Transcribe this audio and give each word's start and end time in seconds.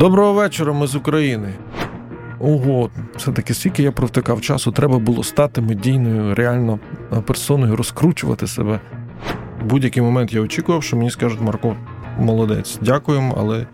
Доброго 0.00 0.32
вечора, 0.32 0.72
ми 0.72 0.86
з 0.86 0.94
України. 0.94 1.54
Ого, 2.38 2.90
все-таки 3.16 3.54
скільки 3.54 3.82
я 3.82 3.92
провтикав 3.92 4.40
часу, 4.40 4.72
треба 4.72 4.98
було 4.98 5.24
стати 5.24 5.60
медійною, 5.60 6.34
реально 6.34 6.78
персоною, 7.26 7.76
розкручувати 7.76 8.46
себе. 8.46 8.80
В 9.62 9.64
будь-який 9.64 10.02
момент 10.02 10.32
я 10.32 10.40
очікував, 10.40 10.82
що 10.82 10.96
мені 10.96 11.10
скажуть 11.10 11.40
Марко, 11.40 11.76
молодець, 12.18 12.78
дякуємо, 12.82 13.34
але 13.38 13.66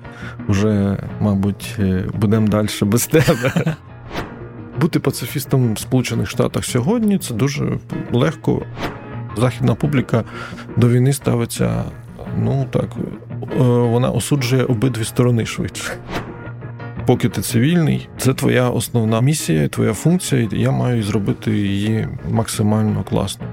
вже, 0.49 0.99
мабуть, 1.21 1.76
е, 1.79 2.04
будемо 2.15 2.49
далі 2.49 2.69
без 2.83 3.06
тебе. 3.06 3.53
Бути 4.81 5.01
пацифістом 5.01 5.74
в 5.74 5.79
Сполучених 5.79 6.31
Штатах 6.31 6.65
сьогодні 6.65 7.19
це 7.19 7.35
дуже 7.35 7.79
легко. 8.13 8.63
Західна 9.37 9.74
публіка 9.74 10.24
до 10.77 10.88
війни 10.88 11.13
ставиться, 11.13 11.85
ну 12.38 12.67
так, 12.71 12.88
вона 13.91 14.11
осуджує 14.11 14.65
обидві 14.65 15.05
сторони 15.05 15.47
швидше. 15.47 15.93
Поки 17.07 17.29
ти 17.29 17.41
цивільний, 17.41 18.09
це 18.19 18.35
твоя 18.35 18.71
основна 18.71 19.21
місія, 19.21 19.69
твоя 19.69 19.95
функція, 19.95 20.49
і 20.53 20.61
я 20.61 20.71
маю 20.71 21.03
зробити 21.03 21.51
її 21.51 22.09
максимально 22.30 23.05
класно. 23.05 23.47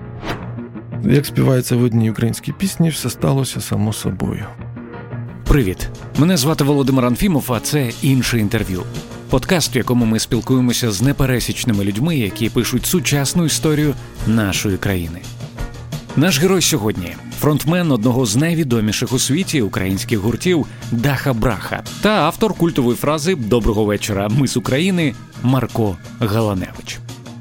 Як 1.04 1.26
співається 1.26 1.76
в 1.76 1.84
одній 1.84 2.12
українській 2.12 2.52
пісні, 2.52 2.90
все 2.90 3.10
сталося 3.10 3.62
само 3.62 3.94
собою. 3.94 4.46
Привіт! 5.48 5.90
Мене 6.18 6.38
звати 6.38 6.64
Володимир 6.64 7.06
Анфімов, 7.06 7.54
а 7.54 7.60
це 7.60 7.92
інше 8.02 8.40
інтерв'ю. 8.40 8.84
Подкаст, 9.30 9.76
в 9.76 9.78
якому 9.78 10.06
ми 10.06 10.20
спілкуємося 10.20 10.92
з 10.92 11.02
непересічними 11.02 11.84
людьми, 11.84 12.18
які 12.18 12.50
пишуть 12.50 12.86
сучасну 12.86 13.46
історію 13.46 13.94
нашої 14.28 14.78
країни. 14.78 15.22
Наш 16.16 16.40
герой 16.40 16.62
сьогодні 16.62 17.16
фронтмен 17.40 17.92
одного 17.92 18.26
з 18.26 18.36
найвідоміших 18.36 19.14
у 19.14 19.20
світі 19.20 19.62
українських 19.62 20.20
гуртів 20.20 20.66
Даха 20.92 21.34
Браха 21.34 21.84
та 22.02 22.10
автор 22.10 22.54
культової 22.54 22.98
фрази 22.98 23.36
Доброго 23.36 23.86
вечора, 23.86 24.30
ми 24.30 24.48
з 24.48 24.58
України 24.58 25.14
Марко 25.44 25.98
Галаневич. 26.20 27.00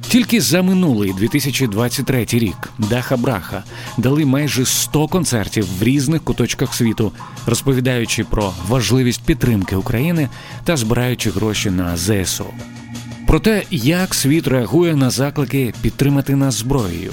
Тільки 0.08 0.40
за 0.40 0.62
минулий 0.62 1.12
2023 1.12 2.26
рік 2.30 2.72
Даха 2.78 3.16
Браха 3.16 3.64
дали 3.98 4.24
майже 4.24 4.64
100 4.64 5.08
концертів 5.08 5.66
в 5.78 5.82
різних 5.82 6.24
куточках 6.24 6.74
світу, 6.74 7.12
розповідаючи 7.46 8.24
про 8.24 8.52
важливість 8.68 9.22
підтримки 9.22 9.76
України 9.76 10.28
та 10.64 10.76
збираючи 10.76 11.30
гроші 11.30 11.70
на 11.70 11.96
ЗСУ. 11.96 12.46
Про 13.26 13.40
те, 13.40 13.62
як 13.70 14.14
світ 14.14 14.48
реагує 14.48 14.96
на 14.96 15.10
заклики 15.10 15.74
підтримати 15.82 16.36
нас 16.36 16.54
зброєю, 16.54 17.12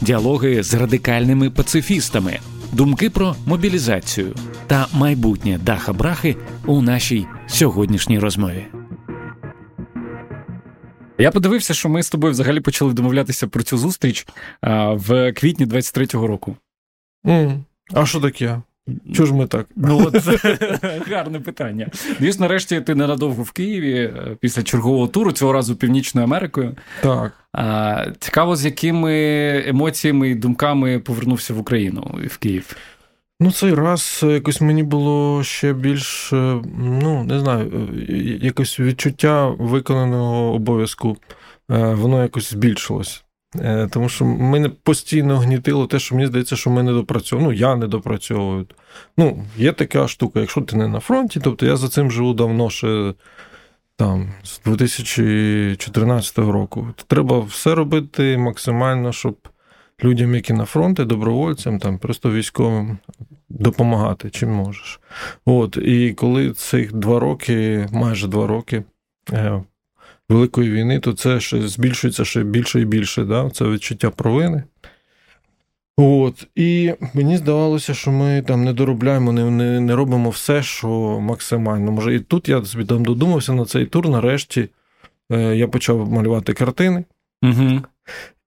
діалоги 0.00 0.62
з 0.62 0.74
радикальними 0.74 1.50
пацифістами, 1.50 2.38
думки 2.72 3.10
про 3.10 3.36
мобілізацію 3.46 4.34
та 4.66 4.86
майбутнє 4.92 5.58
Даха 5.62 5.92
Брахи 5.92 6.36
у 6.66 6.82
нашій 6.82 7.26
сьогоднішній 7.46 8.18
розмові. 8.18 8.66
Я 11.18 11.30
подивився, 11.30 11.74
що 11.74 11.88
ми 11.88 12.02
з 12.02 12.10
тобою 12.10 12.32
взагалі 12.32 12.60
почали 12.60 12.92
домовлятися 12.92 13.48
про 13.48 13.62
цю 13.62 13.78
зустріч 13.78 14.26
а, 14.60 14.92
в 14.92 15.32
квітні 15.32 15.66
23-го 15.66 16.26
року. 16.26 16.56
Mm. 17.24 17.58
А 17.92 18.06
що 18.06 18.20
таке? 18.20 18.60
Чого 19.12 19.26
ж 19.26 19.34
ми 19.34 19.46
так? 19.46 19.66
Ну 19.76 20.02
от 20.06 20.26
гарне 21.08 21.40
питання. 21.40 21.88
Звісно, 22.20 22.44
нарешті 22.44 22.80
ти 22.80 22.94
ненадовго 22.94 23.42
в 23.42 23.50
Києві 23.50 23.94
е, 23.94 24.36
після 24.40 24.62
чергового 24.62 25.08
туру, 25.08 25.32
цього 25.32 25.52
разу 25.52 25.76
Північною 25.76 26.26
Америкою. 26.26 26.76
Так. 27.02 27.32
А, 27.52 28.06
Цікаво, 28.18 28.56
з 28.56 28.64
якими 28.64 29.14
емоціями 29.66 30.30
і 30.30 30.34
думками 30.34 30.98
повернувся 30.98 31.54
в 31.54 31.58
Україну 31.58 32.18
і 32.24 32.26
в 32.26 32.36
Київ. 32.36 32.76
Ну, 33.40 33.52
цей 33.52 33.74
раз 33.74 34.20
якось 34.22 34.60
мені 34.60 34.82
було 34.82 35.42
ще 35.42 35.72
більш, 35.72 36.32
е, 36.32 36.62
ну, 36.78 37.24
не 37.24 37.40
знаю, 37.40 37.88
е, 38.08 38.12
якось 38.42 38.80
відчуття 38.80 39.48
виконаного 39.58 40.52
обов'язку, 40.54 41.16
воно 41.68 42.22
якось 42.22 42.50
збільшилось. 42.50 43.24
Тому 43.90 44.08
що 44.08 44.24
мене 44.24 44.68
постійно 44.68 45.38
гнітило 45.38 45.86
те, 45.86 45.98
що 45.98 46.14
мені 46.14 46.26
здається, 46.26 46.56
що 46.56 46.70
ми 46.70 46.82
не 46.82 46.92
допрацьовуємо. 46.92 47.52
Ну, 47.52 47.58
я 47.58 47.76
не 47.76 47.86
допрацьовую. 47.86 48.66
Ну, 49.16 49.44
є 49.56 49.72
така 49.72 50.08
штука, 50.08 50.40
якщо 50.40 50.60
ти 50.60 50.76
не 50.76 50.88
на 50.88 51.00
фронті, 51.00 51.40
тобто 51.44 51.66
я 51.66 51.76
за 51.76 51.88
цим 51.88 52.10
живу 52.10 52.34
давно 52.34 52.70
ще 52.70 53.14
там, 53.96 54.32
з 54.42 54.60
2014 54.60 56.38
року. 56.38 56.88
Треба 57.06 57.40
все 57.40 57.74
робити 57.74 58.38
максимально, 58.38 59.12
щоб 59.12 59.36
людям, 60.04 60.34
які 60.34 60.52
на 60.52 60.64
фронті, 60.64 61.04
добровольцям, 61.04 61.78
там, 61.78 61.98
просто 61.98 62.30
військовим 62.30 62.98
допомагати, 63.48 64.30
чим 64.30 64.50
можеш. 64.50 65.00
От, 65.44 65.76
І 65.76 66.12
коли 66.12 66.52
цих 66.52 66.92
два 66.92 67.20
роки, 67.20 67.88
майже 67.92 68.28
два 68.28 68.46
роки. 68.46 68.82
Великої 70.30 70.70
війни, 70.70 71.00
то 71.00 71.12
це 71.12 71.40
ще 71.40 71.68
збільшується 71.68 72.24
ще 72.24 72.42
більше 72.42 72.80
і 72.80 72.84
більше. 72.84 73.24
Да? 73.24 73.50
Це 73.50 73.64
відчуття 73.64 74.10
провини. 74.10 74.62
От, 75.96 76.46
І 76.54 76.92
мені 77.14 77.36
здавалося, 77.36 77.94
що 77.94 78.10
ми 78.10 78.42
там 78.42 78.64
не 78.64 78.72
доробляємо, 78.72 79.32
не 79.32 79.50
не, 79.50 79.80
не 79.80 79.94
робимо 79.94 80.30
все, 80.30 80.62
що 80.62 80.88
максимально. 81.20 81.92
Може, 81.92 82.14
і 82.14 82.20
тут 82.20 82.48
я 82.48 82.64
собі 82.64 82.84
там 82.84 83.04
додумався 83.04 83.52
на 83.52 83.64
цей 83.64 83.86
тур. 83.86 84.08
Нарешті 84.08 84.68
е, 85.32 85.56
я 85.56 85.68
почав 85.68 86.12
малювати 86.12 86.52
картини. 86.52 87.04
Угу. 87.42 87.80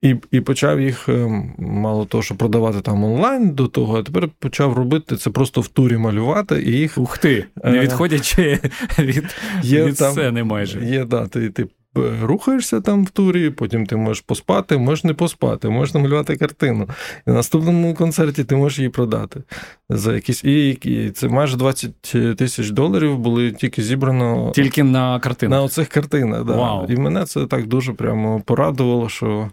І 0.03 0.15
і 0.31 0.41
почав 0.41 0.81
їх, 0.81 1.09
е, 1.09 1.43
мало 1.57 2.05
того, 2.05 2.23
що 2.23 2.35
продавати 2.35 2.81
там 2.81 3.03
онлайн 3.03 3.49
до 3.49 3.67
того, 3.67 3.99
а 3.99 4.03
тепер 4.03 4.29
почав 4.39 4.73
робити 4.73 5.17
це 5.17 5.29
просто 5.29 5.61
в 5.61 5.67
турі 5.67 5.97
малювати 5.97 6.63
і 6.63 6.71
їх. 6.71 6.97
Ух 6.97 7.17
ти, 7.17 7.45
не 7.63 7.77
е, 7.77 7.79
відходячи 7.79 8.59
від 8.99 9.35
є 9.61 9.85
від 9.85 9.97
там, 9.97 10.11
сцени 10.11 10.43
майже. 10.43 10.85
Є, 10.85 11.05
да, 11.05 11.27
ти, 11.27 11.49
ти 11.49 11.67
рухаєшся 12.21 12.81
там 12.81 13.05
в 13.05 13.09
турі, 13.09 13.49
потім 13.49 13.85
ти 13.85 13.95
можеш 13.95 14.21
поспати, 14.21 14.77
можеш 14.77 15.03
не 15.03 15.13
поспати, 15.13 15.69
можеш 15.69 15.93
намалювати 15.93 16.35
картину. 16.35 16.87
І 17.27 17.29
на 17.29 17.33
наступному 17.33 17.93
концерті 17.93 18.43
ти 18.43 18.55
можеш 18.55 18.77
її 18.77 18.89
продати. 18.89 19.43
За 19.89 20.13
якісь 20.13 20.43
і, 20.43 20.69
і 20.69 21.09
це 21.09 21.27
майже 21.27 21.57
20 21.57 21.91
тисяч 22.37 22.69
доларів 22.69 23.17
були 23.17 23.51
тільки 23.51 23.81
зібрано 23.81 24.51
тільки 24.55 24.83
на 24.83 25.19
картинах. 25.19 25.59
На 25.59 25.63
оцих 25.63 25.87
картинах. 25.87 26.43
Да. 26.43 26.53
Вау. 26.53 26.85
І 26.89 26.95
мене 26.95 27.25
це 27.25 27.45
так 27.45 27.67
дуже 27.67 27.93
прямо 27.93 28.41
порадувало, 28.45 29.09
що 29.09 29.49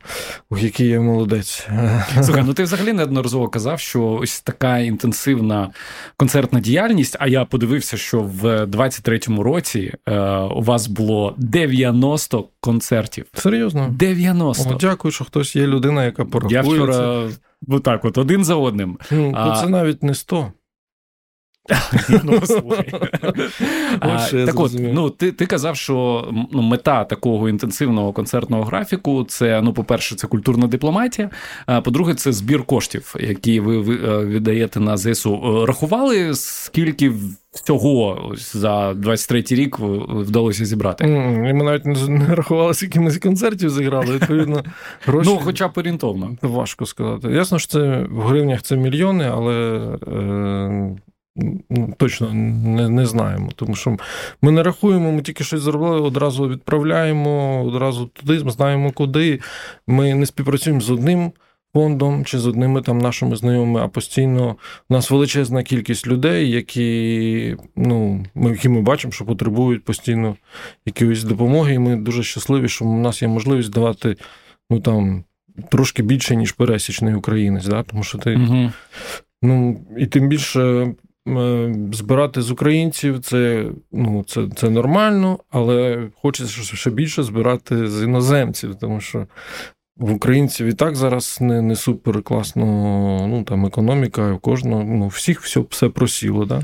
ух, 0.50 0.62
який 0.62 0.88
я 0.88 1.00
молодець. 1.00 1.68
Слухай, 2.22 2.42
ну 2.46 2.54
ти 2.54 2.62
взагалі 2.62 2.92
неодноразово 2.92 3.48
казав, 3.48 3.80
що 3.80 4.18
ось 4.22 4.40
така 4.40 4.78
інтенсивна 4.78 5.70
концертна 6.16 6.60
діяльність. 6.60 7.16
А 7.20 7.28
я 7.28 7.44
подивився, 7.44 7.96
що 7.96 8.20
в 8.20 8.44
23-му 8.64 9.42
році 9.42 9.92
е, 10.08 10.20
у 10.38 10.62
вас 10.62 10.86
було 10.86 11.34
90 11.36 12.29
90 12.30 12.48
концертів. 12.60 13.26
Серйозно? 13.34 13.88
90. 13.90 14.70
О, 14.70 14.74
Дякую, 14.80 15.12
що 15.12 15.24
хтось 15.24 15.56
є 15.56 15.66
людина, 15.66 16.04
яка 16.04 16.24
порахує. 16.24 16.54
Я 16.54 16.62
вчора 16.62 17.28
отак 17.68 18.04
от 18.04 18.18
один 18.18 18.44
за 18.44 18.54
одним. 18.54 18.98
Ну, 19.10 19.32
а... 19.36 19.60
Це 19.60 19.68
навіть 19.68 20.02
не 20.02 20.14
100. 20.14 20.52
Ну, 22.24 22.40
Так 24.46 24.60
от, 24.60 24.72
ну, 24.78 25.10
ти 25.10 25.32
ти 25.32 25.46
казав, 25.46 25.76
що 25.76 26.28
ну, 26.52 26.62
мета 26.62 27.04
такого 27.04 27.48
інтенсивного 27.48 28.12
концертного 28.12 28.62
графіку 28.62 29.24
це, 29.24 29.60
ну, 29.62 29.72
по-перше, 29.72 30.16
це 30.16 30.26
культурна 30.26 30.66
дипломатія, 30.66 31.30
а 31.66 31.80
по-друге, 31.80 32.14
це 32.14 32.32
збір 32.32 32.64
коштів, 32.64 33.14
які 33.20 33.60
ви 33.60 33.80
віддаєте 34.24 34.80
на 34.80 34.96
ЗСУ. 34.96 35.66
Рахували, 35.66 36.34
скільки 36.34 37.12
всього 37.52 38.32
за 38.36 38.92
23-й 38.92 39.54
рік 39.54 39.78
вдалося 40.08 40.64
зібрати? 40.64 41.06
Ми 41.06 41.52
навіть 41.52 42.08
не 42.08 42.34
рахували, 42.34 42.74
скільки 42.74 43.00
ми 43.00 43.10
з 43.10 43.18
концертів 43.18 43.70
зіграли. 43.70 44.14
Відповідно, 44.14 44.64
гроші... 45.06 45.30
Ну, 45.30 45.40
хоча 45.44 45.68
б 45.68 45.72
орієнтовно. 45.76 46.36
Важко 46.42 46.86
сказати. 46.86 47.28
Ясно, 47.28 47.58
що 47.58 47.68
це 47.68 48.06
в 48.10 48.20
гривнях 48.20 48.62
це 48.62 48.76
мільйони, 48.76 49.30
але. 49.32 49.80
Е... 50.06 50.96
Точно 51.96 52.34
не 52.34 52.88
не 52.88 53.06
знаємо, 53.06 53.50
тому 53.56 53.74
що 53.74 53.96
ми 54.42 54.52
не 54.52 54.62
рахуємо, 54.62 55.12
ми 55.12 55.22
тільки 55.22 55.44
щось 55.44 55.60
зробили, 55.60 56.00
одразу 56.00 56.48
відправляємо, 56.48 57.64
одразу 57.64 58.06
туди, 58.06 58.38
знаємо 58.38 58.92
куди. 58.92 59.40
Ми 59.86 60.14
не 60.14 60.26
співпрацюємо 60.26 60.80
з 60.80 60.90
одним 60.90 61.32
фондом 61.74 62.24
чи 62.24 62.38
з 62.38 62.46
одними 62.46 62.82
там 62.82 62.98
нашими 62.98 63.36
знайомими, 63.36 63.80
а 63.80 63.88
постійно 63.88 64.56
у 64.88 64.94
нас 64.94 65.10
величезна 65.10 65.62
кількість 65.62 66.06
людей, 66.06 66.50
які 66.50 67.56
ну, 67.76 68.26
ми, 68.34 68.50
які 68.50 68.68
ми 68.68 68.80
бачимо, 68.80 69.12
що 69.12 69.24
потребують 69.24 69.84
постійно 69.84 70.36
якоїсь 70.86 71.24
допомоги. 71.24 71.74
І 71.74 71.78
ми 71.78 71.96
дуже 71.96 72.22
щасливі, 72.22 72.68
що 72.68 72.84
у 72.84 72.98
нас 72.98 73.22
є 73.22 73.28
можливість 73.28 73.72
давати 73.72 74.16
ну, 74.70 74.80
там, 74.80 75.24
трошки 75.70 76.02
більше, 76.02 76.36
ніж 76.36 76.52
пересічний 76.52 77.14
українець. 77.14 77.66
Да? 77.66 77.82
Тому 77.82 78.02
що 78.02 78.18
ти. 78.18 78.34
Угу. 78.34 78.72
Ну, 79.42 79.80
і 79.98 80.06
тим 80.06 80.28
більше 80.28 80.92
збирати 81.92 82.42
з 82.42 82.50
українців 82.50 83.20
це 83.20 83.66
ну, 83.92 84.24
це, 84.26 84.48
це 84.56 84.70
нормально, 84.70 85.38
але 85.50 86.08
хочеться 86.22 86.76
ще 86.76 86.90
більше 86.90 87.22
збирати 87.22 87.88
з 87.88 88.02
іноземців, 88.02 88.74
тому 88.74 89.00
що 89.00 89.26
в 89.96 90.12
українців 90.12 90.66
і 90.66 90.72
так 90.72 90.96
зараз 90.96 91.38
не 91.40 91.62
не 91.62 91.76
супер 91.76 92.22
класно 92.22 92.64
ну, 93.28 93.44
там, 93.44 93.66
економіка, 93.66 94.32
у 94.32 94.38
кожного 94.38 94.84
ну, 94.84 95.08
всіх 95.08 95.40
все 95.42 95.64
все 95.70 95.88
просіло, 95.88 96.44
да? 96.44 96.62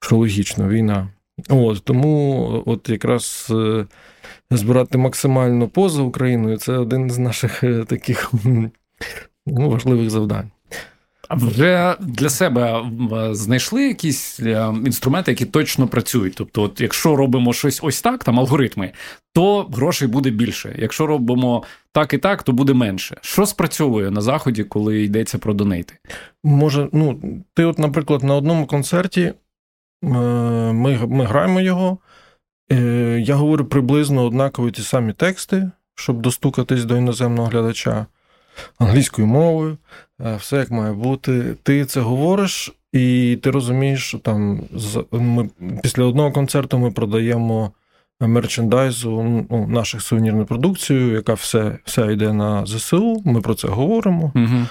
що 0.00 0.16
логічно, 0.16 0.68
війна. 0.68 1.08
От, 1.48 1.84
Тому 1.84 2.62
от 2.66 2.88
якраз 2.88 3.48
е, 3.50 3.86
збирати 4.50 4.98
максимальну 4.98 5.68
позу 5.68 6.04
Україною 6.04 6.56
це 6.56 6.78
один 6.78 7.10
з 7.10 7.18
наших 7.18 7.64
е, 7.64 7.84
таких 7.84 8.32
ну, 9.46 9.70
важливих 9.70 10.10
завдань. 10.10 10.50
Вже 11.30 11.96
для 12.00 12.28
себе 12.28 12.84
знайшли 13.32 13.88
якісь 13.88 14.40
е, 14.40 14.72
інструменти, 14.86 15.30
які 15.30 15.46
точно 15.46 15.88
працюють. 15.88 16.34
Тобто, 16.36 16.62
от 16.62 16.80
якщо 16.80 17.16
робимо 17.16 17.52
щось 17.52 17.80
ось 17.82 18.02
так, 18.02 18.24
там 18.24 18.40
алгоритми, 18.40 18.92
то 19.34 19.62
грошей 19.62 20.08
буде 20.08 20.30
більше. 20.30 20.76
Якщо 20.78 21.06
робимо 21.06 21.62
так 21.92 22.14
і 22.14 22.18
так, 22.18 22.42
то 22.42 22.52
буде 22.52 22.74
менше. 22.74 23.16
Що 23.20 23.46
спрацьовує 23.46 24.10
на 24.10 24.20
заході, 24.20 24.64
коли 24.64 25.02
йдеться 25.02 25.38
про 25.38 25.54
донейти? 25.54 25.94
Може, 26.44 26.88
ну 26.92 27.20
ти, 27.54 27.64
от, 27.64 27.78
наприклад, 27.78 28.22
на 28.22 28.34
одному 28.34 28.66
концерті 28.66 29.22
е, 29.22 29.34
ми 30.72 31.06
ми 31.06 31.24
граємо 31.24 31.60
його. 31.60 31.98
Е, 32.72 33.22
я 33.26 33.34
говорю 33.34 33.64
приблизно 33.64 34.24
однакові 34.24 34.70
ті 34.70 34.82
самі 34.82 35.12
тексти, 35.12 35.70
щоб 35.94 36.20
достукатись 36.20 36.84
до 36.84 36.96
іноземного 36.96 37.48
глядача 37.48 38.06
англійською 38.78 39.26
мовою, 39.26 39.76
е, 40.20 40.36
все 40.36 40.56
як 40.56 40.70
має 40.70 40.92
бути. 40.92 41.54
Ти 41.62 41.84
це 41.84 42.00
говориш, 42.00 42.72
і 42.92 43.38
ти 43.42 43.50
розумієш, 43.50 44.08
що 44.08 44.18
там 44.18 44.60
ми 45.12 45.48
після 45.82 46.04
одного 46.04 46.32
концерту 46.32 46.78
ми 46.78 46.90
продаємо 46.90 47.72
мерчендайзу 48.20 49.22
ну, 49.50 49.66
наших 49.66 50.02
сувенірну 50.02 50.44
продукцію, 50.44 51.12
яка 51.12 51.34
все 51.34 51.78
все 51.84 52.12
йде 52.12 52.32
на 52.32 52.66
ЗСУ. 52.66 53.22
Ми 53.24 53.40
про 53.40 53.54
це 53.54 53.68
говоримо. 53.68 54.32
Угу. 54.34 54.66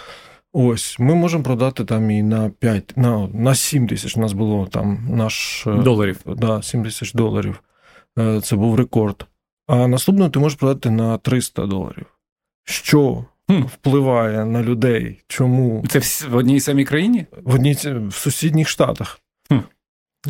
Ось, 0.53 1.00
ми 1.00 1.15
можемо 1.15 1.44
продати 1.44 1.86
там 1.86 2.12
і 2.12 2.24
на 2.24 2.50
5, 2.50 2.94
на 2.95 3.27
на 3.33 3.56
7 3.56 3.88
тисяч. 3.88 4.18
У 4.18 4.19
нас 4.19 4.33
було 4.33 4.68
там 4.68 5.07
наш 5.09 5.68
е, 5.68 5.74
доларів. 5.74 6.19
Да, 6.25 6.62
7 6.62 6.83
тисяч 6.83 7.13
доларів. 7.13 7.63
Е, 8.19 8.41
це 8.41 8.56
був 8.56 8.75
рекорд. 8.75 9.25
А 9.68 9.88
наступно 9.88 10.29
ти 10.29 10.39
можеш 10.39 10.59
продати 10.59 10.89
на 10.89 11.18
300 11.18 11.65
доларів. 11.65 12.06
Що. 12.63 13.25
Впливає 13.50 14.45
на 14.45 14.63
людей? 14.63 15.24
Чому? 15.28 15.84
Це 15.90 16.28
в 16.28 16.36
одній 16.36 16.60
самій 16.60 16.86
країні? 16.86 17.25
В 17.44 17.56
одній 17.56 17.78
в 18.07 18.13
сусідніх 18.13 18.69
штатах. 18.69 19.19
Хм. 19.48 19.57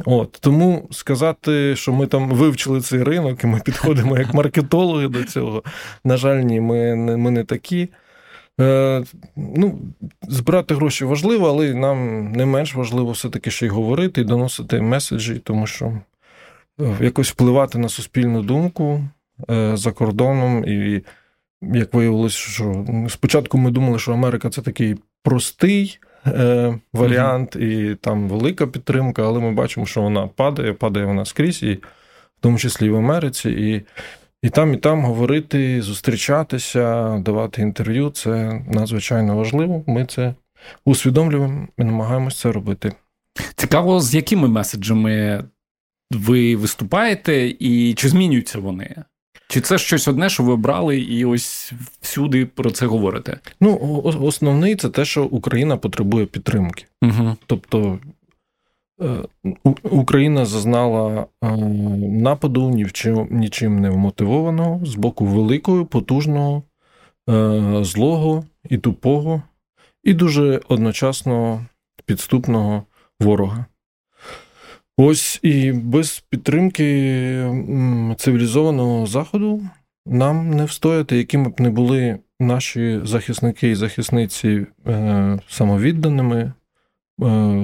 От 0.06 0.38
Тому 0.42 0.88
сказати, 0.92 1.76
що 1.76 1.94
ми 1.94 2.08
там 2.08 2.30
вивчили 2.30 2.82
цей 2.82 3.04
ринок, 3.04 3.44
і 3.44 3.48
ми 3.48 3.60
підходимо 3.66 4.18
як 4.18 4.34
маркетологи 4.34 5.08
до 5.08 5.24
цього. 5.24 5.64
На 6.04 6.18
жаль, 6.18 6.42
ні, 6.42 6.62
ми 6.62 6.96
не, 6.96 7.18
ми 7.18 7.32
не 7.32 7.44
такі. 7.44 7.90
Е, 8.62 9.04
ну, 9.36 9.80
Збирати 10.22 10.76
гроші 10.76 11.06
важливо, 11.06 11.50
але 11.50 11.74
нам 11.74 12.32
не 12.32 12.46
менш 12.46 12.76
важливо 12.76 13.12
все-таки 13.12 13.52
ще 13.52 13.66
й 13.66 13.70
говорити 13.70 14.22
і 14.22 14.24
доносити 14.24 14.82
меседжі, 14.82 15.42
тому 15.44 15.68
що 15.68 15.86
е, 16.82 16.98
якось 17.02 17.32
впливати 17.32 17.78
на 17.78 17.90
суспільну 17.90 18.42
думку 18.42 19.04
е, 19.50 19.78
за 19.78 19.92
кордоном. 19.92 20.66
І 20.66 21.04
як 21.74 21.94
виявилось, 21.94 22.34
що 22.34 22.86
спочатку 23.10 23.58
ми 23.58 23.72
думали, 23.72 24.00
що 24.00 24.14
Америка 24.14 24.50
це 24.50 24.62
такий 24.62 24.96
простий 25.24 26.00
е, 26.28 26.80
варіант, 26.94 27.56
mm 27.56 27.92
і 27.92 27.96
там 27.96 28.30
велика 28.30 28.68
підтримка, 28.68 29.24
але 29.24 29.40
ми 29.40 29.52
бачимо, 29.52 29.86
що 29.86 30.02
вона 30.02 30.28
падає, 30.28 30.74
падає 30.74 31.06
вона 31.06 31.26
скрізь, 31.26 31.64
і 31.64 31.74
в 31.74 32.42
тому 32.42 32.58
числі 32.58 32.86
і 32.86 32.90
в 32.90 32.96
Америці. 32.96 33.50
І 33.50 33.82
і 34.44 34.50
там, 34.50 34.74
і 34.74 34.78
там 34.78 35.06
говорити, 35.06 35.82
зустрічатися, 35.82 37.18
давати 37.18 37.62
інтерв'ю 37.62 38.10
це 38.10 38.62
надзвичайно 38.68 39.38
важливо. 39.38 39.84
Ми 39.88 40.06
це 40.06 40.34
усвідомлюємо 40.86 41.68
і 41.78 41.84
намагаємося 41.84 42.38
це 42.38 42.52
робити. 42.52 42.94
Цікаво, 43.56 44.00
з 44.00 44.16
якими 44.16 44.48
меседжами 44.48 45.44
ви 46.12 46.56
виступаєте, 46.56 47.54
і 47.60 47.94
чи 47.94 48.10
змінюються 48.10 48.60
вони? 48.60 48.96
Чи 49.54 49.62
це 49.62 49.78
щось 49.78 50.08
одне, 50.08 50.30
що 50.30 50.44
ви 50.44 50.54
обрали, 50.54 51.00
і 51.00 51.26
ось 51.26 51.74
всюди 52.02 52.46
про 52.46 52.72
це 52.72 52.86
говорите? 52.86 53.40
Ну, 53.62 54.02
основний 54.22 54.76
це 54.76 54.90
те, 54.90 55.06
що 55.06 55.26
Україна 55.26 55.78
потребує 55.78 56.26
підтримки. 56.26 56.86
Угу. 57.02 57.36
Тобто 57.46 58.00
Е, 59.02 59.24
Україна 59.84 60.46
зазнала 60.46 61.26
е, 61.44 61.58
нападу 61.98 62.70
ні 62.70 62.84
в 62.84 62.92
чим, 62.92 63.28
нічим 63.32 63.80
не 63.80 63.90
вмотивованого 63.90 64.86
з 64.86 64.96
боку 64.96 65.26
великого, 65.26 65.86
потужного, 65.86 66.64
е, 67.30 67.80
злого 67.82 68.46
і 68.70 68.78
тупого, 68.78 69.42
і 70.04 70.14
дуже 70.14 70.62
одночасно 70.68 71.66
підступного 72.06 72.84
ворога. 73.20 73.66
Ось 74.98 75.40
і 75.44 75.72
без 75.72 76.20
підтримки 76.30 76.86
цивілізованого 78.18 79.06
Заходу 79.06 79.62
нам 80.06 80.50
не 80.50 80.66
встояти, 80.66 81.18
якими 81.18 81.50
б 81.50 81.62
не 81.62 81.70
були 81.70 82.20
наші 82.40 83.02
захисники 83.04 83.70
і 83.70 83.76
захисниці 83.76 84.66
самовідданими, 85.48 86.54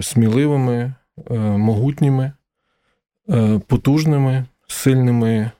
сміливими. 0.02 0.94
Е, 1.32 1.40
могутніми, 1.40 2.32
е, 3.30 3.60
потужними, 3.68 4.46
сильними, 4.68 5.52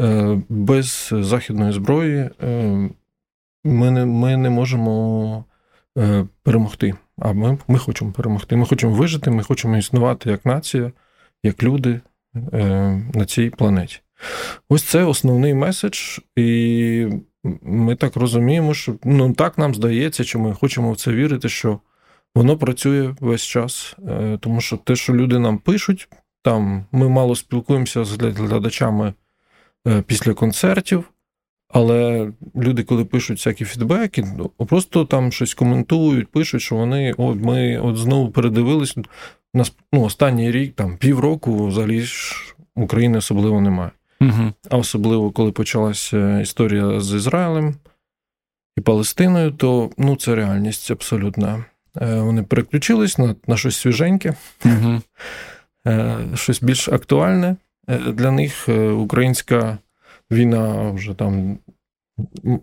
е, 0.00 0.42
без 0.48 1.08
західної 1.12 1.72
зброї 1.72 2.30
ми 3.64 3.90
не 3.90 4.04
ми 4.04 4.36
не 4.36 4.50
можемо 4.50 5.44
перемогти. 6.42 6.94
А 7.18 7.32
ми, 7.32 7.58
ми 7.68 7.78
хочемо 7.78 8.12
перемогти. 8.12 8.56
Ми 8.56 8.66
хочемо 8.66 8.94
вижити, 8.94 9.30
ми 9.30 9.42
хочемо 9.42 9.78
існувати 9.78 10.30
як 10.30 10.46
нація, 10.46 10.92
як 11.42 11.62
люди 11.62 12.00
на 13.14 13.24
цій 13.26 13.50
планеті. 13.50 14.00
Ось 14.68 14.82
це 14.82 15.04
основний 15.04 15.54
меседж, 15.54 16.18
і 16.36 17.08
ми 17.62 17.96
так 17.96 18.16
розуміємо, 18.16 18.74
що 18.74 18.94
ну 19.04 19.32
так 19.32 19.58
нам 19.58 19.74
здається, 19.74 20.24
чи 20.24 20.38
ми 20.38 20.54
хочемо 20.54 20.92
в 20.92 20.96
це 20.96 21.12
вірити, 21.12 21.48
що 21.48 21.80
Воно 22.34 22.58
працює 22.58 23.14
весь 23.20 23.42
час, 23.42 23.96
е, 24.08 24.38
тому 24.40 24.60
що 24.60 24.76
те, 24.76 24.96
що 24.96 25.14
люди 25.14 25.38
нам 25.38 25.58
пишуть, 25.58 26.08
там 26.42 26.86
ми 26.92 27.08
мало 27.08 27.36
спілкуємося 27.36 28.04
з 28.04 28.16
глядачами 28.16 29.14
е, 29.86 30.02
після 30.02 30.34
концертів, 30.34 31.04
але 31.68 32.30
люди, 32.56 32.82
коли 32.82 33.04
пишуть 33.04 33.38
всякі 33.38 33.64
фідбеки, 33.64 34.24
ну, 34.38 34.48
просто 34.48 35.04
там 35.04 35.32
щось 35.32 35.54
коментують, 35.54 36.28
пишуть, 36.28 36.62
що 36.62 36.76
вони 36.76 37.14
от 37.18 37.36
ми 37.40 37.78
от 37.78 37.96
знову 37.96 38.30
передивились. 38.30 38.96
Нас 39.54 39.72
ну, 39.92 40.02
останній 40.02 40.50
рік, 40.50 40.74
там 40.74 40.96
півроку, 40.96 41.66
взагалі 41.66 42.00
ж 42.00 42.34
України 42.76 43.18
особливо 43.18 43.60
немає. 43.60 43.90
Угу. 44.20 44.52
А 44.70 44.76
особливо, 44.76 45.30
коли 45.30 45.52
почалася 45.52 46.40
історія 46.40 47.00
з 47.00 47.14
Ізраїлем 47.14 47.74
і 48.76 48.80
Палестиною, 48.80 49.50
то 49.50 49.90
ну, 49.98 50.16
це 50.16 50.34
реальність 50.34 50.90
абсолютна. 50.90 51.64
Е, 52.00 52.20
вони 52.20 52.42
переключились 52.42 53.18
на 53.18 53.34
на 53.46 53.56
щось 53.56 53.76
свіженьке, 53.76 54.34
угу. 54.64 55.02
щось 56.34 56.62
більш 56.62 56.88
актуальне 56.88 57.56
е, 57.88 57.98
для 57.98 58.30
них. 58.30 58.68
Українська 58.96 59.78
війна 60.34 60.90
вже 60.90 61.14
там 61.14 61.58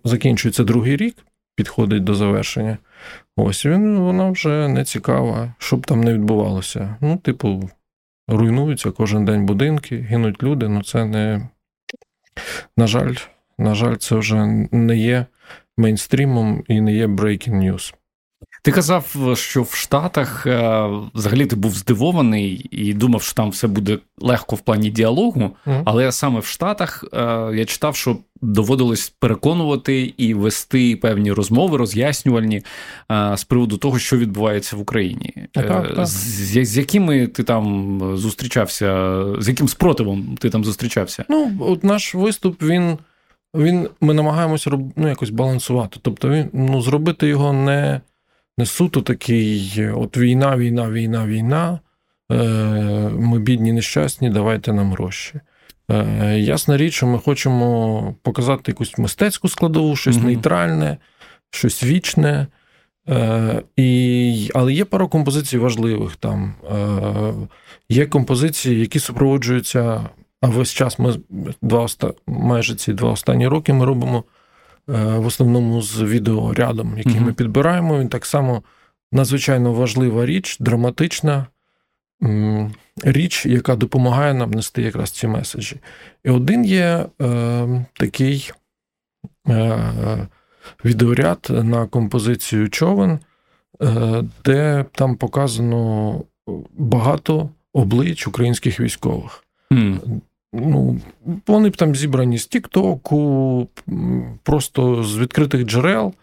закінчується 0.03 0.63
другий 0.63 0.97
рік, 0.97 1.15
підходить 1.55 2.03
до 2.03 2.15
завершення. 2.15 2.77
Ось 3.37 3.65
він 3.65 3.99
вона 3.99 4.29
вже 4.29 4.67
не 4.67 4.83
цікава, 4.83 5.53
що 5.57 5.77
б 5.77 5.85
там 5.85 6.01
не 6.01 6.13
відбувалося. 6.13 6.95
Ну, 7.01 7.17
типу, 7.17 7.69
руйнуються 8.27 8.91
кожен 8.91 9.25
день 9.25 9.45
будинки, 9.45 9.97
гинуть 9.97 10.43
люди. 10.43 10.67
Ну 10.67 10.83
це 10.83 11.05
не. 11.05 11.49
На 12.77 12.87
жаль, 12.87 13.13
на 13.57 13.75
жаль, 13.75 13.95
це 13.95 14.15
вже 14.15 14.45
не 14.71 14.97
є 14.97 15.25
мейнстрімом 15.77 16.63
і 16.67 16.81
не 16.81 16.93
є 16.93 17.07
breaking 17.07 17.55
news. 17.55 17.93
Ти 18.63 18.71
казав, 18.71 19.15
що 19.33 19.63
в 19.63 19.73
Штатах 19.73 20.47
е, 20.47 20.87
взагалі 21.13 21.45
ти 21.45 21.55
був 21.55 21.75
здивований 21.75 22.67
і 22.71 22.93
думав, 22.93 23.21
що 23.21 23.33
там 23.33 23.49
все 23.49 23.67
буде 23.67 23.99
легко 24.17 24.55
в 24.55 24.59
плані 24.59 24.89
діалогу, 24.89 25.51
mm. 25.67 25.81
але 25.85 26.11
саме 26.11 26.39
в 26.39 26.45
Штатах 26.45 27.05
е, 27.13 27.17
я 27.55 27.65
читав, 27.65 27.95
що 27.95 28.17
доводилось 28.41 29.09
переконувати 29.09 30.13
і 30.17 30.33
вести 30.33 30.95
певні 30.95 31.31
розмови, 31.31 31.77
роз'яснювальні 31.77 32.63
е, 33.11 33.37
з 33.37 33.43
приводу 33.43 33.77
того, 33.77 33.99
що 33.99 34.17
відбувається 34.17 34.75
в 34.75 34.79
Україні. 34.79 35.33
Так, 35.51 35.67
так. 35.95 36.05
З, 36.05 36.65
з 36.65 36.77
якими 36.77 37.27
ти 37.27 37.43
там 37.43 37.99
зустрічався, 38.17 39.23
з 39.39 39.47
яким 39.47 39.67
спротивом 39.67 40.37
ти 40.39 40.49
там 40.49 40.63
зустрічався? 40.65 41.25
Ну, 41.29 41.51
от 41.59 41.83
наш 41.83 42.15
виступ 42.15 42.63
він. 42.63 42.97
Він 43.55 43.89
ми 44.01 44.13
намагаємося 44.13 44.71
ну, 44.95 45.07
якось 45.07 45.29
балансувати. 45.29 45.99
Тобто, 46.01 46.29
він 46.29 46.49
ну, 46.53 46.81
зробити 46.81 47.27
його 47.27 47.53
не 47.53 48.01
не 48.57 48.65
суто 48.65 49.01
такий: 49.01 49.73
от 49.95 50.17
війна, 50.17 50.57
війна, 50.57 50.89
війна, 50.89 51.25
війна. 51.25 51.79
Е, 52.31 52.35
ми 53.09 53.39
бідні, 53.39 53.73
нещасні, 53.73 54.29
давайте 54.29 54.73
нам 54.73 54.91
гроші. 54.91 55.39
Е, 55.91 56.39
ясна 56.39 56.77
річ, 56.77 56.93
що 56.93 57.07
ми 57.07 57.19
хочемо 57.19 58.15
показати 58.21 58.71
якусь 58.71 58.97
мистецьку 58.97 59.49
складову, 59.49 59.95
щось 59.95 60.15
mm-hmm. 60.15 60.25
нейтральне, 60.25 60.97
щось 61.49 61.83
вічне. 61.83 62.47
Е, 63.09 63.63
і, 63.77 64.49
Але 64.55 64.73
є 64.73 64.85
пара 64.85 65.07
композицій 65.07 65.57
важливих 65.57 66.15
там. 66.15 66.53
Е, 66.71 67.33
Є 67.89 68.05
композиції, 68.05 68.79
які 68.79 68.99
супроводжуються. 68.99 70.09
А 70.41 70.47
весь 70.47 70.73
час 70.73 70.99
ми 70.99 71.15
два 71.61 71.87
майже 72.27 72.75
ці 72.75 72.93
два 72.93 73.11
останні 73.11 73.47
роки 73.47 73.73
ми 73.73 73.85
робимо 73.85 74.23
в 74.87 75.25
основному 75.25 75.81
з 75.81 76.01
відеорядом, 76.01 76.97
який 76.97 77.13
mm-hmm. 77.13 77.25
ми 77.25 77.33
підбираємо. 77.33 77.99
Він 77.99 78.09
так 78.09 78.25
само 78.25 78.63
надзвичайно 79.11 79.73
важлива 79.73 80.25
річ, 80.25 80.57
драматична 80.59 81.45
річ, 83.03 83.45
яка 83.45 83.75
допомагає 83.75 84.33
нам 84.33 84.51
нести 84.51 84.81
якраз 84.81 85.11
ці 85.11 85.27
меседжі. 85.27 85.77
І 86.23 86.29
один 86.29 86.65
є 86.65 87.05
е, 87.21 87.85
такий 87.93 88.51
е, 89.49 90.27
відеоряд 90.85 91.47
на 91.49 91.87
композицію 91.87 92.69
човен, 92.69 93.19
е, 93.81 94.23
де 94.45 94.85
там 94.91 95.15
показано 95.15 96.21
багато 96.73 97.49
облич 97.73 98.27
українських 98.27 98.79
військових. 98.79 99.43
Mm. 99.71 99.99
Ну, 100.53 100.99
Вони 101.47 101.69
б 101.69 101.77
там 101.77 101.95
зібрані 101.95 102.37
з 102.37 102.47
Тіктоку, 102.47 103.67
просто 104.43 105.03
з 105.03 105.17
відкритих 105.17 105.65
джерел. 105.65 106.13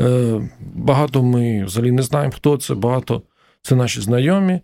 Е, 0.00 0.40
багато 0.74 1.22
ми 1.22 1.64
взагалі 1.64 1.92
не 1.92 2.02
знаємо, 2.02 2.32
хто 2.36 2.56
це, 2.56 2.74
багато 2.74 3.22
це 3.62 3.74
наші 3.74 4.00
знайомі. 4.00 4.60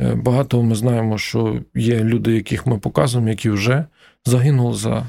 Е, 0.00 0.14
багато 0.14 0.62
ми 0.62 0.74
знаємо, 0.74 1.18
що 1.18 1.60
є 1.74 2.04
люди, 2.04 2.34
яких 2.34 2.66
ми 2.66 2.78
показуємо, 2.78 3.30
які 3.30 3.50
вже 3.50 3.84
загинули 4.24 4.76
за 4.76 5.06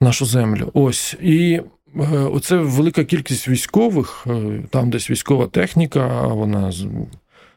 нашу 0.00 0.26
землю. 0.26 0.70
Ось. 0.74 1.16
І 1.22 1.60
е, 1.96 2.18
оце 2.18 2.56
велика 2.56 3.04
кількість 3.04 3.48
військових, 3.48 4.26
там 4.70 4.90
десь 4.90 5.10
військова 5.10 5.46
техніка, 5.46 6.26
вона 6.26 6.72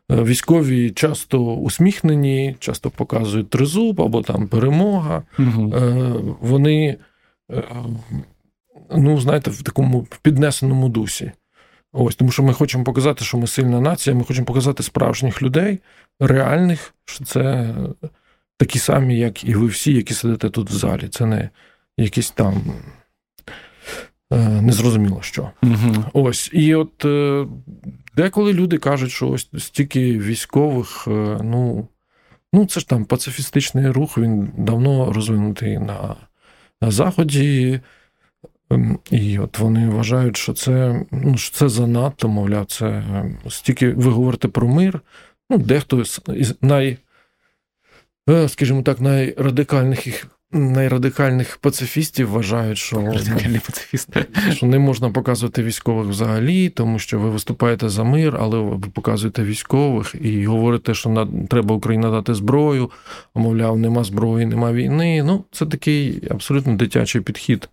військові 0.10 0.92
часто 0.92 1.56
усміхнені, 1.56 2.56
часто 2.60 2.90
показують 2.90 3.50
тризуб 3.50 4.02
або 4.02 4.22
там 4.22 4.48
перемога. 4.48 5.24
Угу. 5.40 5.74
Вони, 6.42 6.98
ну, 8.98 9.20
знаєте, 9.20 9.52
в 9.52 9.62
такому 9.62 10.08
піднесеному 10.22 10.90
дусі. 10.90 11.32
Ось, 11.94 12.16
тому 12.16 12.32
що 12.32 12.44
ми 12.44 12.54
хочемо 12.54 12.84
показати, 12.84 13.26
що 13.26 13.38
ми 13.38 13.48
сильна 13.48 13.82
нація, 13.82 14.16
ми 14.16 14.24
хочемо 14.24 14.46
показати 14.46 14.84
справжніх 14.84 15.42
людей, 15.42 15.80
реальних, 16.20 16.94
що 17.06 17.26
це 17.26 17.76
такі 18.58 18.80
самі, 18.80 19.18
як 19.18 19.44
і 19.44 19.54
ви 19.54 19.68
всі, 19.68 19.94
які 19.94 20.14
сидите 20.14 20.50
тут 20.50 20.70
в 20.70 20.74
залі. 20.74 21.08
Це 21.08 21.26
не 21.26 21.50
якісь 21.98 22.32
там 22.32 22.62
е, 24.34 24.38
незрозуміло 24.62 25.22
що. 25.22 25.52
Угу. 25.64 26.04
Ось. 26.14 26.50
І 26.54 26.76
от 26.76 27.06
е, 27.06 27.46
деколи 28.18 28.54
люди 28.54 28.78
кажуть, 28.78 29.12
що 29.12 29.30
ось 29.30 29.50
стільки 29.58 30.20
військових, 30.20 31.08
е, 31.08 31.40
ну, 31.44 31.88
ну 32.54 32.66
це 32.66 32.80
ж 32.80 32.90
там 32.90 33.06
пацифістичний 33.06 33.90
рух, 33.90 34.18
він 34.18 34.50
давно 34.58 35.14
розвинутий 35.14 35.80
на, 35.80 36.16
на 36.82 36.92
Заході. 36.92 37.80
Ем, 38.70 39.00
і 39.12 39.40
от 39.40 39.60
вони 39.60 39.90
вважають, 39.90 40.38
що 40.38 40.54
це 40.54 41.06
ну, 41.12 41.38
що 41.38 41.58
це 41.58 41.70
занадто, 41.70 42.28
мовляв, 42.28 42.66
це 42.66 42.88
ем, 42.88 43.38
стільки 43.50 43.90
ви 43.90 44.12
говорите 44.12 44.48
про 44.48 44.68
мир. 44.68 45.02
Ну, 45.50 45.58
дехто 45.58 46.04
із 46.28 46.56
най, 46.62 46.98
е, 48.30 48.50
скажімо 48.50 48.82
так, 48.82 49.02
найрадикальних 49.02 50.08
найрадикальних 50.52 51.58
пацифістів 51.58 52.30
вважають, 52.30 52.78
що 52.78 52.96
Радикальні 52.96 53.60
пацифісти. 53.66 54.26
що 54.52 54.66
не 54.66 54.80
можна 54.80 55.10
показувати 55.10 55.64
військових 55.64 56.08
взагалі, 56.08 56.70
тому 56.70 57.00
що 57.00 57.20
ви 57.20 57.30
виступаєте 57.30 57.90
за 57.90 58.04
мир, 58.04 58.38
але 58.40 58.60
ви 58.60 58.88
показуєте 58.94 59.44
військових 59.44 60.16
і 60.22 60.46
говорите, 60.46 60.94
що 60.94 61.10
на, 61.10 61.28
треба 61.50 61.76
Україна 61.76 62.12
дати 62.12 62.34
зброю, 62.34 62.92
а 63.34 63.40
мовляв, 63.40 63.78
нема 63.78 64.04
зброї, 64.04 64.46
нема 64.46 64.74
війни. 64.74 65.24
Ну, 65.24 65.44
це 65.52 65.66
такий 65.66 66.24
абсолютно 66.32 66.76
дитячий 66.76 67.22
підхід. 67.22 67.70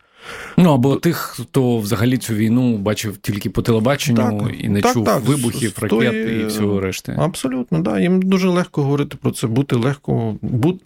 Ну 0.57 0.75
або 0.75 0.97
тих, 0.97 1.17
хто 1.17 1.79
взагалі 1.79 2.19
цю 2.19 2.35
війну 2.35 2.79
бачив 2.79 3.17
тільки 3.17 3.51
по 3.51 3.63
телебаченню 3.63 4.17
так, 4.17 4.55
і 4.61 4.69
не 4.69 4.81
так, 4.81 4.93
чув 4.93 5.05
так, 5.05 5.23
вибухів, 5.25 5.79
ракет 5.81 6.11
тої... 6.11 6.43
і 6.43 6.47
всього 6.47 6.81
решти. 6.81 7.17
Абсолютно, 7.19 7.79
да. 7.79 8.01
Їм 8.01 8.23
дуже 8.23 8.49
легко 8.49 8.83
говорити 8.83 9.17
про 9.21 9.31
це, 9.31 9.47
бути 9.47 9.77
легко, 9.77 10.37
бути 10.43 10.85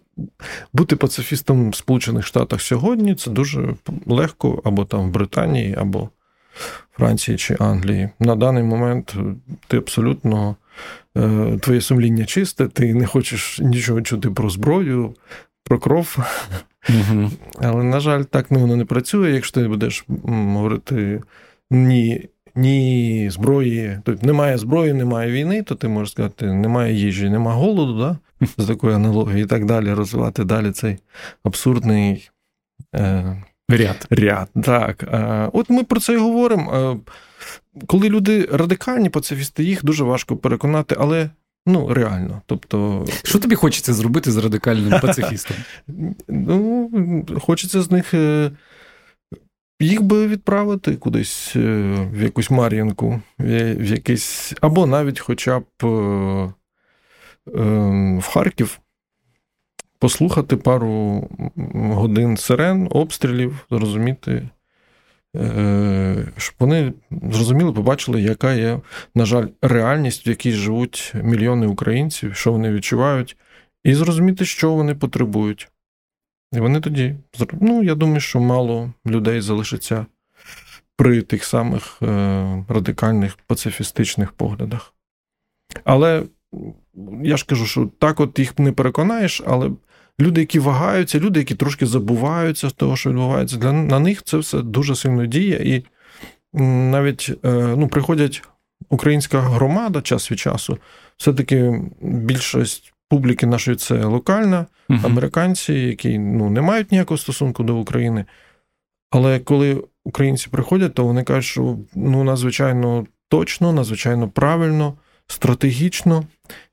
пацифістом 0.97 1.71
в 1.71 1.75
Сполучених 1.75 2.27
Штатах 2.27 2.63
сьогодні 2.63 3.15
це 3.15 3.31
дуже 3.31 3.75
легко, 4.07 4.63
або 4.65 4.85
там 4.85 5.09
в 5.09 5.11
Британії, 5.11 5.75
або 5.79 6.09
Франції 6.93 7.39
чи 7.39 7.57
Англії. 7.61 8.09
На 8.21 8.37
даний 8.37 8.63
момент 8.63 9.15
ти 9.69 9.77
абсолютно 9.77 10.57
е, 11.17 11.59
твоє 11.61 11.81
сумління 11.81 12.25
чисте, 12.25 12.69
ти 12.69 12.95
не 12.95 13.07
хочеш 13.07 13.59
нічого 13.63 14.03
чути 14.03 14.31
про 14.31 14.51
зброю, 14.51 15.15
про 15.65 15.79
кров. 15.79 16.19
Угу. 16.89 17.31
Але, 17.63 17.83
на 17.83 18.01
жаль, 18.01 18.23
так 18.23 18.51
воно 18.51 18.77
не 18.77 18.85
працює. 18.85 19.31
Якщо 19.31 19.61
ти 19.61 19.69
будеш 19.69 20.05
говорити 20.25 21.23
ні 21.71 22.29
ні 22.55 23.31
зброї, 23.31 23.99
тобто 24.05 24.27
немає 24.27 24.59
зброї, 24.59 24.93
немає 24.93 25.33
війни, 25.33 25.63
то 25.63 25.75
ти 25.75 25.89
можеш 25.89 26.13
сказати, 26.13 26.47
немає 26.47 26.95
їжі, 26.95 27.31
немає 27.31 27.59
голоду, 27.59 27.99
да? 27.99 28.19
З 28.59 28.67
такою 28.67 28.95
аналогією, 28.95 29.45
і 29.45 29.47
так 29.47 29.65
далі, 29.65 29.93
розвивати 29.93 30.45
далі 30.45 30.71
цей 30.71 30.99
абсурдний 31.45 32.31
е, 32.95 33.43
ряд. 33.69 34.07
ряд. 34.11 34.49
Так. 34.63 35.03
Е, 35.03 35.51
От 35.53 35.71
ми 35.71 35.85
про 35.85 36.01
це 36.01 36.13
і 36.13 36.17
говоримо. 36.17 36.75
Е, 36.75 37.13
коли 37.87 38.09
люди 38.09 38.49
радикальні 38.53 39.09
пацифісти, 39.09 39.65
їх 39.65 39.85
дуже 39.85 40.05
важко 40.05 40.37
переконати, 40.37 40.97
але 40.99 41.31
Ну, 41.67 41.95
реально. 41.95 42.43
Тобто... 42.47 43.07
Що 43.23 43.39
тобі 43.39 43.55
хочеться 43.55 43.95
зробити 43.95 44.31
з 44.33 44.37
радикальним 44.37 45.01
пацифістом? 45.03 45.57
Ну, 46.29 47.27
Хочеться 47.41 47.83
з 47.83 47.91
них 47.91 48.15
їх 49.81 50.03
би 50.03 50.27
відправити 50.27 50.97
кудись 50.97 51.53
е, 51.57 51.61
в 52.13 52.23
якусь 52.23 52.51
Мар'їнку, 52.51 53.21
в 53.39 53.85
якийсь, 53.85 54.53
або 54.61 54.87
навіть 54.87 55.21
хоча 55.21 55.59
б 55.59 55.65
е, 55.85 56.53
в 58.19 58.23
Харків. 58.23 58.81
Послухати 59.99 60.57
пару 60.57 61.29
годин 61.75 62.37
сирен, 62.37 62.89
обстрілів, 62.91 63.67
зрозуміти, 63.71 64.49
Е, 65.37 66.27
щоб 66.37 66.55
вони 66.59 66.93
зрозуміли, 67.11 67.73
побачили, 67.73 68.23
яка 68.23 68.55
є, 68.55 68.81
на 69.15 69.25
жаль, 69.25 69.47
реальність, 69.63 70.27
в 70.27 70.29
якій 70.29 70.53
живуть 70.53 71.13
мільйони 71.23 71.67
українців, 71.67 72.35
що 72.35 72.53
вони 72.53 72.73
відчувають, 72.73 73.37
і 73.85 73.95
зрозуміти, 73.95 74.45
що 74.45 74.75
вони 74.75 74.95
потребують. 74.95 75.69
І 76.53 76.61
вони 76.61 76.81
тоді, 76.81 77.15
ну, 77.53 77.83
я 77.83 77.95
думаю, 77.95 78.21
що 78.21 78.41
мало 78.41 78.93
людей 79.07 79.41
залишиться 79.41 80.07
при 80.97 81.23
тих 81.23 81.45
самих 81.45 82.03
е, 82.03 82.65
радикальних 82.69 83.37
пацифістичних 83.37 84.33
поглядах. 84.33 84.95
Але 85.85 86.23
я 87.23 87.37
ж 87.37 87.47
кажу, 87.47 87.67
що 87.67 87.91
так 87.99 88.21
от 88.21 88.39
їх 88.39 88.59
не 88.59 88.73
переконаєш, 88.73 89.43
але 89.47 89.71
люди, 90.21 90.41
які 90.41 90.59
вагаються, 90.59 91.21
люди, 91.21 91.41
які 91.41 91.55
трошки 91.55 91.87
забуваються 91.87 92.69
з 92.69 92.73
того, 92.73 92.97
що 92.97 93.11
відбувається, 93.11 93.57
для 93.57 93.73
на 93.73 93.99
них 93.99 94.23
це 94.23 94.37
все 94.37 94.63
дуже 94.63 94.97
сильно 94.97 95.27
діє. 95.27 95.57
І 95.57 95.85
навіть 96.63 97.31
е, 97.45 97.75
ну, 97.77 97.89
приходять 97.89 98.43
українська 98.89 99.41
громада 99.41 100.01
час 100.01 100.31
від 100.31 100.39
часу, 100.39 100.79
все-таки 101.17 101.83
більшість 102.01 102.93
публіки 103.09 103.47
нашої 103.47 103.77
це 103.77 104.05
локальна, 104.05 104.67
uh 104.89 105.07
американці, 105.07 105.73
які 105.73 106.19
ну, 106.19 106.51
не 106.51 106.61
мають 106.61 106.93
ніякого 106.93 107.19
стосунку 107.19 107.63
до 107.63 107.77
України. 107.77 108.25
Але 109.11 109.39
коли 109.39 109.85
українці 110.05 110.49
приходять, 110.51 110.95
то 110.95 111.05
вони 111.05 111.23
кажуть, 111.23 111.45
що 111.45 111.79
ну, 111.95 112.25
надзвичайно 112.25 113.07
точно, 113.29 113.73
надзвичайно 113.73 114.29
правильно 114.29 114.95
стратегічно, 115.29 116.25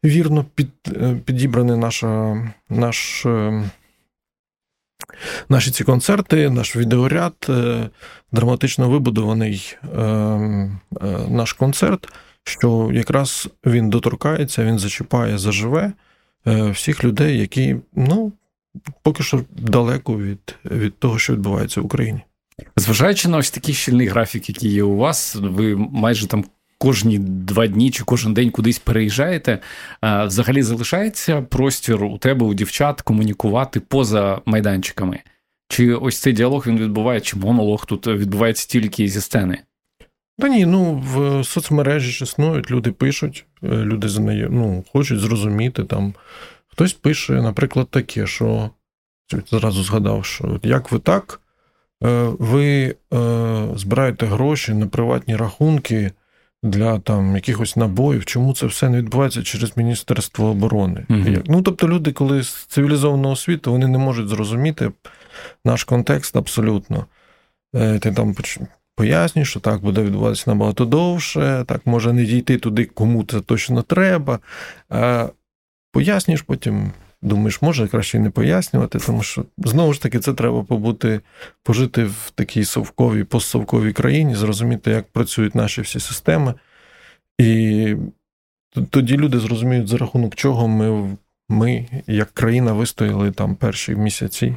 вірно 0.04 0.46
під, 0.56 0.70
е, 0.88 1.16
підібрані 1.26 1.78
наша, 1.78 2.38
наш, 2.70 3.26
е, 3.26 3.64
наші 5.50 5.72
ці 5.72 5.84
концерти, 5.84 6.50
наш 6.50 6.76
відеоряд, 6.76 7.34
е, 7.50 7.90
драматично 8.32 8.90
вибудований 8.90 9.78
наш 11.30 11.54
концерт, 11.54 12.14
що 12.44 12.90
якраз 12.94 13.50
він 13.66 13.90
доторкається, 13.90 14.64
він 14.64 14.80
зачіпає, 14.80 15.38
заживе 15.38 15.94
всіх 16.46 17.04
людей, 17.04 17.40
які 17.40 17.76
ну, 17.94 18.32
поки 19.02 19.24
що 19.24 19.42
далеко 19.58 20.18
від, 20.18 20.56
від 20.66 21.00
того, 21.00 21.20
що 21.20 21.34
відбувається 21.34 21.82
в 21.82 21.86
Україні. 21.86 22.22
Зважаючи 22.76 23.28
на 23.28 23.38
ось 23.38 23.52
такий 23.52 23.76
щільний 23.76 24.08
графік, 24.08 24.50
який 24.50 24.72
є 24.72 24.84
у 24.84 24.98
вас, 24.98 25.36
ви 25.36 25.76
майже 25.76 26.28
там 26.28 26.46
кожні 26.86 27.20
два 27.20 27.68
дні 27.68 27.92
чи 27.92 28.04
кожен 28.04 28.34
день 28.34 28.52
кудись 28.52 28.80
переїжджаєте, 28.80 29.60
взагалі 30.02 30.64
залишається 30.64 31.42
простір 31.42 32.04
у 32.04 32.18
тебе, 32.18 32.46
у 32.46 32.54
дівчат 32.54 33.02
комунікувати 33.02 33.80
поза 33.80 34.42
майданчиками? 34.46 35.20
Чи 35.70 35.94
ось 35.94 36.20
цей 36.20 36.34
діалог 36.34 36.68
він 36.68 36.80
відбувається, 36.80 37.30
чи 37.30 37.38
монолог 37.38 37.86
тут 37.86 38.08
відбувається 38.08 38.68
тільки 38.68 39.08
зі 39.08 39.22
сцени? 39.22 39.60
Та 40.40 40.48
ні, 40.48 40.66
ну 40.66 41.04
в 41.14 41.44
соцмережі 41.44 42.24
існують, 42.24 42.72
люди 42.72 42.92
пишуть, 42.92 43.46
е, 43.64 43.68
люди 43.68 44.08
ну, 44.50 44.84
хочуть 44.92 45.20
зрозуміти 45.20 45.84
там. 45.84 46.14
Хтось 46.68 46.94
пише, 46.94 47.34
наприклад, 47.34 47.88
таке, 47.90 48.28
що 48.28 48.70
зразу 49.52 49.84
згадав, 49.84 50.26
що 50.26 50.60
як 50.64 50.92
ви 50.92 51.00
так, 51.00 51.42
е, 52.04 52.32
ви 52.40 52.96
збираєте 53.76 54.26
гроші 54.26 54.74
на 54.74 54.88
приватні 54.88 55.36
рахунки 55.36 56.12
для 56.64 57.00
там 57.00 57.36
якихось 57.36 57.76
набоїв, 57.76 58.26
чому 58.26 58.54
це 58.54 58.66
все 58.66 58.90
не 58.90 58.98
відбувається 58.98 59.44
через 59.44 59.78
Міністерство 59.78 60.48
оборони? 60.48 61.06
Mm-hmm. 61.10 61.44
Ну 61.48 61.62
тобто, 61.62 61.88
люди, 61.88 62.12
коли 62.12 62.44
з 62.44 62.54
цивілізованого 62.54 63.36
світу, 63.36 63.72
вони 63.72 63.88
не 63.88 63.98
можуть 63.98 64.28
зрозуміти 64.28 64.92
наш 65.66 65.84
контекст 65.84 66.36
абсолютно. 66.36 67.06
Е, 67.76 68.00
ти 68.00 68.12
там 68.12 68.36
пояснюєш, 68.96 69.50
що 69.50 69.60
так 69.60 69.82
буде 69.82 70.04
відбуватися 70.04 70.44
набагато 70.48 70.86
довше, 70.86 71.64
так 71.68 71.86
може 71.86 72.14
не 72.14 72.26
дійти 72.26 72.58
туди, 72.58 72.86
кому 72.86 73.24
це 73.24 73.42
точно 73.42 73.82
треба. 73.82 74.40
Пояснюєш 75.92 76.42
потім. 76.42 76.92
Думаєш, 77.26 77.62
може 77.62 77.88
краще 77.88 78.20
не 78.20 78.30
пояснювати, 78.30 79.00
тому 79.00 79.24
що 79.24 79.46
знову 79.58 79.94
ж 79.94 80.02
таки 80.02 80.20
це 80.20 80.34
треба 80.34 80.64
побути, 80.64 81.22
пожити 81.64 82.04
в 82.04 82.32
такій 82.36 82.66
совковій, 82.66 83.24
постсовковій 83.24 83.94
країні, 83.94 84.36
зрозуміти, 84.36 84.92
як 84.92 85.08
працюють 85.08 85.56
наші 85.56 85.82
всі 85.82 86.00
системи. 86.00 86.54
І 87.38 87.96
тоді 88.90 89.18
люди 89.18 89.40
зрозуміють, 89.40 89.88
за 89.88 89.98
рахунок 89.98 90.36
чого 90.36 90.68
ми, 90.68 91.18
ми 91.50 91.86
як 92.08 92.32
країна, 92.32 92.74
вистояли 92.74 93.32
там 93.32 93.56
перші 93.56 93.96
місяці 93.96 94.56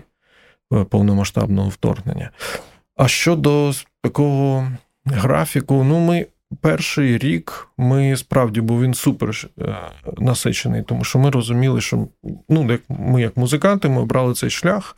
е, 0.73 0.85
повномасштабного 0.85 1.69
вторгнення. 1.69 2.31
А 2.97 3.09
щодо 3.09 3.73
такого 4.03 4.73
графіку, 5.05 5.85
ну 5.85 5.99
ми 5.99 6.27
перший 6.61 7.19
рік 7.19 7.69
ми 7.77 8.17
справді 8.17 8.61
був 8.61 8.83
він 8.83 8.95
супер 8.95 9.49
е, 9.59 9.77
насичений, 10.19 10.83
тому 10.83 11.05
що 11.05 11.19
ми 11.19 11.31
розуміли, 11.31 11.81
що 11.81 12.09
ну, 12.49 12.79
ми, 12.89 13.23
як 13.23 13.37
музиканти, 13.37 13.89
ми 13.89 14.01
обрали 14.01 14.35
цей 14.35 14.51
шлях. 14.51 14.97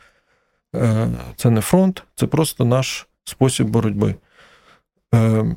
Е, 0.75 1.07
це 1.35 1.49
не 1.49 1.61
фронт, 1.61 2.03
це 2.15 2.27
просто 2.27 2.65
наш 2.65 3.07
спосіб 3.23 3.67
боротьби. 3.67 4.15
Е, 5.15 5.55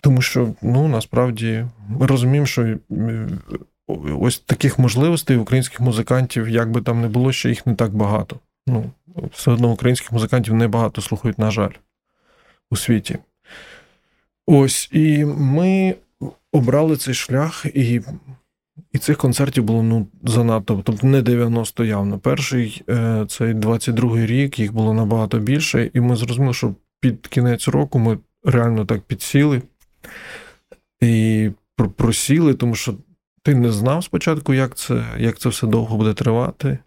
тому 0.00 0.22
що 0.22 0.54
ну, 0.62 0.88
насправді 0.88 1.66
ми 1.88 2.06
розуміємо, 2.06 2.46
що 2.46 2.76
ось 4.20 4.38
таких 4.38 4.78
можливостей 4.78 5.36
українських 5.36 5.80
музикантів, 5.80 6.48
як 6.48 6.70
би 6.70 6.82
там 6.82 7.00
не 7.00 7.08
було, 7.08 7.32
ще 7.32 7.48
їх 7.48 7.66
не 7.66 7.74
так 7.74 7.94
багато. 7.94 8.36
Ну, 8.66 8.90
Все 9.32 9.50
одно 9.50 9.72
українських 9.72 10.12
музикантів 10.12 10.54
небагато 10.54 11.02
слухають, 11.02 11.38
на 11.38 11.50
жаль, 11.50 11.72
у 12.70 12.76
світі. 12.76 13.18
Ось, 14.46 14.88
і 14.92 15.24
ми 15.24 15.94
обрали 16.52 16.96
цей 16.96 17.14
шлях, 17.14 17.66
і 17.74 18.00
і 18.92 18.98
цих 18.98 19.18
концертів 19.18 19.64
було 19.64 19.82
ну, 19.82 20.06
занадто, 20.24 20.82
тобто 20.84 21.06
не 21.06 21.22
90 21.22 21.84
явно. 21.84 22.18
Перший 22.18 22.82
е, 22.88 23.26
цей 23.28 23.54
22-й 23.54 24.26
рік, 24.26 24.58
їх 24.58 24.72
було 24.72 24.94
набагато 24.94 25.38
більше, 25.38 25.90
і 25.94 26.00
ми 26.00 26.16
зрозуміли, 26.16 26.54
що 26.54 26.74
під 27.00 27.26
кінець 27.26 27.68
року 27.68 27.98
ми 27.98 28.18
реально 28.44 28.84
так 28.84 29.00
підсіли 29.02 29.62
і 31.00 31.50
просіли, 31.96 32.54
тому 32.54 32.74
що 32.74 32.94
ти 33.42 33.54
не 33.54 33.72
знав 33.72 34.04
спочатку, 34.04 34.54
як 34.54 34.76
це, 34.76 35.04
як 35.18 35.38
це 35.38 35.48
все 35.48 35.66
довго 35.66 35.96
буде 35.96 36.14
тривати. 36.14 36.78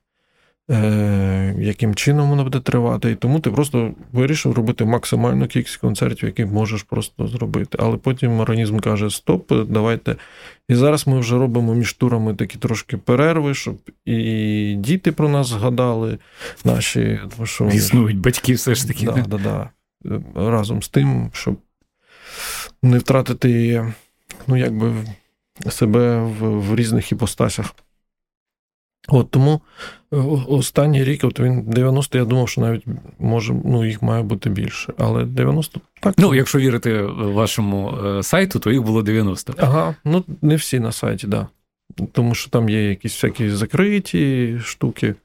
Е, 0.71 1.55
яким 1.59 1.95
чином 1.95 2.29
воно 2.29 2.43
буде 2.43 2.59
тривати, 2.59 3.11
і 3.11 3.15
тому 3.15 3.39
ти 3.39 3.51
просто 3.51 3.93
вирішив 4.11 4.53
робити 4.53 4.85
максимальну 4.85 5.47
кількість 5.47 5.77
концертів, 5.77 6.25
які 6.25 6.45
можеш 6.45 6.83
просто 6.83 7.27
зробити. 7.27 7.77
Але 7.81 7.97
потім 7.97 8.39
організм 8.39 8.79
каже: 8.79 9.09
Стоп, 9.09 9.53
давайте. 9.69 10.15
І 10.69 10.75
зараз 10.75 11.07
ми 11.07 11.19
вже 11.19 11.37
робимо 11.37 11.73
між 11.73 11.93
турами 11.93 12.35
такі 12.35 12.57
трошки 12.57 12.97
перерви, 12.97 13.53
щоб 13.53 13.77
і 14.05 14.75
діти 14.77 15.11
про 15.11 15.29
нас 15.29 15.47
згадали. 15.47 16.17
наші... 16.65 17.19
що 17.43 17.65
Існують 17.65 18.19
батьки 18.19 18.53
все 18.53 18.75
ж 18.75 18.87
таки. 18.87 19.05
Да, 19.05 19.25
да, 19.27 19.37
да. 20.03 20.21
Разом 20.35 20.83
з 20.83 20.89
тим, 20.89 21.29
щоб 21.33 21.57
не 22.83 22.97
втратити 22.97 23.85
ну, 24.47 24.57
якби, 24.57 24.93
себе 25.69 26.19
в, 26.19 26.59
в 26.59 26.75
різних 26.75 27.11
іпостасях. 27.11 27.75
От 29.07 29.31
Тому 29.31 29.61
е, 30.13 30.17
останній 30.47 31.03
рік, 31.03 31.23
от 31.23 31.39
він 31.39 31.63
90, 31.63 32.17
я 32.17 32.25
думав, 32.25 32.49
що 32.49 32.61
навіть 32.61 32.85
може, 33.19 33.55
ну, 33.65 33.85
їх 33.85 34.01
має 34.01 34.23
бути 34.23 34.49
більше. 34.49 34.93
Але 34.97 35.25
90 35.25 35.81
так. 35.99 36.13
Ну, 36.17 36.35
якщо 36.35 36.59
вірити 36.59 37.01
вашому 37.01 37.97
е, 38.05 38.23
сайту, 38.23 38.59
то 38.59 38.71
їх 38.71 38.83
було 38.83 39.01
90. 39.01 39.53
Ага, 39.57 39.95
ну 40.05 40.23
не 40.41 40.55
всі 40.55 40.79
на 40.79 40.91
сайті, 40.91 41.27
так. 41.27 41.29
Да. 41.29 41.47
Тому 42.11 42.35
що 42.35 42.49
там 42.49 42.69
є 42.69 42.89
якісь 42.89 43.13
всякі 43.13 43.49
закриті 43.49 44.59
штуки, 44.63 45.15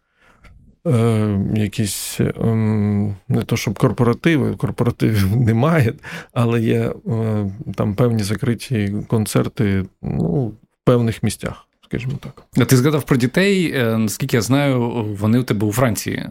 е, 0.87 1.38
якісь 1.55 2.21
е, 2.21 2.33
не 3.29 3.42
то, 3.47 3.57
щоб 3.57 3.79
корпоративи, 3.79 4.57
корпоративів 4.57 5.37
немає, 5.40 5.95
але 6.33 6.61
є 6.61 6.92
е, 7.07 7.51
там 7.75 7.95
певні 7.95 8.23
закриті 8.23 8.95
концерти 9.09 9.85
ну, 10.03 10.47
в 10.47 10.55
певних 10.85 11.23
місцях 11.23 11.66
скажімо 11.92 12.18
так. 12.20 12.42
А 12.57 12.64
ти 12.64 12.76
згадав 12.76 13.02
про 13.02 13.16
дітей, 13.16 13.72
е, 13.74 13.98
наскільки 13.98 14.37
я 14.37 14.42
знаю, 14.42 15.05
вони 15.20 15.38
у 15.38 15.42
тебе 15.42 15.66
у 15.66 15.72
Франції. 15.72 16.26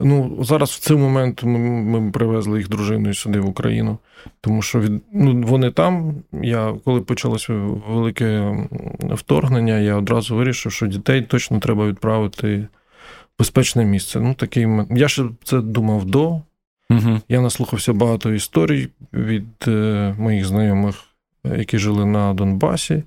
Ну, 0.00 0.38
зараз 0.44 0.70
в 0.70 0.78
цей 0.78 0.96
момент 0.96 1.42
ми, 1.42 1.58
ми 1.58 2.10
привезли 2.10 2.58
їх 2.58 2.68
дружиною 2.68 3.14
сюди 3.14 3.40
в 3.40 3.48
Україну, 3.48 3.98
тому 4.40 4.62
що 4.62 4.80
від, 4.80 5.02
ну, 5.12 5.42
вони 5.46 5.70
там. 5.70 6.14
Я 6.42 6.74
коли 6.84 7.00
почалося 7.00 7.52
велике 7.88 8.56
вторгнення, 9.00 9.78
я 9.78 9.96
одразу 9.96 10.36
вирішив, 10.36 10.72
що 10.72 10.86
дітей 10.86 11.22
точно 11.22 11.60
треба 11.60 11.86
відправити 11.86 12.56
в 12.56 13.38
безпечне 13.38 13.84
місце. 13.84 14.20
Ну, 14.20 14.34
такий, 14.34 14.68
Я 14.90 15.08
ще 15.08 15.24
це 15.44 15.60
думав 15.60 16.04
до. 16.04 16.28
Угу. 16.90 17.20
Я 17.28 17.40
наслухався 17.40 17.92
багато 17.92 18.32
історій 18.32 18.88
від 19.12 19.64
е, 19.68 20.14
моїх 20.18 20.44
знайомих, 20.44 21.04
які 21.44 21.78
жили 21.78 22.06
на 22.06 22.34
Донбасі 22.34 23.02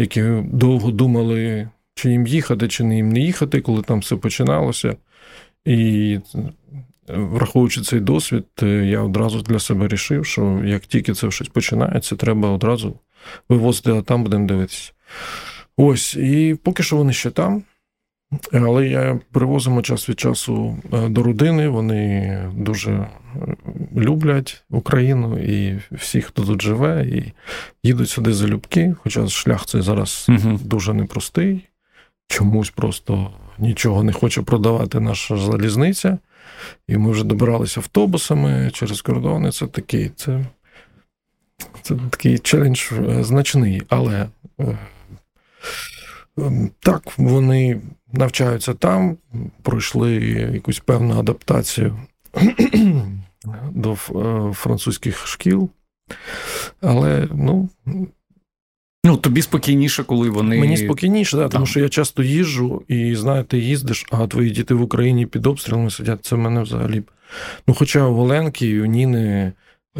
які 0.00 0.22
довго 0.52 0.90
думали, 0.90 1.68
чи 1.94 2.10
їм 2.10 2.26
їхати, 2.26 2.68
чи 2.68 2.84
не 2.84 2.96
їм 2.96 3.08
не 3.08 3.20
їхати, 3.20 3.60
коли 3.60 3.82
там 3.82 3.98
все 3.98 4.16
починалося. 4.16 4.96
І 5.64 6.18
враховуючи 7.08 7.80
цей 7.80 8.00
досвід, 8.00 8.46
я 8.62 9.00
одразу 9.00 9.42
для 9.42 9.58
себе 9.58 9.88
рішив, 9.88 10.26
що 10.26 10.62
як 10.64 10.82
тільки 10.86 11.14
це 11.14 11.30
щось 11.30 11.48
починається, 11.48 12.16
треба 12.16 12.50
одразу 12.50 12.98
вивозити, 13.48 13.92
а 13.92 14.02
там 14.02 14.22
будемо 14.22 14.46
дивитися. 14.46 14.92
Ось, 15.76 16.16
і 16.16 16.56
поки 16.62 16.82
що 16.82 16.96
вони 16.96 17.12
ще 17.12 17.30
там. 17.30 17.62
Але 18.52 18.88
я 18.88 19.20
привозимо 19.32 19.82
час 19.82 20.08
від 20.08 20.20
часу 20.20 20.76
е, 20.92 21.08
до 21.08 21.22
родини. 21.22 21.68
Вони 21.68 22.38
дуже 22.56 22.90
е, 22.90 23.08
люблять 23.96 24.64
Україну 24.70 25.38
і 25.38 25.80
всі, 25.92 26.20
хто 26.22 26.44
тут 26.44 26.62
живе, 26.62 27.06
і 27.06 27.32
їдуть 27.82 28.10
сюди 28.10 28.32
за 28.32 28.46
любки. 28.46 28.94
Хоча 29.02 29.28
шлях 29.28 29.66
цей 29.66 29.82
зараз 29.82 30.26
угу. 30.28 30.60
дуже 30.64 30.94
непростий. 30.94 31.68
Чомусь 32.28 32.70
просто 32.70 33.30
нічого 33.58 34.02
не 34.02 34.12
хоче 34.12 34.42
продавати 34.42 35.00
наша 35.00 35.36
залізниця. 35.36 36.18
І 36.88 36.96
ми 36.96 37.10
вже 37.10 37.24
добиралися 37.24 37.80
автобусами 37.80 38.70
через 38.72 39.02
кордони. 39.02 39.52
Це 39.52 39.66
такий, 39.66 40.10
це, 40.16 40.44
це 41.82 41.94
такий 42.10 42.38
челендж 42.38 42.92
е, 42.92 43.24
значний, 43.24 43.82
але. 43.88 44.28
Ем, 46.38 46.70
так, 46.80 47.02
вони 47.18 47.80
навчаються 48.12 48.74
там, 48.74 49.16
пройшли 49.62 50.14
якусь 50.54 50.78
певну 50.78 51.18
адаптацію 51.18 51.96
до 53.70 53.92
е, 53.92 54.52
французьких 54.52 55.26
шкіл. 55.26 55.70
Але, 56.80 57.28
ну. 57.34 57.68
Ну, 59.04 59.16
тобі 59.16 59.42
спокійніше, 59.42 60.04
коли 60.04 60.30
вони. 60.30 60.58
Мені 60.58 60.76
спокійніше, 60.76 61.36
да, 61.36 61.48
тому 61.48 61.66
що 61.66 61.80
я 61.80 61.88
часто 61.88 62.22
їжджу, 62.22 62.82
і 62.88 63.16
знаєте, 63.16 63.58
їздиш, 63.58 64.06
а 64.10 64.26
твої 64.26 64.50
діти 64.50 64.74
в 64.74 64.82
Україні 64.82 65.26
під 65.26 65.46
обстрілами 65.46 65.90
сидять. 65.90 66.24
Це 66.24 66.36
в 66.36 66.38
мене 66.38 66.62
взагалі. 66.62 67.02
Ну, 67.66 67.74
хоча 67.74 68.06
у 68.06 68.16
Оленки 68.16 68.66
і 68.66 68.80
у 68.80 68.86
Ніни 68.86 69.52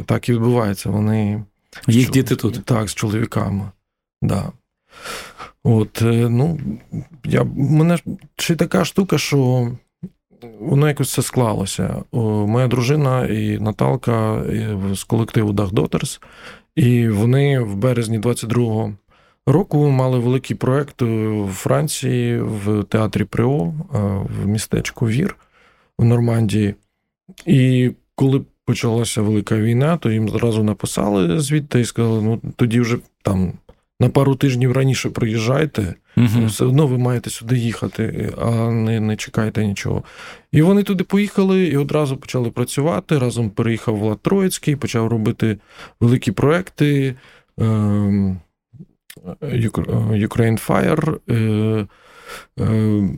так 0.06 0.28
і 0.28 0.32
відбувається. 0.32 0.90
Вони. 0.90 1.44
Їх 1.88 2.10
діти 2.10 2.36
тут. 2.36 2.64
Так, 2.64 2.90
з 2.90 2.94
чоловіками. 2.94 3.70
Да. 4.22 4.52
От, 5.64 6.02
е, 6.02 6.28
ну, 6.28 6.60
я, 7.24 7.44
мене 7.54 7.98
ще 8.36 8.56
така 8.56 8.84
штука, 8.84 9.18
що 9.18 9.70
воно 10.60 10.88
якось 10.88 11.08
все 11.08 11.22
склалося. 11.22 12.02
Моя 12.12 12.66
дружина 12.66 13.26
і 13.26 13.58
Наталка 13.58 14.42
з 14.94 15.04
колективу 15.04 15.52
Dach 15.52 15.70
Daughters, 15.70 16.20
і 16.76 17.08
вони 17.08 17.60
в 17.60 17.76
березні 17.76 18.18
22-го 18.18 18.92
року 19.46 19.88
мали 19.88 20.18
великий 20.18 20.56
проект 20.56 21.02
в 21.02 21.48
Франції 21.52 22.40
в 22.40 22.84
театрі 22.84 23.24
Прио 23.24 23.72
в 24.40 24.46
містечку 24.46 25.08
Вір 25.08 25.36
в 25.98 26.04
Нормандії. 26.04 26.74
І 27.46 27.90
коли 28.14 28.42
почалася 28.64 29.22
велика 29.22 29.56
війна, 29.56 29.96
то 29.96 30.10
їм 30.10 30.28
зразу 30.28 30.62
написали 30.62 31.40
звідти 31.40 31.80
і 31.80 31.84
сказали: 31.84 32.22
ну 32.22 32.40
тоді 32.56 32.80
вже 32.80 32.98
там 33.22 33.52
на 34.00 34.08
пару 34.08 34.34
тижнів 34.34 34.72
раніше 34.72 35.10
приїжджайте, 35.10 35.94
угу. 36.16 36.46
все 36.46 36.64
одно 36.64 36.86
ви 36.86 36.98
маєте 36.98 37.30
сюди 37.30 37.58
їхати, 37.58 38.34
а 38.40 38.70
не 38.70 39.00
не 39.00 39.16
чекайте 39.16 39.66
нічого. 39.66 40.02
І 40.52 40.62
вони 40.62 40.82
туди 40.82 41.04
поїхали 41.04 41.64
і 41.64 41.76
одразу 41.76 42.16
почали 42.16 42.50
працювати. 42.50 43.18
Разом 43.18 43.50
переїхав 43.50 43.98
Влад 43.98 44.20
Троїцький, 44.20 44.76
почав 44.76 45.06
робити 45.06 45.58
великі 46.00 46.32
проекти. 46.32 47.14
Ем, 47.58 48.40
Ukraine 49.40 50.66
Fire. 50.66 51.18
Е, 51.30 51.86
е, 52.60 53.08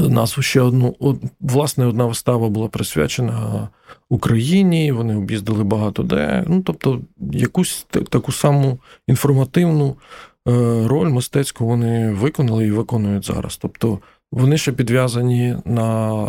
Назву 0.00 0.42
ще 0.42 0.60
одну, 0.60 0.96
власне, 1.40 1.86
одна 1.86 2.06
вистава 2.06 2.48
була 2.48 2.68
присвячена 2.68 3.68
Україні. 4.08 4.92
Вони 4.92 5.16
об'їздили 5.16 5.64
багато 5.64 6.02
де. 6.02 6.44
Ну, 6.46 6.62
тобто, 6.62 7.00
якусь 7.32 7.86
таку 7.90 8.32
саму 8.32 8.78
інформативну 9.08 9.96
е, 10.48 10.52
роль 10.88 11.08
мистецьку 11.08 11.66
вони 11.66 12.10
виконали 12.10 12.66
і 12.66 12.70
виконують 12.70 13.26
зараз. 13.26 13.56
Тобто 13.56 13.98
вони 14.32 14.58
ще 14.58 14.72
підв'язані 14.72 15.56
на 15.64 16.24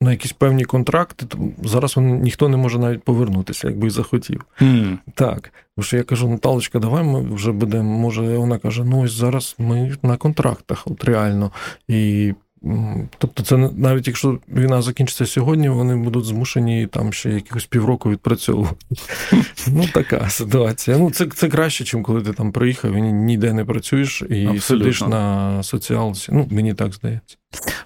на 0.00 0.10
якісь 0.10 0.32
певні 0.32 0.64
контракти. 0.64 1.26
Зараз 1.62 1.96
вони, 1.96 2.12
ніхто 2.12 2.48
не 2.48 2.56
може 2.56 2.78
навіть 2.78 3.02
повернутися, 3.02 3.68
якби 3.68 3.90
захотів. 3.90 4.44
Mm. 4.60 4.98
Так. 5.14 5.52
Бо 5.76 5.82
що 5.82 5.96
я 5.96 6.02
кажу, 6.02 6.28
Наталочка, 6.28 6.78
давай 6.78 7.04
ми 7.04 7.34
вже 7.34 7.52
будемо. 7.52 7.98
Може, 7.98 8.38
вона 8.38 8.58
каже: 8.58 8.84
ну 8.84 9.02
ось 9.02 9.12
зараз 9.12 9.54
ми 9.58 9.96
на 10.02 10.16
контрактах, 10.16 10.82
от 10.86 11.04
реально. 11.04 11.50
І 11.88 12.32
Тобто, 13.18 13.42
це 13.42 13.56
навіть 13.56 14.06
якщо 14.06 14.38
війна 14.48 14.82
закінчиться 14.82 15.26
сьогодні, 15.26 15.68
вони 15.68 15.96
будуть 15.96 16.24
змушені 16.24 16.86
там 16.86 17.12
ще 17.12 17.30
якихось 17.30 17.66
півроку 17.66 18.10
відпрацьовувати. 18.10 18.76
Ну, 19.68 19.84
така 19.94 20.28
ситуація. 20.30 20.98
Ну, 20.98 21.10
це 21.10 21.26
це 21.26 21.48
краще, 21.48 21.96
ніж 21.96 22.04
коли 22.06 22.22
ти 22.22 22.32
там 22.32 22.52
приїхав 22.52 22.92
і 22.92 23.02
ніде 23.02 23.52
не 23.52 23.64
працюєш 23.64 24.22
і 24.22 24.46
Абсолютно. 24.46 24.60
сидиш 24.60 25.00
на 25.00 25.62
соціалці. 25.62 26.32
Ну, 26.32 26.46
мені 26.50 26.74
так 26.74 26.94
здається. 26.94 27.36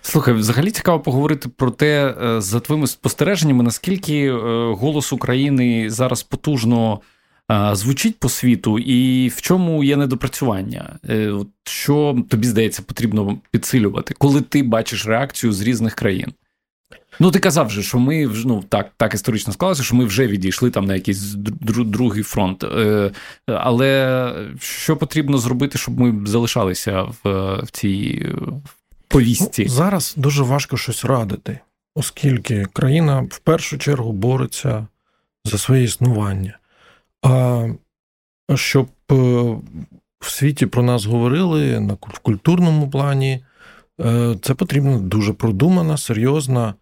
Слухай, 0.03 0.35
взагалі 0.35 0.71
цікаво 0.71 1.01
поговорити 1.01 1.49
про 1.49 1.71
те, 1.71 2.15
е, 2.23 2.41
за 2.41 2.61
твоїми 2.61 2.87
спостереженнями, 2.87 3.65
наскільки 3.65 4.27
е, 4.27 4.33
голос 4.75 5.13
України 5.13 5.91
зараз 5.91 6.23
потужно 6.23 7.01
звучить 7.73 8.19
по 8.19 8.29
світу, 8.29 8.79
і 8.79 9.29
в 9.29 9.41
чому 9.41 9.85
є 9.85 9.97
недопрацювання? 9.97 10.99
Е, 11.09 11.33
що 11.65 12.17
тобі 12.29 12.47
здається 12.47 12.83
потрібно 12.83 13.39
підсилювати, 13.51 14.15
коли 14.19 14.41
ти 14.41 14.63
бачиш 14.63 15.07
реакцію 15.07 15.53
з 15.53 15.61
різних 15.61 15.95
країн? 15.95 16.33
Ну, 17.21 17.31
ти 17.31 17.39
казав 17.39 17.71
же, 17.71 17.83
що 17.83 17.99
ми 17.99 18.31
ну, 18.45 18.65
так 18.69 18.91
так 18.97 19.15
історично 19.15 19.53
склалося, 19.53 19.83
що 19.83 19.97
ми 19.97 20.05
вже 20.05 20.27
відійшли 20.27 20.71
там 20.71 20.85
на 20.85 20.95
якийсь 20.95 21.35
другий 21.71 22.23
фронт. 22.23 22.65
Е, 22.65 23.11
але 23.47 24.33
що 24.61 24.97
потрібно 24.97 25.39
зробити, 25.39 25.79
щоб 25.79 26.01
ми 26.01 26.27
залишалися 26.27 27.03
в 27.03 27.19
в 27.63 27.71
цій 27.71 28.27
повісті? 29.09 29.63
Ну, 29.63 29.69
зараз 29.69 30.15
дуже 30.17 30.43
важко 30.43 30.77
щось 30.77 31.05
радити, 31.05 31.59
оскільки 31.95 32.67
країна 32.73 33.21
в 33.31 33.39
першу 33.39 33.79
чергу 33.79 34.13
бореться 34.13 34.87
за 35.45 35.59
своє 35.59 35.83
існування. 35.83 36.59
А 37.27 38.57
щоб 38.57 38.87
е, 39.13 39.15
в 40.21 40.31
світі 40.31 40.67
про 40.67 40.83
нас 40.83 41.05
говорили 41.05 41.79
в 42.01 42.19
культурному 42.19 42.91
плані, 42.91 43.45
е, 44.01 44.37
це 44.43 44.55
потрібна 44.55 44.99
дуже 44.99 45.33
продумана, 45.33 45.97
серйозна 45.97 46.75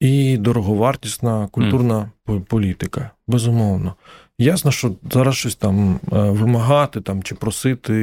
і 0.00 0.36
дороговартісна 0.36 1.48
культурна 1.50 2.10
mm. 2.26 2.40
політика. 2.40 3.10
Безумовно. 3.26 3.94
Ясно, 4.38 4.70
що 4.70 4.92
зараз 5.12 5.34
щось 5.34 5.56
там 5.56 6.00
е, 6.12 6.16
вимагати 6.18 7.00
там, 7.00 7.22
чи 7.22 7.34
просити 7.34 7.94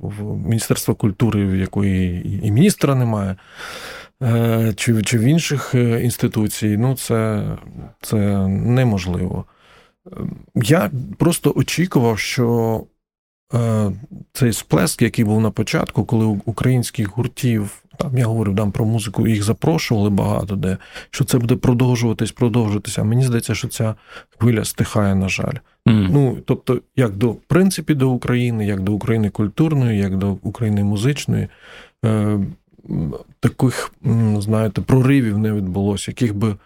в 0.00 0.48
Міністерства 0.48 0.94
культури, 0.94 1.46
в 1.46 1.56
якої 1.56 2.26
і 2.46 2.50
міністра 2.50 2.94
немає, 2.94 3.36
чи 4.76 5.02
чи 5.02 5.18
в 5.18 5.20
інших 5.20 5.74
інституцій, 5.74 6.76
ну 6.76 6.96
це, 6.96 7.44
це 8.00 8.16
неможливо. 8.48 9.44
Я 10.54 10.90
просто 11.18 11.52
очікував, 11.56 12.18
що 12.18 12.80
е, 13.54 13.92
цей 14.32 14.52
сплеск, 14.52 15.02
який 15.02 15.24
був 15.24 15.40
на 15.40 15.50
початку, 15.50 16.04
коли 16.04 16.24
українських 16.24 17.16
гуртів, 17.16 17.82
там 17.96 18.18
я 18.18 18.26
говорив 18.26 18.56
там 18.56 18.72
про 18.72 18.84
музику, 18.84 19.26
їх 19.26 19.42
запрошували 19.42 20.10
багато 20.10 20.56
де, 20.56 20.76
що 21.10 21.24
це 21.24 21.38
буде 21.38 21.56
продовжуватись, 21.56 22.32
продовжуватися. 22.32 23.04
Мені 23.04 23.24
здається, 23.24 23.54
що 23.54 23.68
ця 23.68 23.94
хвиля 24.38 24.64
стихає, 24.64 25.14
на 25.14 25.28
жаль. 25.28 25.54
Mm. 25.86 26.08
Ну, 26.12 26.38
тобто, 26.44 26.80
як 26.96 27.16
до 27.16 27.30
в 27.30 27.40
принципі 27.40 27.94
до 27.94 28.10
України, 28.10 28.66
як 28.66 28.80
до 28.80 28.92
України 28.92 29.30
культурної, 29.30 29.98
як 29.98 30.16
до 30.16 30.30
України 30.42 30.84
музичної. 30.84 31.48
Е, 32.04 32.38
Таких, 33.40 33.92
знаєте, 34.38 34.80
проривів 34.80 35.38
не 35.38 35.52
відбулося, 35.52 36.10
яких 36.10 36.34
би 36.34 36.56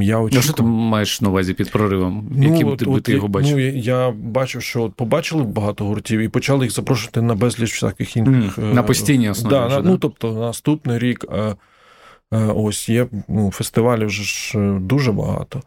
я 0.00 0.18
очікую... 0.18 0.30
Ну, 0.32 0.42
що 0.42 0.52
ти 0.52 0.62
маєш 0.62 1.20
на 1.20 1.28
увазі 1.28 1.54
під 1.54 1.70
проривом? 1.70 2.28
Ну, 2.36 2.52
Яким 2.52 2.68
от, 2.68 2.78
ти, 2.78 2.84
от, 2.84 3.02
ти 3.02 3.12
його 3.12 3.28
бачив? 3.28 3.56
Ну, 3.56 3.60
Я 3.68 4.10
бачив, 4.10 4.62
що 4.62 4.82
от 4.82 4.94
побачили 4.94 5.42
багато 5.42 5.84
гуртів 5.84 6.20
і 6.20 6.28
почали 6.28 6.64
їх 6.64 6.74
запрошувати 6.74 7.22
на 7.22 7.34
безліч 7.34 7.72
всяких 7.72 8.16
інших. 8.16 8.58
Mm, 8.58 8.74
на 8.74 8.82
постійній 8.82 9.30
основі. 9.30 9.50
Да, 9.50 9.66
вже, 9.66 9.76
на, 9.76 9.82
да? 9.82 9.88
Ну, 9.88 9.98
тобто, 9.98 10.32
наступний 10.32 10.98
рік 10.98 11.24
ось 12.30 12.88
є 12.88 13.06
ну, 13.28 13.50
фестивалів 13.50 14.06
вже 14.06 14.22
ж 14.22 14.58
е, 14.58 14.78
дуже 14.80 15.12
багато. 15.12 15.62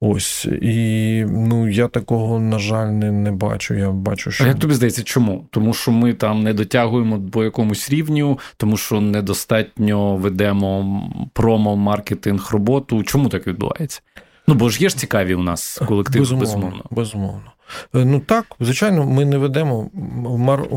Ось 0.00 0.44
і 0.62 1.24
ну 1.28 1.68
я 1.68 1.88
такого, 1.88 2.40
на 2.40 2.58
жаль, 2.58 2.86
не 2.86 3.12
не 3.12 3.32
бачу. 3.32 3.74
Я 3.74 3.90
бачу, 3.90 4.30
що 4.30 4.44
А 4.44 4.46
як 4.46 4.58
тобі 4.58 4.74
здається, 4.74 5.02
чому? 5.02 5.46
Тому 5.50 5.74
що 5.74 5.92
ми 5.92 6.14
там 6.14 6.42
не 6.42 6.54
дотягуємо 6.54 7.18
до 7.18 7.44
якомусь 7.44 7.90
рівню, 7.90 8.38
тому 8.56 8.76
що 8.76 9.00
недостатньо 9.00 10.16
ведемо 10.16 11.02
промо, 11.32 11.76
маркетинг, 11.76 12.48
роботу. 12.52 13.02
Чому 13.02 13.28
так 13.28 13.46
відбувається? 13.46 14.00
Ну 14.46 14.54
бо 14.54 14.68
ж 14.68 14.82
є 14.82 14.88
ж 14.88 14.96
цікаві 14.96 15.34
у 15.34 15.42
нас 15.42 15.82
колективи, 15.88 16.20
безумовно. 16.20 16.50
Безумовно. 16.50 16.82
безумовно. 16.90 17.52
Е, 17.94 18.04
ну 18.04 18.20
так, 18.20 18.46
звичайно, 18.60 19.06
ми 19.06 19.24
не 19.24 19.38
ведемо 19.38 19.90
мар... 20.38 20.68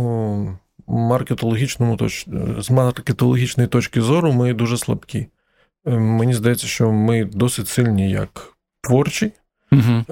маркетологічному 0.87 1.97
точ... 1.97 2.27
з 2.59 2.69
маркетологічної 2.69 3.69
точки 3.69 4.01
зору. 4.01 4.33
Ми 4.33 4.53
дуже 4.53 4.77
слабкі. 4.77 5.27
Е, 5.87 5.91
мені 5.91 6.33
здається, 6.33 6.67
що 6.67 6.91
ми 6.91 7.25
досить 7.25 7.67
сильні 7.67 8.09
як 8.09 8.56
творчі, 8.87 9.31
угу. 9.71 10.03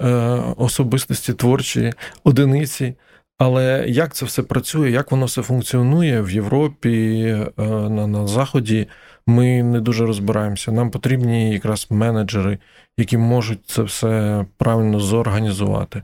особистості 0.57 1.33
творчі 1.33 1.93
одиниці. 2.23 2.93
Але 3.37 3.85
як 3.87 4.13
це 4.13 4.25
все 4.25 4.43
працює, 4.43 4.91
як 4.91 5.11
воно 5.11 5.25
все 5.25 5.41
функціонує 5.41 6.21
в 6.21 6.31
Європі, 6.31 7.21
е, 7.57 7.63
на, 7.89 8.07
на 8.07 8.27
Заході, 8.27 8.87
ми 9.27 9.63
не 9.63 9.81
дуже 9.81 10.05
розбираємося. 10.05 10.71
Нам 10.71 10.91
потрібні 10.91 11.53
якраз 11.53 11.87
менеджери, 11.89 12.57
які 12.97 13.17
можуть 13.17 13.65
це 13.65 13.81
все 13.81 14.45
правильно 14.57 14.99
зорганізувати. 14.99 16.03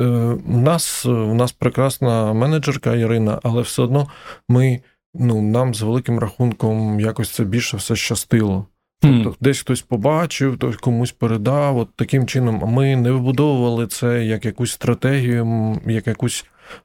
Е, 0.00 0.04
у 0.46 0.58
нас 0.58 1.06
у 1.06 1.34
нас 1.34 1.52
прекрасна 1.52 2.32
менеджерка 2.32 2.94
Ірина, 2.94 3.40
але 3.42 3.62
все 3.62 3.82
одно 3.82 4.08
ми, 4.48 4.80
ну, 5.14 5.42
нам 5.42 5.74
з 5.74 5.82
великим 5.82 6.18
рахунком 6.18 7.00
якось 7.00 7.30
це 7.30 7.44
більше 7.44 7.76
все 7.76 7.96
щастило. 7.96 8.66
Тобто 9.02 9.30
mm. 9.30 9.36
десь 9.40 9.60
хтось 9.60 9.82
побачив, 9.82 10.54
хтось 10.54 10.76
комусь 10.76 11.12
передав. 11.12 11.78
От 11.78 11.88
таким 11.96 12.26
чином, 12.26 12.62
ми 12.66 12.96
не 12.96 13.10
вибудовували 13.10 13.86
це 13.86 14.24
як 14.24 14.44
якусь 14.44 14.72
стратегію, 14.72 15.76
як 15.86 16.06
якусь, 16.06 16.44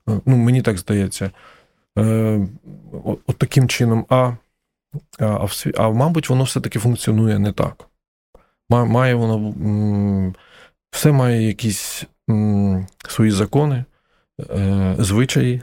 е, 0.10 0.19
ну 0.25 0.38
мені 0.38 0.62
так 0.62 0.77
здається, 0.77 1.32
е, 1.97 2.47
от, 3.03 3.19
от 3.27 3.38
таким 3.38 3.67
чином. 3.67 4.06
А, 4.10 4.32
а, 5.19 5.45
в, 5.45 5.65
а 5.77 5.89
мабуть, 5.89 6.30
воно 6.30 6.43
все-таки 6.43 6.80
функціонує 6.80 7.39
не 7.39 7.51
так. 7.51 7.88
Має 8.69 9.15
воно 9.15 9.53
все 10.91 11.12
має 11.12 11.47
якісь 11.47 12.03
свої 13.08 13.32
закони, 13.32 13.86
е, 14.39 14.95
звичаї. 14.99 15.62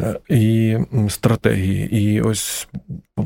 Е, 0.00 0.20
і 0.28 0.78
стратегії. 1.08 1.96
І 1.96 2.20
ось 2.20 2.68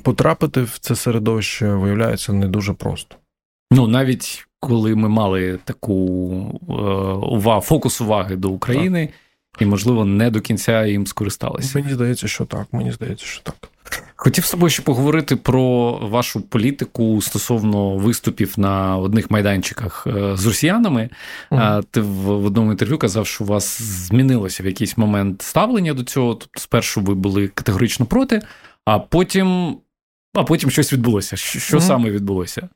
потрапити 0.03 0.63
в 0.63 0.79
це 0.79 0.97
середовище 0.97 1.69
виявляється 1.69 2.33
не 2.33 2.49
дуже 2.49 2.73
просто. 2.73 3.17
Ну, 3.73 3.87
навіть 3.87 4.49
коли 4.61 4.95
ми 4.95 5.09
мали 5.09 5.59
таку 5.65 6.01
е, 6.69 6.73
увагу, 7.27 7.61
фокус 7.61 8.01
уваги 8.01 8.37
до 8.37 8.51
України, 8.51 9.07
так. 9.53 9.63
і, 9.63 9.67
можливо, 9.67 10.05
не 10.05 10.31
до 10.31 10.41
кінця 10.41 10.87
їм 10.87 11.07
скористалися. 11.07 11.79
Мені 11.79 11.95
здається, 11.95 12.29
що 12.29 12.45
так. 12.45 12.67
Мені 12.73 12.93
здається, 12.93 13.27
що 13.27 13.43
так. 13.43 13.71
Хотів 14.21 14.45
з 14.45 14.51
тобою 14.51 14.71
ще 14.71 14.83
поговорити 14.83 15.37
про 15.37 15.93
вашу 15.93 16.41
політику 16.41 17.23
стосовно 17.23 17.97
виступів 17.97 18.55
на 18.57 18.97
одних 18.97 19.31
майданчиках 19.31 20.07
е, 20.07 20.37
з 20.37 20.47
росіянами. 20.47 21.11
Mm. 21.51 21.83
Ти 21.91 22.01
в 22.01 22.45
одному 22.45 22.71
інтерв'ю 22.71 22.99
казав, 22.99 23.27
що 23.27 23.45
у 23.45 23.47
вас 23.47 23.83
змінилося 23.83 24.63
в 24.63 24.67
якийсь 24.67 24.99
момент 24.99 25.43
ставлення 25.43 25.95
до 25.95 26.05
цього. 26.05 26.35
Тобто, 26.35 26.61
спершу 26.61 27.01
ви 27.01 27.15
були 27.15 27.49
категорично 27.49 28.07
проти, 28.07 28.43
а 28.85 28.99
потім 28.99 29.77
а 30.35 30.45
потім 30.45 30.71
щось 30.71 30.93
відбулося. 30.93 31.37
Що 31.37 31.77
mm. 31.77 31.81
саме 31.81 32.11
відбулося? 32.11 32.69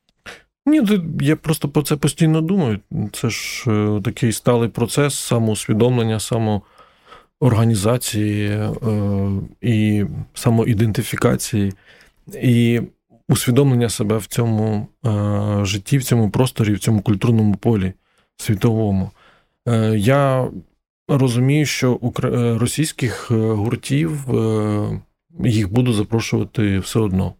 Ні, 0.66 0.82
я 1.20 1.36
просто 1.36 1.68
про 1.68 1.82
це 1.82 1.96
постійно 1.96 2.40
думаю. 2.40 2.80
Це 3.12 3.30
ж 3.30 3.64
е, 3.70 4.00
такий 4.04 4.32
сталий 4.32 4.68
процес 4.68 5.14
самоусвідомлення, 5.14 6.20
самоорганізації 6.20 6.71
е, 8.82 9.30
і 9.60 10.04
самоідентифікації, 10.34 11.72
і 12.42 12.80
усвідомлення 13.28 13.88
себе 13.88 14.16
в 14.18 14.26
цьому 14.26 14.88
е, 15.06 15.64
житті, 15.64 15.98
в 15.98 16.04
цьому 16.04 16.30
просторі, 16.30 16.72
в 16.72 16.78
цьому 16.78 17.00
культурному 17.00 17.54
полі 17.54 17.92
світовому. 18.36 19.10
Я 19.94 20.50
розумію, 21.08 21.66
що 21.66 21.98
російських 22.60 23.30
гуртів 23.30 24.24
їх 25.44 25.72
буду 25.72 25.92
запрошувати 25.92 26.78
все 26.78 27.00
одно. 27.00 27.34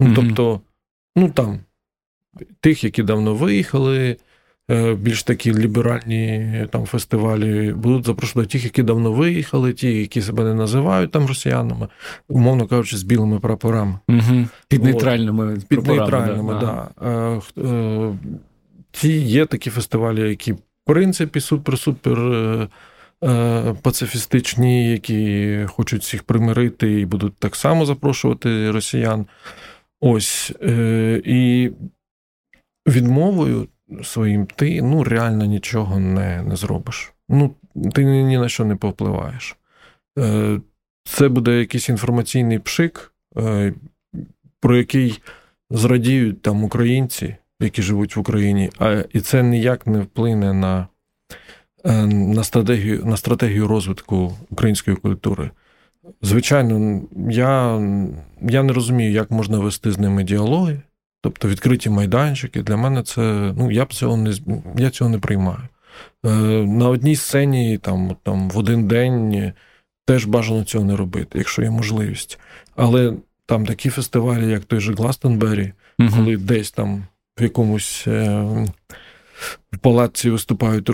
Mm-hmm. 0.00 0.14
Тобто, 0.14 0.60
ну 1.16 1.30
там 1.30 1.60
тих, 2.60 2.84
які 2.84 3.02
давно 3.02 3.34
виїхали, 3.34 3.98
е, 4.10 4.16
більш 4.98 5.22
такі 5.22 5.54
ліберальні 5.54 6.66
там 6.70 6.86
фестивалі, 6.86 7.72
будуть 7.72 8.06
запрошувати 8.06 8.48
тих, 8.48 8.64
які 8.64 8.82
давно 8.82 9.12
виїхали, 9.12 9.72
ті, 9.72 9.92
які 9.92 10.22
себе 10.22 10.44
не 10.44 10.54
називають 10.54 11.10
там 11.10 11.26
росіянами, 11.26 11.88
умовно 12.28 12.66
кажучи, 12.66 12.96
з 12.96 13.02
білими 13.02 13.40
прапорами. 13.40 13.98
Угу. 14.08 14.46
Під 14.68 14.84
нейтральними 14.84 15.54
От. 15.54 15.68
Під 15.68 15.86
нейтральними. 15.86 16.54
Да. 16.54 16.88
Да. 17.00 17.40
Е, 17.62 18.12
ті 18.90 19.18
є 19.18 19.46
такі 19.46 19.70
фестивалі, 19.70 20.28
які, 20.28 20.52
в 20.52 20.58
принципі, 20.86 21.38
супер-супер. 21.38 22.68
Е, 23.24 23.74
пацифістичні, 23.82 24.90
які 24.90 25.58
хочуть 25.68 26.02
всіх 26.02 26.22
примирити 26.22 27.00
і 27.00 27.06
будуть 27.06 27.34
так 27.38 27.56
само 27.56 27.86
запрошувати 27.86 28.70
росіян. 28.70 29.26
Ось. 30.00 30.52
І 31.24 31.70
відмовою 32.88 33.68
своїм 34.02 34.46
ти 34.46 34.82
ну, 34.82 35.04
реально 35.04 35.44
нічого 35.44 35.98
не 35.98 36.42
не 36.42 36.56
зробиш. 36.56 37.12
Ну, 37.28 37.54
Ти 37.94 38.04
ні 38.04 38.38
на 38.38 38.48
що 38.48 38.64
не 38.64 38.76
повпливаєш. 38.76 39.56
Е, 40.18 40.60
це 41.04 41.28
буде 41.28 41.58
якийсь 41.58 41.88
інформаційний 41.88 42.58
пшик, 42.58 43.12
е, 43.36 43.74
про 44.60 44.76
який 44.76 45.22
зрадіють 45.70 46.42
там 46.42 46.64
українці, 46.64 47.36
які 47.60 47.82
живуть 47.82 48.16
в 48.16 48.20
Україні, 48.20 48.70
а 48.78 49.04
і 49.12 49.20
це 49.20 49.42
ніяк 49.42 49.86
не 49.86 50.00
вплине 50.00 50.52
на 50.52 50.88
е, 51.84 52.06
на, 52.06 52.44
стратегію, 52.44 53.04
на 53.04 53.16
стратегію 53.16 53.66
розвитку 53.66 54.32
української 54.50 54.96
культури. 54.96 55.50
Звичайно, 56.22 57.02
я 57.30 57.80
я 58.40 58.62
не 58.62 58.72
розумію, 58.72 59.12
як 59.12 59.30
можна 59.30 59.58
вести 59.58 59.92
з 59.92 59.98
ними 59.98 60.24
діалоги. 60.24 60.80
Тобто 61.22 61.48
відкриті 61.48 61.88
майданчики, 61.88 62.62
для 62.62 62.76
мене 62.76 63.02
це, 63.02 63.52
ну, 63.56 63.70
я 63.70 63.84
б 63.84 63.92
цього 63.92 64.16
не 64.16 64.34
я 64.78 64.90
цього 64.90 65.10
не 65.10 65.18
приймаю. 65.18 65.68
Е, 66.26 66.30
На 66.66 66.88
одній 66.88 67.16
сцені 67.16 67.78
там, 67.78 68.16
там 68.22 68.50
в 68.50 68.58
один 68.58 68.86
день 68.86 69.52
теж 70.06 70.24
бажано 70.24 70.64
цього 70.64 70.84
не 70.84 70.96
робити, 70.96 71.38
якщо 71.38 71.62
є 71.62 71.70
можливість. 71.70 72.38
Але 72.76 73.14
там 73.46 73.66
такі 73.66 73.90
фестивалі, 73.90 74.50
як 74.50 74.64
той 74.64 74.80
же 74.80 74.94
Гластенбері, 74.94 75.72
uh 75.98 76.16
коли 76.16 76.36
десь 76.36 76.70
там 76.70 77.04
в 77.38 77.42
якомусь 77.42 78.04
е, 78.06 78.44
в 79.72 79.78
палаці 79.78 80.30
виступають 80.30 80.88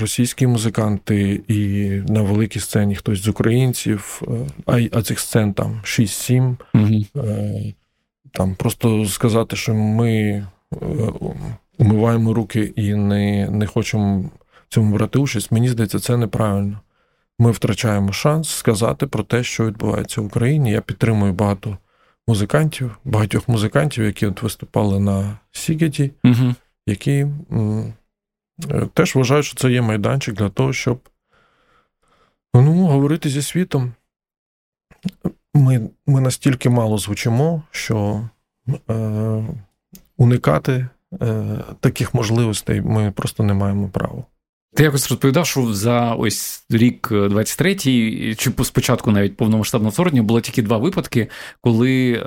російські 0.00 0.46
музиканти, 0.46 1.40
і 1.48 1.88
на 2.08 2.22
великій 2.22 2.60
сцені 2.60 2.96
хтось 2.96 3.22
з 3.22 3.28
українців, 3.28 4.22
е, 4.28 4.32
а 4.66 4.80
а 4.92 5.02
цих 5.02 5.20
сцен 5.20 5.54
там 5.54 5.80
6-7. 5.84 6.56
uh 7.14 7.74
там 8.32 8.54
просто 8.54 9.06
сказати, 9.06 9.56
що 9.56 9.74
ми 9.74 10.12
е, 10.22 10.46
умиваємо 11.78 12.34
руки 12.34 12.72
і 12.76 12.94
не 12.94 13.50
не 13.50 13.66
хочемо 13.66 14.20
в 14.20 14.74
цьому 14.74 14.94
брати 14.94 15.18
участь, 15.18 15.52
мені 15.52 15.68
здається, 15.68 15.98
це 15.98 16.16
неправильно. 16.16 16.80
Ми 17.38 17.50
втрачаємо 17.50 18.12
шанс 18.12 18.48
сказати 18.48 19.06
про 19.06 19.22
те, 19.24 19.42
що 19.42 19.66
відбувається 19.66 20.20
в 20.20 20.24
Україні. 20.24 20.72
Я 20.72 20.80
підтримую 20.80 21.32
багато 21.32 21.78
музикантів, 22.26 22.98
багатьох 23.04 23.48
музикантів, 23.48 24.04
які 24.04 24.26
от 24.26 24.42
виступали 24.42 25.00
на 25.00 25.38
Сігеті, 25.52 26.12
угу. 26.24 26.54
які 26.86 27.26
м, 27.52 27.92
е, 28.70 28.88
теж 28.94 29.14
вважають, 29.14 29.46
що 29.46 29.56
це 29.56 29.70
є 29.70 29.82
майданчик 29.82 30.34
для 30.34 30.48
того, 30.48 30.72
щоб 30.72 31.00
ну, 32.54 32.86
говорити 32.86 33.28
зі 33.28 33.42
світом. 33.42 33.92
Ми 35.54 35.90
ми 36.06 36.20
настільки 36.20 36.70
мало 36.70 36.98
звучимо, 36.98 37.62
що 37.70 38.28
е, 38.90 39.44
уникати 40.16 40.88
е, 41.22 41.44
таких 41.80 42.14
можливостей 42.14 42.80
ми 42.80 43.10
просто 43.10 43.42
не 43.42 43.54
маємо 43.54 43.88
права. 43.88 44.24
Ти 44.74 44.82
якось 44.82 45.10
розповідав, 45.10 45.46
що 45.46 45.74
за 45.74 46.12
ось 46.14 46.64
рік 46.70 47.12
23-й, 47.12 48.34
чи 48.34 48.50
спочатку 48.64 49.10
навіть 49.10 49.36
повномасштабного 49.36 49.90
вторгнення 49.90 50.22
було 50.22 50.40
тільки 50.40 50.62
два 50.62 50.76
випадки, 50.76 51.28
коли 51.60 52.12
е, 52.12 52.22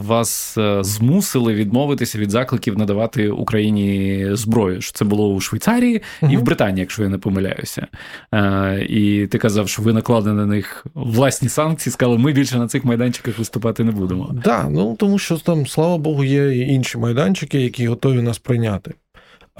вас 0.00 0.58
е, 0.58 0.84
змусили 0.84 1.54
відмовитися 1.54 2.18
від 2.18 2.30
закликів 2.30 2.78
надавати 2.78 3.30
Україні 3.30 4.26
зброю. 4.32 4.80
Що 4.80 4.92
це 4.92 5.04
було 5.04 5.34
у 5.34 5.40
Швейцарії 5.40 6.02
угу. 6.22 6.32
і 6.32 6.36
в 6.36 6.42
Британії, 6.42 6.80
якщо 6.80 7.02
я 7.02 7.08
не 7.08 7.18
помиляюся. 7.18 7.86
Е, 8.34 8.86
І 8.88 9.26
ти 9.26 9.38
казав, 9.38 9.68
що 9.68 9.82
ви 9.82 9.92
накладені 9.92 10.36
на 10.36 10.46
них 10.46 10.86
власні 10.94 11.48
санкції, 11.48 11.92
сказали, 11.92 12.18
ми 12.18 12.32
більше 12.32 12.58
на 12.58 12.68
цих 12.68 12.84
майданчиках 12.84 13.38
виступати 13.38 13.84
не 13.84 13.92
будемо. 13.92 14.26
Так, 14.26 14.42
да, 14.42 14.68
ну 14.70 14.96
тому 14.98 15.18
що 15.18 15.38
там, 15.38 15.66
слава 15.66 15.98
Богу, 15.98 16.24
є 16.24 16.56
і 16.56 16.60
інші 16.60 16.98
майданчики, 16.98 17.60
які 17.60 17.88
готові 17.88 18.22
нас 18.22 18.38
прийняти. 18.38 18.94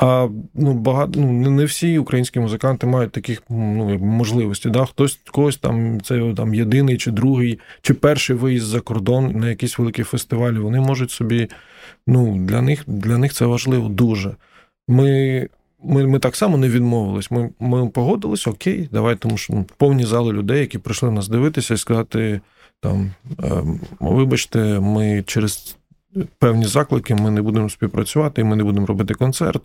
А 0.00 0.28
ну, 0.54 0.72
багато 0.72 1.20
ну, 1.20 1.50
не 1.50 1.64
всі 1.64 1.98
українські 1.98 2.40
музиканти 2.40 2.86
мають 2.86 3.12
таких 3.12 3.42
ну, 3.48 3.98
можливостей. 3.98 4.72
Да? 4.72 4.84
Хтось 4.84 5.20
когось 5.30 5.56
там 5.56 6.00
це 6.00 6.34
там 6.36 6.54
єдиний 6.54 6.96
чи 6.96 7.10
другий, 7.10 7.58
чи 7.82 7.94
перший 7.94 8.36
виїзд 8.36 8.66
за 8.66 8.80
кордон 8.80 9.32
на 9.34 9.48
якісь 9.48 9.78
великі 9.78 10.02
фестивалі. 10.02 10.58
Вони 10.58 10.80
можуть 10.80 11.10
собі. 11.10 11.48
Ну, 12.06 12.36
Для 12.38 12.62
них 12.62 12.84
для 12.86 13.18
них 13.18 13.32
це 13.32 13.46
важливо 13.46 13.88
дуже. 13.88 14.36
Ми 14.88 15.48
ми, 15.82 16.06
ми 16.06 16.18
так 16.18 16.36
само 16.36 16.56
не 16.56 16.68
відмовились. 16.68 17.30
Ми 17.30 17.50
ми 17.60 17.88
погодились, 17.88 18.46
окей, 18.46 18.88
давай, 18.92 19.16
тому 19.16 19.36
що 19.36 19.52
ну, 19.52 19.66
повні 19.76 20.04
зали 20.04 20.32
людей, 20.32 20.60
які 20.60 20.78
прийшли 20.78 21.10
нас 21.10 21.28
дивитися 21.28 21.74
і 21.74 21.76
сказати: 21.76 22.40
там, 22.80 23.10
ем, 23.42 23.80
вибачте, 24.00 24.80
ми 24.80 25.22
через 25.26 25.77
певні 26.38 26.64
заклики, 26.64 27.14
ми 27.14 27.30
не 27.30 27.42
будемо 27.42 27.68
співпрацювати, 27.68 28.40
і 28.40 28.44
ми 28.44 28.56
не 28.56 28.64
будемо 28.64 28.86
робити 28.86 29.14
концерт. 29.14 29.62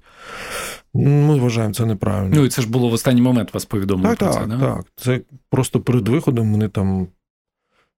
Ми 0.93 1.39
вважаємо 1.39 1.73
це 1.73 1.85
неправильно. 1.85 2.35
Ну 2.35 2.45
і 2.45 2.49
це 2.49 2.61
ж 2.61 2.69
було 2.69 2.89
в 2.89 2.93
останній 2.93 3.21
момент 3.21 3.53
вас 3.53 3.65
повідомили. 3.65 4.15
Так, 4.15 4.17
про 4.17 4.27
так, 4.27 4.43
це, 4.43 4.49
так. 4.49 4.59
так. 4.59 4.85
Це 4.95 5.21
просто 5.49 5.79
перед 5.79 6.07
виходом 6.07 6.51
вони 6.51 6.67
там. 6.67 7.07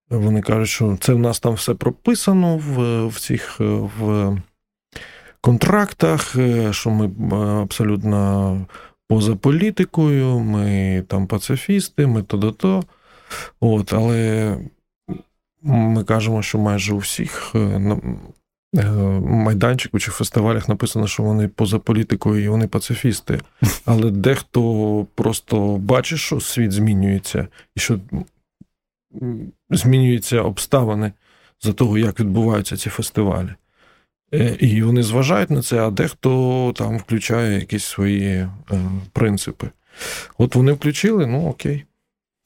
Вони 0.10 0.42
кажуть, 0.42 0.70
що 0.70 0.98
це 1.00 1.14
в 1.14 1.20
нас 1.20 1.40
там 1.40 1.54
все 1.54 1.74
прописано 1.74 2.58
в 2.58 3.08
в 3.08 3.20
цих 3.20 3.60
в 3.60 4.38
контрактах, 5.42 6.36
що 6.72 6.90
ми 6.90 7.12
абсолютно 7.62 8.66
поза 9.08 9.36
політикою, 9.36 10.40
ми 10.40 11.04
там 11.08 11.28
пацифісти, 11.28 12.08
ми 12.08 12.24
то-до-то. 12.24 12.84
От, 13.60 13.94
Але 13.94 14.58
ми 15.62 16.04
кажемо, 16.04 16.42
що 16.42 16.58
майже 16.58 16.94
у 16.94 16.98
всіх 16.98 17.52
Е, 17.56 17.98
майданчику 19.22 20.00
чи 20.00 20.12
фестивалях 20.12 20.70
написано, 20.70 21.08
що 21.08 21.24
вони 21.24 21.48
поза 21.48 21.80
політикою 21.80 22.44
і 22.44 22.50
вони 22.50 22.68
пацифісти. 22.68 23.40
Але 23.86 24.12
дехто 24.12 25.08
просто 25.16 25.78
бачить, 25.78 26.20
що 26.20 26.40
світ 26.40 26.72
змінюється, 26.72 27.48
і 27.76 27.80
що 27.80 28.00
змінюються 29.70 30.42
обставини 30.42 31.12
за 31.62 31.74
того, 31.74 31.98
як 31.98 32.20
відбуваються 32.20 32.78
ці 32.78 32.90
фестивалі. 32.90 33.50
Е, 34.34 34.58
і 34.60 34.84
вони 34.84 35.04
зважають 35.04 35.50
на 35.50 35.62
це, 35.62 35.88
а 35.88 35.92
дехто 35.92 36.74
там 36.76 36.98
включає 36.98 37.60
якісь 37.60 37.84
свої 37.84 38.28
е, 38.28 38.50
принципи. 39.14 39.70
От 40.38 40.56
вони 40.56 40.72
включили, 40.72 41.28
ну 41.28 41.48
окей. 41.48 41.86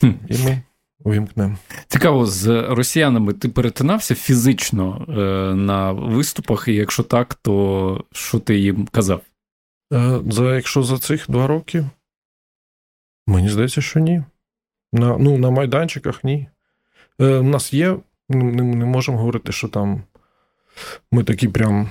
І 0.03 0.37
ми 0.45 0.61
увімкнемо. 1.03 1.57
Цікаво, 1.87 2.25
з 2.25 2.47
росіянами 2.61 3.33
ти 3.33 3.49
перетинався 3.49 4.15
фізично 4.15 5.05
е, 5.09 5.55
на 5.55 5.91
виступах, 5.91 6.67
і 6.67 6.73
якщо 6.73 7.03
так, 7.03 7.33
то 7.33 8.03
що 8.11 8.39
ти 8.39 8.57
їм 8.57 8.87
казав? 8.87 9.21
Е, 9.93 10.19
за, 10.29 10.55
Якщо 10.55 10.83
за 10.83 10.97
цих 10.97 11.25
два 11.29 11.47
роки, 11.47 11.85
мені 13.27 13.49
здається, 13.49 13.81
що 13.81 13.99
ні. 13.99 14.23
На 14.93 15.17
ну, 15.17 15.37
на 15.37 15.49
майданчиках 15.49 16.23
ні. 16.23 16.47
Е, 17.21 17.37
У 17.37 17.43
нас 17.43 17.73
є, 17.73 17.97
не, 18.29 18.63
не 18.63 18.85
можемо 18.85 19.17
говорити, 19.17 19.51
що 19.51 19.67
там 19.67 20.03
ми 21.11 21.23
такі 21.23 21.47
прям 21.47 21.81
Е, 21.83 21.89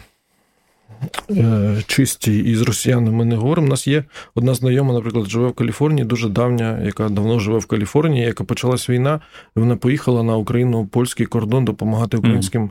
чисті 1.87 2.39
і 2.39 2.57
з 2.57 2.63
росіянами 2.63 3.17
ми 3.17 3.25
не 3.25 3.37
говоримо. 3.37 3.67
У 3.67 3.71
нас 3.71 3.87
є 3.87 4.05
одна 4.35 4.55
знайома, 4.55 4.95
наприклад, 4.95 5.31
живе 5.31 5.49
в 5.49 5.53
Каліфорнії, 5.53 6.05
дуже 6.05 6.29
давня, 6.29 6.81
яка 6.85 7.09
давно 7.09 7.39
живе 7.39 7.59
в 7.59 7.67
Каліфорнії, 7.67 8.27
яка 8.27 8.45
почалась 8.45 8.91
війна, 8.91 9.21
і 9.57 9.61
вона 9.61 9.77
поїхала 9.77 10.23
на 10.23 10.37
Україну-польський 10.37 11.27
кордон 11.27 11.65
допомагати 11.65 12.17
українським 12.17 12.71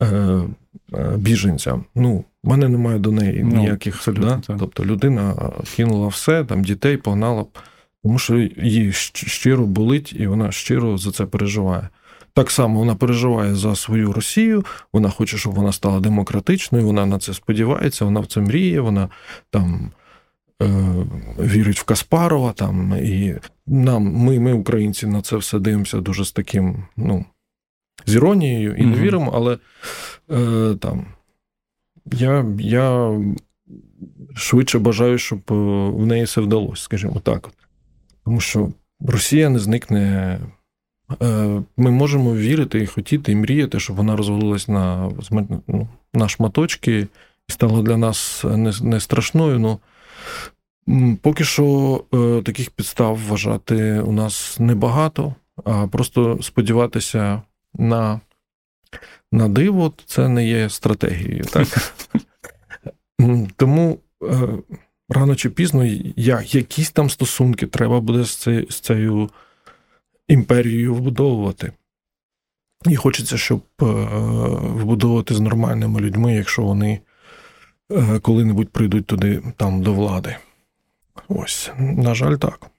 mm. 0.00 0.48
біженця. 1.16 1.80
Ну, 1.94 2.24
в 2.44 2.48
мене 2.48 2.68
немає 2.68 2.98
до 2.98 3.12
неї 3.12 3.42
ну, 3.44 3.56
ніяких. 3.56 4.08
Да? 4.20 4.40
Тобто 4.46 4.84
людина 4.84 5.50
кинула 5.76 6.08
все, 6.08 6.44
там 6.44 6.64
дітей 6.64 6.96
погнала, 6.96 7.44
тому 8.02 8.18
що 8.18 8.38
їй 8.56 8.92
щиро 8.92 9.66
болить, 9.66 10.12
і 10.18 10.26
вона 10.26 10.52
щиро 10.52 10.98
за 10.98 11.10
це 11.10 11.26
переживає. 11.26 11.88
Так 12.34 12.50
само 12.50 12.78
вона 12.78 12.94
переживає 12.94 13.54
за 13.54 13.76
свою 13.76 14.12
Росію, 14.12 14.64
вона 14.92 15.10
хоче, 15.10 15.36
щоб 15.36 15.54
вона 15.54 15.72
стала 15.72 16.00
демократичною, 16.00 16.86
вона 16.86 17.06
на 17.06 17.18
це 17.18 17.34
сподівається, 17.34 18.04
вона 18.04 18.20
в 18.20 18.26
це 18.26 18.40
мріє, 18.40 18.80
вона 18.80 19.08
там 19.50 19.92
е, 20.62 20.66
вірить 21.38 21.80
в 21.80 21.84
Каспарова. 21.84 22.52
Там, 22.52 22.96
І 22.96 23.34
нам, 23.66 24.02
ми, 24.02 24.40
ми, 24.40 24.52
українці, 24.52 25.06
на 25.06 25.22
це 25.22 25.36
все 25.36 25.58
дивимося 25.58 26.00
дуже 26.00 26.24
з 26.24 26.32
таким, 26.32 26.84
ну, 26.96 27.24
з 28.06 28.14
іронією 28.14 28.74
і 28.76 28.86
не 28.86 28.96
віримо, 28.96 29.30
але 29.34 29.58
е, 30.30 30.76
там 30.80 31.06
я, 32.12 32.46
я 32.58 33.18
швидше 34.34 34.78
бажаю, 34.78 35.18
щоб 35.18 35.40
е, 35.50 35.54
в 35.90 36.06
неї 36.06 36.24
все 36.24 36.40
вдалося, 36.40 36.82
скажімо 36.82 37.20
так. 37.20 37.50
Тому 38.24 38.40
що 38.40 38.72
Росія 39.00 39.48
не 39.48 39.58
зникне. 39.58 40.40
Е, 41.22 41.62
ми 41.76 41.90
можемо 41.90 42.34
вірити 42.34 42.78
і 42.78 42.86
хотіти, 42.86 43.32
і 43.32 43.36
мріяти, 43.36 43.80
щоб 43.80 43.96
вона 43.96 44.16
розвалилась 44.16 44.68
на 44.68 45.10
ну, 45.66 45.88
на 46.14 46.28
шматочки 46.28 46.98
і 47.48 47.52
стала 47.52 47.82
для 47.82 47.96
нас 47.96 48.44
не 48.44 48.72
не 48.82 49.00
страшною. 49.00 49.58
Ну, 49.58 49.78
Поки 51.22 51.44
що 51.44 52.04
е, 52.14 52.42
таких 52.42 52.70
підстав 52.70 53.18
вважати 53.18 54.00
у 54.00 54.12
нас 54.12 54.60
небагато, 54.60 55.34
а 55.64 55.86
просто 55.86 56.38
сподіватися 56.42 57.42
на 57.74 58.20
на 59.32 59.48
диво 59.48 59.92
це 60.06 60.28
не 60.28 60.46
є 60.46 60.68
стратегією. 60.68 61.44
так? 61.44 61.68
Тому 63.56 63.98
е, 64.22 64.48
рано 65.08 65.36
чи 65.36 65.50
пізно 65.50 65.84
як, 66.16 66.54
якісь 66.54 66.90
там 66.90 67.10
стосунки 67.10 67.66
треба 67.66 68.00
буде 68.00 68.24
з 68.24 68.80
цією 68.80 69.30
імперією 70.30 70.94
вбудовувати. 70.94 71.72
І 72.88 72.96
хочеться, 72.96 73.36
щоб 73.38 73.62
е, 73.82 73.84
вбудовувати 74.60 75.34
з 75.34 75.40
нормальними 75.40 76.00
людьми, 76.00 76.34
якщо 76.34 76.62
вони 76.62 77.00
е, 77.92 78.18
коли-небудь 78.18 78.68
прийдуть 78.68 79.06
туди 79.06 79.42
там 79.56 79.82
до 79.82 79.94
влади. 79.94 80.36
Ось, 81.28 81.70
на 81.78 82.14
жаль, 82.14 82.36
так. 82.36 82.70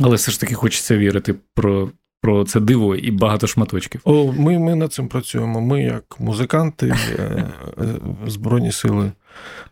Але 0.00 0.16
все 0.16 0.32
ж 0.32 0.40
таки 0.40 0.54
хочеться 0.54 0.96
вірити 0.96 1.34
про 1.54 1.90
про 2.22 2.44
це 2.44 2.60
диво 2.60 2.96
і 2.96 3.10
багато 3.10 3.46
шматочків. 3.46 4.00
О, 4.04 4.32
Ми 4.32 4.58
ми 4.58 4.74
над 4.74 4.92
цим 4.92 5.08
працюємо. 5.08 5.60
Ми, 5.60 5.82
як 5.82 6.20
музиканти, 6.20 6.94
е, 7.18 7.44
Збройні 8.26 8.72
Сили 8.72 9.12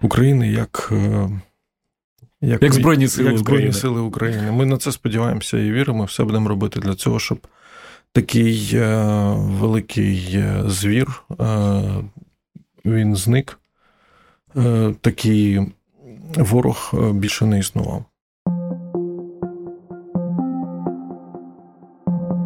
України, 0.03 0.53
як 0.53 0.93
як, 2.41 2.63
як 2.63 2.73
Збройні 2.73 3.09
Сили 3.09 3.29
як 3.29 3.39
Збройні 3.39 3.69
України. 3.69 3.81
Сили 3.81 4.01
України. 4.01 4.53
Ми 4.53 4.67
на 4.67 4.77
це 4.77 4.93
сподіваємося 4.93 5.59
і 5.59 5.73
віримо. 5.73 6.05
Все 6.05 6.25
будемо 6.25 6.49
робити 6.49 6.81
для 6.81 6.95
цього, 6.95 7.19
щоб 7.19 7.39
такий 8.13 8.71
е, 8.75 8.97
великий 9.37 10.31
е, 10.35 10.63
звір 10.67 11.23
е, 11.41 11.45
він 12.85 13.17
зник, 13.17 13.59
е, 14.57 14.95
такий 15.01 15.61
ворог 16.37 16.91
е, 16.95 17.13
більше 17.13 17.47
не 17.47 17.59
існував. 17.59 18.05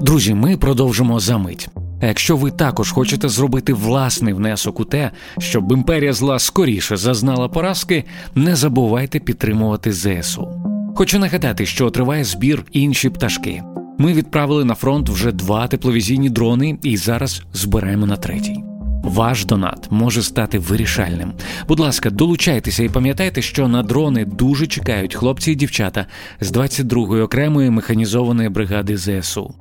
Друзі, 0.02 0.34
ми 0.34 0.56
продовжимо 0.56 1.20
за 1.20 1.38
мить. 1.38 1.68
А 2.02 2.06
якщо 2.06 2.36
ви 2.36 2.50
також 2.50 2.92
хочете 2.92 3.28
зробити 3.28 3.72
власний 3.72 4.34
внесок 4.34 4.80
у 4.80 4.84
те, 4.84 5.10
щоб 5.38 5.72
імперія 5.72 6.12
зла 6.12 6.38
скоріше 6.38 6.96
зазнала 6.96 7.48
поразки, 7.48 8.04
не 8.34 8.56
забувайте 8.56 9.18
підтримувати 9.18 9.92
ЗСУ. 9.92 10.48
Хочу 10.96 11.18
нагадати, 11.18 11.66
що 11.66 11.90
триває 11.90 12.24
збір 12.24 12.64
інші 12.72 13.10
пташки. 13.10 13.62
Ми 13.98 14.12
відправили 14.12 14.64
на 14.64 14.74
фронт 14.74 15.08
вже 15.08 15.32
два 15.32 15.68
тепловізійні 15.68 16.30
дрони 16.30 16.78
і 16.82 16.96
зараз 16.96 17.42
збираємо 17.52 18.06
на 18.06 18.16
третій. 18.16 18.64
Ваш 19.02 19.44
донат 19.44 19.88
може 19.90 20.22
стати 20.22 20.58
вирішальним. 20.58 21.32
Будь 21.68 21.80
ласка, 21.80 22.10
долучайтеся 22.10 22.82
і 22.82 22.88
пам'ятайте, 22.88 23.42
що 23.42 23.68
на 23.68 23.82
дрони 23.82 24.24
дуже 24.24 24.66
чекають 24.66 25.14
хлопці 25.14 25.52
і 25.52 25.54
дівчата 25.54 26.06
з 26.40 26.52
22-ї 26.52 27.22
окремої 27.22 27.70
механізованої 27.70 28.48
бригади 28.48 28.96
ЗСУ. 28.96 29.54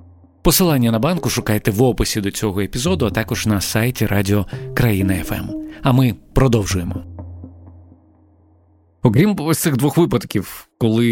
Посилання 0.43 0.91
на 0.91 0.99
банку 0.99 1.29
шукайте 1.29 1.71
в 1.71 1.83
описі 1.83 2.21
до 2.21 2.31
цього 2.31 2.61
епізоду, 2.61 3.05
а 3.05 3.09
також 3.09 3.45
на 3.45 3.61
сайті 3.61 4.05
Радіо 4.05 4.45
Країна 4.75 5.23
ФМ. 5.23 5.49
А 5.83 5.91
ми 5.91 6.15
продовжуємо. 6.33 7.03
Окрім 9.03 9.35
ось 9.39 9.59
цих 9.59 9.77
двох 9.77 9.97
випадків, 9.97 10.67
коли 10.81 11.07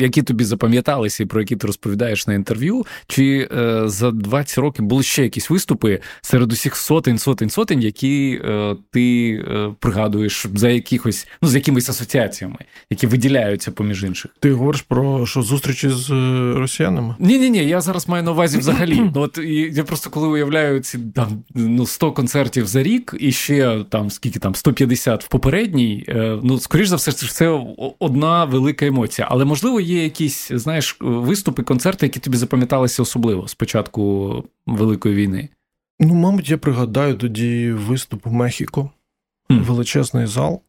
які 0.00 0.22
тобі 0.22 0.44
запам'яталися 0.44 1.22
і 1.22 1.26
про 1.26 1.40
які 1.40 1.56
ти 1.56 1.66
розповідаєш 1.66 2.26
на 2.26 2.34
інтерв'ю, 2.34 2.86
чи 3.06 3.48
е, 3.56 3.82
за 3.86 4.10
20 4.10 4.58
років 4.58 4.84
були 4.84 5.02
ще 5.02 5.22
якісь 5.22 5.50
виступи 5.50 6.00
серед 6.22 6.52
усіх 6.52 6.76
сотень, 6.76 7.18
сотень, 7.18 7.50
сотень, 7.50 7.80
які 7.82 8.40
е, 8.44 8.76
ти 8.90 9.34
е, 9.34 9.74
пригадуєш 9.80 10.46
за 10.54 10.68
якихось, 10.68 11.28
ну 11.42 11.48
з 11.48 11.54
якимись 11.54 11.88
асоціаціями, 11.88 12.58
які 12.90 13.06
виділяються 13.06 13.70
поміж 13.70 14.04
інших? 14.04 14.30
Ти 14.40 14.52
говориш 14.52 14.82
про 14.82 15.26
що 15.26 15.42
зустрічі 15.42 15.88
з 15.88 16.10
е, 16.10 16.52
росіянами? 16.58 17.14
Ні, 17.18 17.38
ні, 17.38 17.50
ні, 17.50 17.68
я 17.68 17.80
зараз 17.80 18.08
маю 18.08 18.22
на 18.22 18.30
увазі 18.30 18.58
взагалі. 18.58 19.10
ну, 19.14 19.20
от 19.20 19.38
я 19.72 19.84
просто 19.84 20.10
коли 20.10 20.28
уявляю 20.28 20.80
ці 20.80 20.98
там 20.98 21.42
ну 21.54 21.86
100 21.86 22.12
концертів 22.12 22.66
за 22.66 22.82
рік, 22.82 23.14
і 23.20 23.32
ще 23.32 23.84
там 23.88 24.10
скільки 24.10 24.38
там 24.38 24.54
150 24.54 25.24
в 25.24 25.28
попередній, 25.28 26.04
е, 26.08 26.38
ну 26.42 26.58
скоріш 26.58 26.88
за 26.88 26.96
все, 26.96 27.12
це 27.12 27.60
одна 27.98 28.44
велика 28.44 28.86
емоція 28.86 29.11
емоція. 29.12 29.28
Але 29.30 29.44
можливо 29.44 29.80
є 29.80 30.02
якісь, 30.02 30.52
знаєш, 30.52 30.96
виступи, 31.00 31.62
концерти, 31.62 32.06
які 32.06 32.20
тобі 32.20 32.36
запам'яталися 32.36 33.02
особливо 33.02 33.48
з 33.48 33.54
початку 33.54 34.44
Великої 34.66 35.14
війни? 35.14 35.48
Ну, 36.00 36.14
мабуть, 36.14 36.50
я 36.50 36.58
пригадаю 36.58 37.14
тоді 37.14 37.72
виступ 37.72 38.26
у 38.26 38.30
Мехіко, 38.30 38.90
mm. 39.50 39.64
величезний 39.64 40.26
зал. 40.26 40.60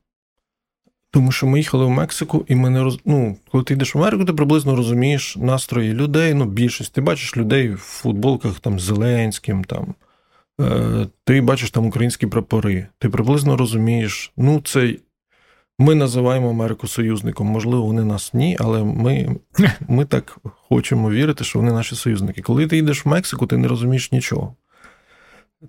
Тому 1.12 1.32
що 1.32 1.48
ми 1.48 1.60
їхали 1.60 1.86
в 1.86 1.90
Мексику, 1.90 2.46
і 2.48 2.56
ми 2.56 2.70
не 2.70 2.84
роз... 2.84 3.00
ну, 3.06 3.38
коли 3.52 3.64
ти 3.64 3.74
йдеш 3.74 3.96
в 3.96 3.98
Америку, 3.98 4.26
ти 4.26 4.34
приблизно 4.34 4.76
розумієш 4.76 5.38
настрої 5.38 5.94
людей. 5.94 6.34
Ну, 6.34 6.46
більшість. 6.46 6.94
Ти 6.94 7.02
бачиш 7.02 7.38
людей 7.38 7.70
в 7.70 7.78
футболках 7.78 8.60
там 8.60 8.80
з 8.80 8.84
Зеленським, 8.84 9.64
там. 9.64 9.96
Е, 10.62 11.08
ти 11.24 11.42
бачиш 11.42 11.72
там 11.72 11.86
українські 11.86 12.28
прапори. 12.28 12.88
Ти 13.00 13.10
приблизно 13.10 13.58
розумієш, 13.58 14.32
ну, 14.38 14.62
це 14.66 14.96
ми 15.80 15.96
називаємо 15.96 16.50
Америку 16.50 16.88
союзником. 16.88 17.48
Можливо, 17.48 17.86
вони 17.86 18.04
нас 18.04 18.34
ні, 18.34 18.58
але 18.60 18.84
ми 18.84 19.36
ми 19.88 20.06
так 20.06 20.38
хочемо 20.44 21.10
вірити, 21.10 21.44
що 21.44 21.60
вони 21.60 21.72
наші 21.72 21.96
союзники. 21.96 22.42
Коли 22.42 22.68
ти 22.68 22.78
йдеш 22.78 23.06
в 23.06 23.10
Мексику, 23.10 23.48
ти 23.48 23.58
не 23.58 23.68
розумієш 23.68 24.12
нічого. 24.12 24.56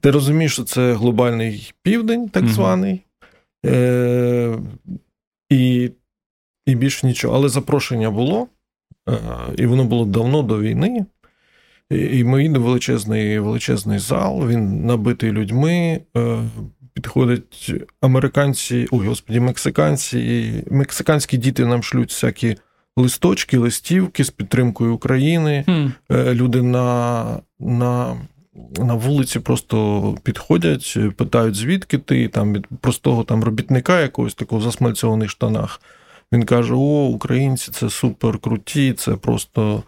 Ти 0.01 0.11
розумієш, 0.11 0.53
що 0.53 0.65
це 0.65 0.93
глобальний 0.93 1.73
південь, 1.83 2.29
так 2.29 2.49
званий, 2.49 3.01
е- 3.67 4.59
і 5.51 5.91
і 6.67 6.75
більше 6.75 7.07
нічого. 7.07 7.37
Але 7.37 7.49
запрошення 7.49 8.11
було, 8.11 8.49
е- 9.09 9.19
і 9.57 9.67
воно 9.67 9.85
було 9.85 10.05
давно 10.05 10.43
до 10.43 10.61
війни. 10.61 11.07
І 11.91 12.25
ми 12.25 12.43
їдемо 12.43 12.67
величезний 12.67 13.39
величезний 13.39 13.99
зал, 13.99 14.49
він 14.49 14.87
набитий 14.87 15.33
людьми. 15.33 16.01
Е, 16.17 16.43
підходять 16.95 17.73
американці, 18.01 18.89
ой, 18.91 19.07
господі, 19.07 19.41
мексиканці, 19.41 20.65
мексиканські 20.71 21.37
діти 21.37 21.67
нам 21.67 21.83
шлють 21.83 22.11
всякі 22.11 22.57
листочки, 22.97 23.59
листівки 23.59 24.25
з 24.25 24.31
підтримкою 24.31 24.95
України. 24.95 25.65
Mm. 25.69 26.35
Люди 26.35 26.63
на, 26.63 27.25
на, 27.61 28.17
на 28.79 28.95
вулиці 28.95 29.41
просто 29.41 30.17
підходять, 30.23 30.99
питають, 31.17 31.55
звідки 31.55 31.99
ти 31.99 32.29
там 32.29 32.53
від 32.53 32.67
простого 32.81 33.25
там 33.25 33.45
робітника 33.45 34.01
якогось 34.01 34.35
такого 34.35 34.61
в 34.61 34.65
засмальцьованих 34.65 35.31
штанах. 35.31 35.81
Він 36.33 36.45
каже: 36.45 36.75
О, 36.75 37.07
українці, 37.07 37.73
це 37.73 37.91
супер 37.91 38.39
круті, 38.39 38.93
це 38.93 39.13
просто 39.13 39.83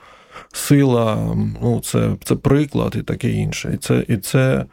сила, 0.52 1.34
ну, 1.62 1.80
це 1.84 2.16
це 2.24 2.34
приклад 2.34 2.96
і 2.98 3.02
таке 3.02 3.30
інше. 3.30 3.70
І 3.74 3.76
це, 3.76 4.04
І 4.08 4.16
це 4.16 4.64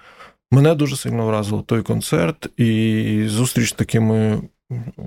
Мене 0.54 0.76
дуже 0.76 0.96
сильно 0.96 1.26
вразило 1.26 1.62
той 1.62 1.82
концерт 1.82 2.60
і 2.60 3.26
зустріч 3.28 3.70
з 3.70 3.72
такими 3.72 4.42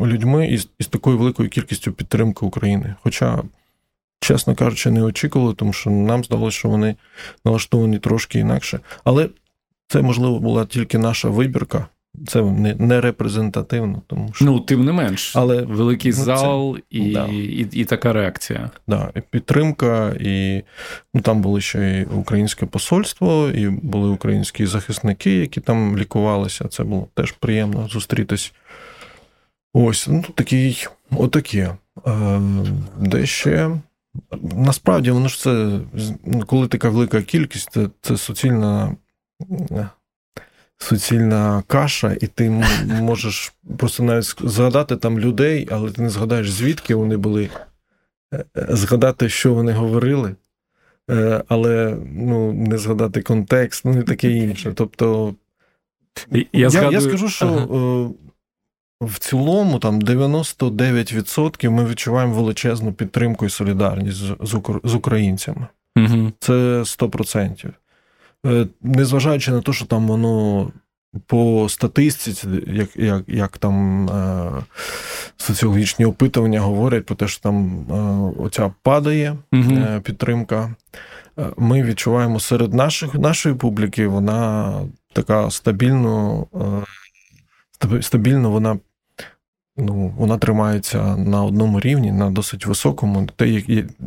людьми 0.01 0.49
і 0.49 0.59
з, 0.59 0.69
і 0.79 0.85
з 0.85 0.87
такою 0.87 1.19
великою 1.19 1.49
кількістю 1.49 1.93
підтримки 1.93 2.47
України. 2.47 2.95
Хоча, 3.03 3.43
чесно 4.21 4.55
кажучи, 4.55 4.91
не 4.91 5.03
очікували, 5.03 5.55
тому 5.55 5.73
що 5.73 5.91
нам 5.91 6.25
здалося, 6.25 6.59
що 6.59 6.69
вони 6.69 6.97
налаштовані 7.45 7.99
трошки 7.99 8.39
інакше. 8.39 8.81
Але 9.05 9.29
це, 9.89 10.03
можливо, 10.03 10.39
була 10.39 10.67
тільки 10.67 10.99
наша 10.99 11.29
вибірка. 11.29 11.87
Це 12.27 12.43
не 12.43 12.75
не 12.75 13.01
репрезентативно. 13.01 14.03
Тому 14.07 14.31
що... 14.33 14.45
Ну, 14.45 14.61
тим 14.61 14.85
не 14.85 14.93
менш, 14.93 15.37
але 15.37 15.62
великий 15.62 16.12
ну, 16.19 16.25
зал 16.25 16.77
це... 16.77 16.83
і, 16.91 17.12
да. 17.12 17.27
і 17.27 17.69
і, 17.73 17.85
така 17.85 18.12
реакція. 18.12 18.71
Да, 18.89 19.12
і 19.17 19.21
Підтримка, 19.21 20.17
і 20.21 20.62
ну, 21.14 21.21
там 21.21 21.43
були 21.43 21.61
ще 21.61 22.01
і 22.01 22.05
українське 22.05 22.67
посольство, 22.67 23.49
і 23.49 23.69
були 23.69 24.09
українські 24.09 24.67
захисники, 24.67 25.31
які 25.31 25.61
там 25.61 25.99
лікувалися. 25.99 26.69
Це 26.69 26.85
було 26.85 27.09
теж 27.14 27.33
приємно 27.33 27.89
зустрітись. 27.89 28.53
Ось, 29.75 30.09
ну 30.09 30.25
такий, 30.35 30.87
отакі. 31.11 31.69
Е, 32.07 32.41
де 33.01 33.27
ще. 33.27 33.71
Насправді, 34.43 35.11
воно 35.11 35.29
ж 35.29 35.39
це, 35.41 35.81
коли 36.47 36.69
така 36.69 36.89
велика 36.89 37.23
кількість, 37.23 37.71
це, 37.71 37.89
це 38.01 38.17
суцільна 38.17 38.97
суцільна 40.79 41.62
каша, 41.66 42.16
і 42.20 42.27
ти 42.27 42.51
можеш 42.87 43.53
просто 43.79 44.03
навіть 44.03 44.35
згадати 44.41 44.97
там 44.97 45.18
людей, 45.18 45.68
але 45.70 45.91
ти 45.91 46.03
не 46.03 46.11
згадаєш, 46.11 46.51
звідки 46.51 46.95
вони 46.95 47.16
були, 47.16 47.51
е, 48.35 48.45
е, 48.57 48.66
згадати, 48.70 49.29
що 49.29 49.55
вони 49.55 49.72
говорили, 49.72 50.37
але 51.49 51.97
ну, 52.12 52.53
не 52.53 52.79
згадати 52.79 53.22
контекст, 53.22 53.85
ну 53.85 54.01
і 54.01 54.03
таке 54.03 54.31
інше. 54.31 54.72
Тобто, 54.74 55.35
я, 56.31 56.45
я, 56.53 56.70
згадую... 56.70 56.93
я 56.93 57.01
скажу, 57.01 57.29
що. 57.29 57.47
Ага 57.47 58.11
в 59.01 59.18
цілому, 59.18 59.79
там 59.79 60.01
99% 60.01 61.70
ми 61.70 61.85
відчуваємо 61.85 62.35
величезну 62.35 62.93
підтримку 62.93 63.47
і 63.47 63.51
солідарність 63.51 64.22
з 64.85 64.95
українцями. 64.95 65.66
Угу. 65.97 66.33
Це 66.39 66.53
100%. 66.53 67.70
Е, 68.47 68.66
незважаючи 68.82 69.51
на 69.51 69.62
те, 69.62 69.72
що 69.72 69.84
там 69.84 70.07
воно 70.07 70.70
по 71.26 71.66
статистиці, 71.68 72.49
як 72.66 72.97
як, 72.97 73.22
як 73.26 73.59
там 73.59 74.09
е, 74.09 74.51
соціологічні 75.37 76.05
опитування 76.05 76.61
говорять 76.61 77.07
про 77.07 77.16
те, 77.16 77.28
що 77.28 77.43
там 77.43 77.87
е, 77.91 78.43
оця 78.43 78.72
падає 78.82 79.37
угу. 79.53 80.01
підтримка, 80.03 80.74
ми 81.57 81.82
відчуваємо 81.82 82.41
серед 82.41 82.74
наших, 82.74 83.14
нашої 83.14 83.55
публіки, 83.55 84.07
вона 84.07 84.72
така 85.12 85.51
стабільно. 85.51 86.47
Стабільно 88.01 88.51
вона 88.51 88.78
ну, 89.76 90.14
вона 90.16 90.39
тримається 90.39 91.16
на 91.16 91.45
одному 91.45 91.80
рівні, 91.80 92.12
на 92.12 92.30
досить 92.30 92.66
високому, 92.66 93.28
те, 93.37 93.62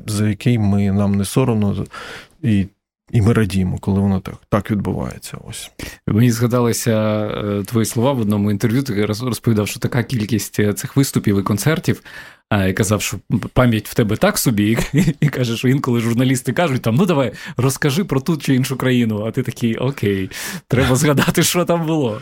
за 0.07 0.30
який 0.30 0.59
ми 0.59 0.91
нам 0.91 1.15
не 1.15 1.25
соромно, 1.25 1.86
і 2.41 2.67
і 3.12 3.22
ми 3.22 3.34
радіємо, 3.34 3.78
коли 3.78 3.99
воно 3.99 4.20
так 4.20 4.36
так 4.49 4.72
відбувається. 4.72 5.38
Ось 5.49 5.72
мені 6.07 6.32
згадалися 6.32 6.91
е, 7.26 7.64
твої 7.64 7.86
слова 7.86 8.12
в 8.12 8.20
одному 8.20 8.51
інтерв'ю. 8.51 8.84
Ти 8.84 9.05
розповідав, 9.05 9.68
що 9.68 9.80
така 9.80 10.03
кількість 10.03 10.60
е, 10.60 10.74
цих 10.74 10.95
виступів 10.95 11.39
і 11.39 11.43
концертів 11.43 12.01
а 12.49 12.66
я 12.66 12.74
казав, 12.74 13.01
що 13.01 13.18
пам'ять 13.53 13.88
в 13.88 13.93
тебе 13.93 14.18
так 14.18 14.38
собі, 14.38 14.78
і, 14.93 15.03
і 15.20 15.30
каже, 15.30 15.57
що 15.57 15.68
інколи 15.68 15.99
журналісти 15.99 16.53
кажуть, 16.53 16.82
там, 16.82 16.95
ну 16.95 17.05
давай 17.05 17.32
розкажи 17.57 18.03
про 18.03 18.20
ту 18.20 18.38
чи 18.38 18.55
іншу 18.55 18.76
країну. 18.76 19.26
А 19.28 19.32
ти 19.32 19.43
такий 19.43 19.76
окей, 19.76 20.30
треба 20.68 20.95
згадати, 20.95 21.43
що 21.43 21.66
там 21.66 21.86
було. 21.86 22.22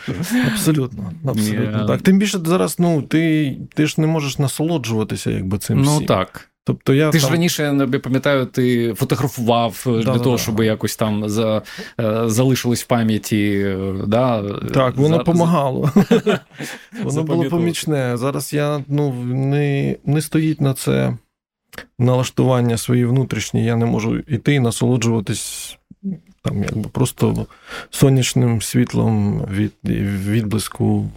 Абсолютно, 0.53 1.11
абсолютно. 1.25 1.77
Yeah. 1.79 1.87
Так. 1.87 2.01
Тим 2.01 2.19
більше 2.19 2.39
зараз, 2.45 2.79
ну, 2.79 3.01
ти 3.01 3.57
ти 3.73 3.87
ж 3.87 4.01
не 4.01 4.07
можеш 4.07 4.39
насолоджуватися 4.39 5.31
якби 5.31 5.57
цим. 5.57 5.81
Ну 5.81 5.95
всім. 5.95 6.07
так. 6.07 6.49
Тобто 6.67 6.93
я 6.93 7.09
Ти 7.09 7.19
там... 7.19 7.27
ж 7.27 7.33
раніше, 7.33 7.87
я 7.93 7.99
пам'ятаю, 7.99 8.45
ти 8.45 8.93
фотографував 8.93 9.81
да, 9.85 9.91
для 9.91 10.13
да, 10.13 10.19
того, 10.19 10.35
да. 10.35 10.41
щоб 10.41 10.63
якось 10.63 10.95
там 10.95 11.29
за, 11.29 11.61
е, 11.99 12.23
залишилось 12.25 12.83
в 12.83 12.87
пам'яті. 12.87 13.63
Е, 13.65 13.93
да? 14.07 14.43
Так, 14.73 14.95
воно 14.95 15.17
допомагало. 15.17 15.91
воно 17.03 17.23
було 17.23 17.45
помічне. 17.45 18.17
Зараз 18.17 18.53
я 18.53 18.83
ну, 18.87 19.13
не 19.23 19.95
не 20.05 20.21
стоїть 20.21 20.61
на 20.61 20.73
це 20.73 21.17
налаштування 21.99 22.77
свої 22.77 23.05
внутрішні. 23.05 23.65
Я 23.65 23.75
не 23.75 23.85
можу 23.85 24.17
йти 24.17 24.53
і 24.53 24.59
насолоджуватись 24.59 25.77
там, 26.41 26.63
якби 26.63 26.89
просто 26.89 27.47
сонячним 27.89 28.61
світлом 28.61 29.45
від 29.51 29.73
відблиску. 30.27 31.09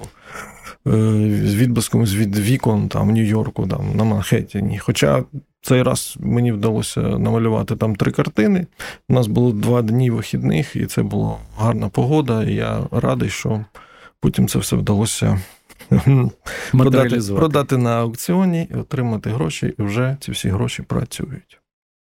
Е, 0.91 1.47
з 1.47 1.55
відблиском 1.55 2.05
від 2.05 2.39
вікон 2.39 2.89
там 2.89 3.09
в 3.09 3.13
Нью-Йорку, 3.13 3.69
там 3.69 3.97
на 3.97 4.05
Манхеттені. 4.05 4.79
Хоча 4.79 5.25
цей 5.63 5.83
раз 5.83 6.17
мені 6.21 6.53
вдалося 6.53 7.01
намалювати 7.01 7.77
там 7.77 7.97
три 7.97 8.13
картини. 8.13 8.67
У 9.09 9.15
нас 9.15 9.27
було 9.27 9.53
два 9.53 9.83
дні 9.83 10.11
вихідних, 10.11 10.77
і 10.77 10.87
це 10.87 11.03
була 11.03 11.37
гарна 11.57 11.89
погода. 11.89 12.45
І 12.45 12.55
я 12.55 12.81
радий, 12.91 13.31
що 13.31 13.65
потім 14.21 14.49
це 14.49 14.59
все 14.59 14.77
вдалося 14.77 15.41
продати, 16.73 17.21
продати 17.35 17.77
на 17.77 18.01
аукціоні 18.01 18.69
і 18.71 18.75
отримати 18.75 19.31
гроші, 19.31 19.75
і 19.79 19.83
вже 19.83 20.17
ці 20.21 20.33
всі 20.33 20.49
гроші 20.49 20.83
працюють. 20.83 21.61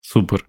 Супер. 0.01 0.45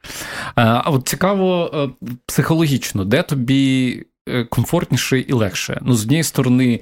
А 0.54 0.90
от 0.90 1.08
цікаво 1.08 1.70
е, 2.02 2.08
психологічно, 2.26 3.04
де 3.04 3.22
тобі 3.22 4.04
е, 4.28 4.44
комфортніше 4.44 5.18
і 5.20 5.32
легше? 5.32 5.78
Ну, 5.82 5.94
з 5.94 6.02
однієї 6.02 6.24
сторони, 6.24 6.80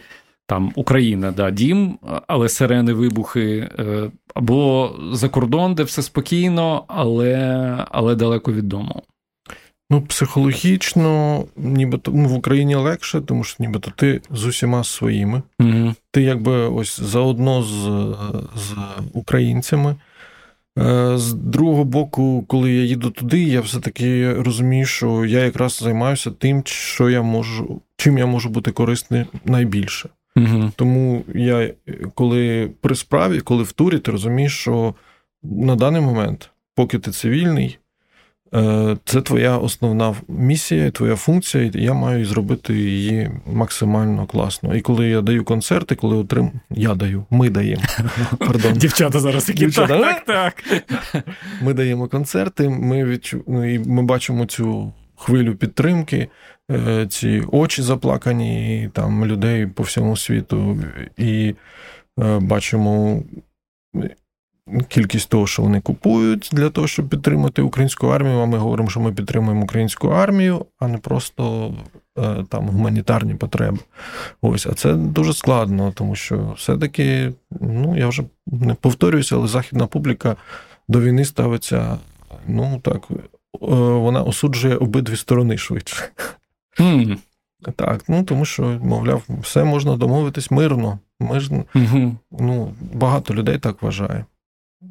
там 0.51 0.72
Україна, 0.74 1.30
да, 1.30 1.51
дім, 1.51 1.98
але 2.26 2.48
сирени, 2.48 2.92
вибухи, 2.92 3.70
е, 3.78 4.11
або 4.34 4.90
за 5.12 5.28
кордон, 5.28 5.74
де 5.74 5.82
все 5.82 6.03
спокійно, 6.03 6.84
але 6.88 7.76
але 7.90 8.14
далеко 8.14 8.53
від 8.53 8.68
дому. 8.68 9.03
Ну, 9.90 10.03
психологічно, 10.03 11.44
нібито 11.57 12.12
ну, 12.14 12.28
в 12.28 12.34
Україні 12.34 12.74
легше, 12.74 13.20
тому 13.20 13.44
що 13.44 13.57
нібито 13.59 13.92
ти 13.96 14.20
з 14.30 14.44
усіма 14.44 14.84
своїми. 14.84 15.42
Угу. 15.61 15.94
Ти 16.11 16.22
якби 16.22 16.53
ось 16.53 17.01
заодно 17.01 17.62
з, 17.62 17.82
з 18.57 18.74
українцями. 19.12 19.96
Е, 20.78 21.18
з 21.18 21.32
другого 21.32 21.84
боку, 21.84 22.44
коли 22.48 22.72
я 22.72 22.82
їду 22.84 23.11
туди, 23.11 23.42
я 23.42 23.61
все-таки 23.61 24.32
розумію, 24.32 24.86
що 24.86 25.24
я 25.24 25.44
якраз 25.44 25.78
займаюся 25.82 26.30
тим, 26.30 26.62
що 26.66 27.11
я 27.11 27.22
можу, 27.22 27.80
чим 27.96 28.18
я 28.18 28.26
можу 28.26 28.48
бути 28.48 28.70
корисний 28.70 29.24
найбільше. 29.44 30.09
Угу. 30.41 30.72
Тому 30.76 31.24
я, 31.34 31.70
коли 32.14 32.70
при 32.80 32.95
справі, 32.95 33.41
коли 33.41 33.62
в 33.62 33.72
турі, 33.72 33.99
ти 33.99 34.11
розумієш, 34.11 34.61
що 34.61 34.95
на 35.43 35.76
даний 35.76 36.03
момент, 36.03 36.51
поки 36.74 36.99
ти 36.99 37.11
цивільний, 37.11 37.78
е, 38.55 38.97
це 39.05 39.20
твоя 39.20 39.59
основна 39.59 40.14
місія, 40.28 40.91
твоя 40.91 41.16
функція, 41.16 41.64
і 41.64 41.70
я 41.74 41.93
маю 41.93 42.26
зробити 42.26 42.74
її 42.74 43.30
максимально 43.47 44.26
класно. 44.26 44.76
І 44.76 44.80
коли 44.80 45.09
я 45.09 45.20
даю 45.20 45.45
концерти, 45.45 45.95
коли 45.95 46.16
отрим... 46.16 46.51
я 46.70 46.95
даю, 46.95 47.24
ми 47.30 47.51
даємо. 47.51 47.82
Пардон. 48.38 48.72
Дівчата 48.72 49.20
зараз 49.20 49.49
які 49.49 49.66
так, 49.66 49.88
так, 49.88 50.24
так. 50.26 50.64
Ми 51.62 51.74
даємо 51.74 52.09
концерти, 52.09 52.68
ми 52.68 53.05
відчу... 53.05 53.45
Ну, 53.47 53.82
ми 53.86 54.03
бачимо 54.03 54.47
цю 54.47 54.93
хвилю 55.16 55.55
підтримки. 55.55 56.28
Е, 56.71 57.07
ці 57.07 57.43
очі 57.53 57.83
заплакані 57.83 58.91
там 58.93 59.27
людей 59.27 59.66
по 59.66 59.83
всьому 59.83 60.16
світу, 60.16 60.79
і 61.16 61.55
е, 62.21 62.39
бачимо 62.39 63.23
кількість 64.89 65.29
того, 65.29 65.47
що 65.47 65.62
вони 65.62 65.81
купують 65.81 66.51
для 66.53 66.71
того, 66.71 66.87
щоб 66.87 67.09
підтримати 67.09 67.62
українську 67.62 68.07
армію. 68.07 68.39
А 68.39 68.47
ми 68.47 68.59
говоримо, 68.59 68.91
що 68.91 69.01
ми 69.01 69.12
підтримуємо 69.12 69.62
українську 69.62 70.09
армію, 70.09 70.66
а 70.79 70.89
не 70.89 70.99
просто 70.99 71.75
е, 72.18 72.45
там 72.49 72.68
гуманітарні 72.68 73.35
потреби. 73.35 73.79
Ось, 74.43 74.66
а 74.66 74.75
це 74.75 74.95
дуже 74.95 75.33
складно, 75.33 75.93
тому 75.95 76.16
що 76.16 76.55
все-таки, 76.57 77.33
ну 77.61 77.97
я 77.97 78.09
вже 78.09 78.23
не 78.47 78.75
повторююся, 78.75 79.37
але 79.37 79.49
західна 79.49 79.87
публіка 79.87 80.37
до 80.89 81.01
війни 81.01 81.25
ставиться, 81.25 81.99
ну 82.47 82.81
так. 82.83 83.09
Вона 83.61 84.23
осуджує 84.23 84.77
обидві 84.77 85.16
сторони 85.16 85.59
швидше. 85.59 86.05
Mm. 86.79 87.18
Так, 87.77 88.05
ну 88.09 88.25
тому 88.25 88.45
що, 88.45 88.62
мовляв, 88.62 89.23
все 89.43 89.64
можна 89.64 89.97
домовитись 89.97 90.51
мирно. 90.51 90.99
Ми 91.21 91.41
ж, 91.41 91.51
mm 91.75 92.12
ну, 92.31 92.75
Багато 92.93 93.35
людей 93.35 93.59
так 93.59 93.83
вважає. 93.83 94.25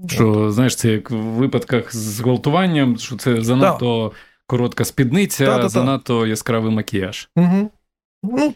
Що, 0.07 0.51
знаєш, 0.51 0.75
це 0.75 0.89
як 0.89 1.11
в 1.11 1.15
випадках 1.15 1.95
з 1.95 2.19
гвалтуванням, 2.19 2.97
що 2.97 3.15
це 3.15 3.41
занадто 3.41 4.11
да. 4.13 4.19
коротка 4.47 4.85
спідниця, 4.85 5.45
да, 5.57 5.69
занадто 5.69 6.27
яскравий 6.27 6.71
макіяж. 6.71 7.29
Угу. 7.35 7.69
Ну, 8.23 8.53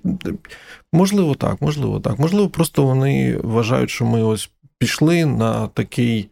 Можливо, 0.94 1.36
так, 1.36 1.62
можливо, 1.62 2.00
так. 2.00 2.20
Можливо, 2.20 2.50
просто 2.50 2.84
вони 2.86 3.38
вважають, 3.38 3.90
що 3.90 4.06
ми 4.06 4.24
ось 4.24 4.52
пішли 4.78 5.26
на 5.26 5.68
такий 5.68 6.30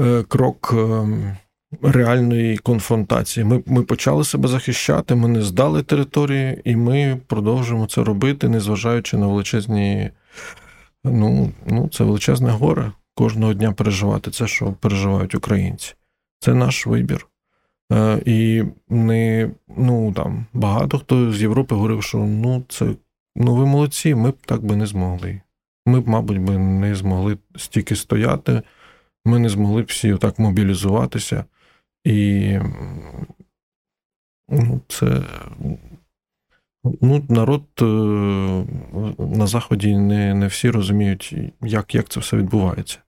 е, 0.00 0.22
крок. 0.22 0.74
Е, 0.76 1.36
реальної 1.82 2.58
конфронтації. 2.58 3.44
Ми 3.44 3.62
ми 3.66 3.82
почали 3.82 4.24
себе 4.24 4.48
захищати, 4.48 5.14
ми 5.14 5.28
не 5.28 5.42
здали 5.42 5.82
території, 5.82 6.60
і 6.64 6.76
ми 6.76 7.20
продовжуємо 7.26 7.86
це 7.86 8.04
робити, 8.04 8.48
незважаючи 8.48 9.16
на 9.16 9.26
величезні. 9.26 10.10
Ну, 11.04 11.52
ну, 11.66 11.88
це 11.88 12.04
величезне 12.04 12.50
горе 12.50 12.92
кожного 13.14 13.54
дня 13.54 13.72
переживати 13.72 14.30
це, 14.30 14.46
що 14.46 14.72
переживають 14.72 15.34
українці. 15.34 15.94
Це 16.40 16.54
наш 16.54 16.86
вибір. 16.86 17.26
Е, 17.92 18.22
І 18.24 18.64
не, 18.88 19.50
ну, 19.76 20.12
там, 20.12 20.46
багато 20.52 20.98
хто 20.98 21.32
з 21.32 21.42
Європи 21.42 21.74
говорив, 21.74 22.02
що 22.02 22.18
ну, 22.18 22.64
це 22.68 22.86
ну 23.36 23.54
ви 23.54 23.66
молодці, 23.66 24.14
ми 24.14 24.30
б 24.30 24.36
так 24.46 24.64
би 24.64 24.76
не 24.76 24.86
змогли. 24.86 25.40
Ми 25.86 26.00
б, 26.00 26.08
мабуть, 26.08 26.38
би 26.38 26.58
не 26.58 26.94
змогли 26.94 27.38
стільки 27.56 27.96
стояти, 27.96 28.62
ми 29.24 29.38
не 29.38 29.48
змогли 29.48 29.82
б 29.82 29.86
всі 29.86 30.16
так 30.16 30.38
мобілізуватися. 30.38 31.44
І 32.04 32.58
ну, 34.48 34.80
це 34.88 35.22
ну, 37.00 37.24
народ 37.28 37.64
е, 37.80 37.84
на 39.18 39.46
Заході 39.46 39.96
не 39.96 40.34
не 40.34 40.46
всі 40.46 40.70
розуміють, 40.70 41.34
як 41.62 41.94
як 41.94 42.08
це 42.08 42.20
все 42.20 42.36
відбувається. 42.36 42.98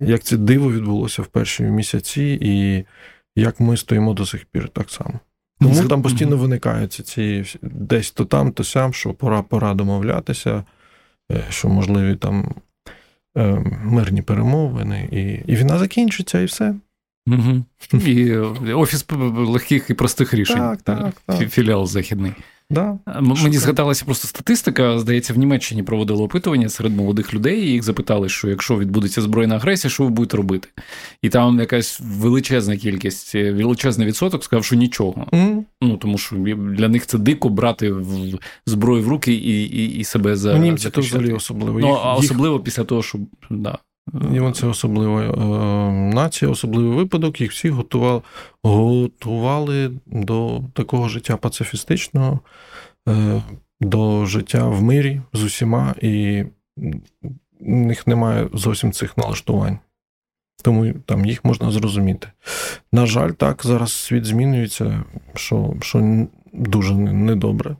Як 0.00 0.22
це 0.22 0.36
диво 0.36 0.72
відбулося 0.72 1.22
в 1.22 1.26
перші 1.26 1.62
місяці, 1.62 2.38
і 2.42 2.84
як 3.36 3.60
ми 3.60 3.76
стоїмо 3.76 4.14
до 4.14 4.26
сих 4.26 4.44
пір 4.44 4.68
так 4.68 4.90
само. 4.90 5.20
Тому 5.60 5.88
там 5.88 6.02
постійно 6.02 6.36
виникаються 6.36 7.02
ці 7.02 7.44
десь 7.62 8.10
то 8.10 8.24
там, 8.24 8.52
то 8.52 8.64
сям, 8.64 8.92
що 8.92 9.14
пора 9.14 9.42
пора 9.42 9.74
домовлятися, 9.74 10.64
е, 11.32 11.44
що 11.48 11.68
можливі 11.68 12.16
там 12.16 12.54
е, 13.36 13.64
мирні 13.84 14.22
перемовини, 14.22 15.08
і 15.12 15.52
і 15.52 15.56
війна 15.56 15.78
закінчиться, 15.78 16.40
і 16.40 16.44
все. 16.44 16.74
Угу. 17.30 17.64
І 18.06 18.36
офіс 18.72 19.06
легких 19.36 19.90
і 19.90 19.94
простих 19.94 20.34
рішень. 20.34 20.56
Так, 20.56 20.82
так, 20.82 21.22
так. 21.26 21.50
Філіал 21.50 21.86
західний. 21.86 22.32
Да. 22.70 22.98
Мені 23.20 23.58
згадалася 23.58 24.04
просто 24.04 24.28
статистика. 24.28 24.98
Здається, 24.98 25.32
в 25.32 25.38
Німеччині 25.38 25.82
проводили 25.82 26.22
опитування 26.22 26.68
серед 26.68 26.96
молодих 26.96 27.34
людей, 27.34 27.60
і 27.60 27.70
їх 27.70 27.82
запитали, 27.82 28.28
що 28.28 28.48
якщо 28.48 28.78
відбудеться 28.78 29.22
збройна 29.22 29.54
агресія, 29.54 29.90
що 29.90 30.04
ви 30.04 30.10
будете 30.10 30.36
робити? 30.36 30.68
І 31.22 31.28
там 31.28 31.60
якась 31.60 32.00
величезна 32.04 32.76
кількість, 32.76 33.34
величезний 33.34 34.06
відсоток 34.06 34.44
сказав, 34.44 34.64
що 34.64 34.76
нічого. 34.76 35.26
Mm. 35.32 35.64
Ну 35.82 35.96
тому 35.96 36.18
що 36.18 36.36
для 36.56 36.88
них 36.88 37.06
це 37.06 37.18
дико 37.18 37.48
брати 37.48 37.92
в 37.92 38.38
зброю 38.66 39.02
в 39.02 39.08
руки 39.08 39.32
і 39.32 39.62
і, 39.62 39.98
і 39.98 40.04
себе 40.04 40.36
за 40.36 40.58
німці 40.58 40.90
то 40.90 41.00
взагалі 41.00 41.32
особливо. 41.32 41.80
Ну, 41.80 41.88
а 41.88 42.14
особливо 42.14 42.60
після 42.60 42.84
того, 42.84 43.02
що 43.02 43.18
да. 43.50 43.78
І 44.34 44.52
це 44.52 44.66
особлива 44.66 45.22
е, 45.22 45.92
нація, 46.14 46.50
особливий 46.50 46.96
випадок. 46.96 47.40
Їх 47.40 47.52
готували 47.70 48.22
готували 48.62 49.90
до 50.06 50.62
такого 50.72 51.08
життя 51.08 51.36
пацифістичного, 51.36 52.40
е, 53.08 53.42
до 53.80 54.26
життя 54.26 54.68
в 54.68 54.82
мирі 54.82 55.20
з 55.32 55.42
усіма, 55.42 55.94
і 56.02 56.44
в 57.60 57.66
них 57.66 58.06
немає 58.06 58.48
зовсім 58.52 58.92
цих 58.92 59.16
налаштувань. 59.16 59.78
Тому 60.62 60.92
там 60.92 61.26
їх 61.26 61.44
можна 61.44 61.70
зрозуміти. 61.70 62.28
На 62.92 63.06
жаль, 63.06 63.30
так, 63.30 63.60
зараз 63.64 63.92
світ 63.92 64.24
змінюється, 64.24 65.04
що 65.34 65.74
що 65.80 66.26
дуже 66.52 66.94
недобре, 66.94 67.76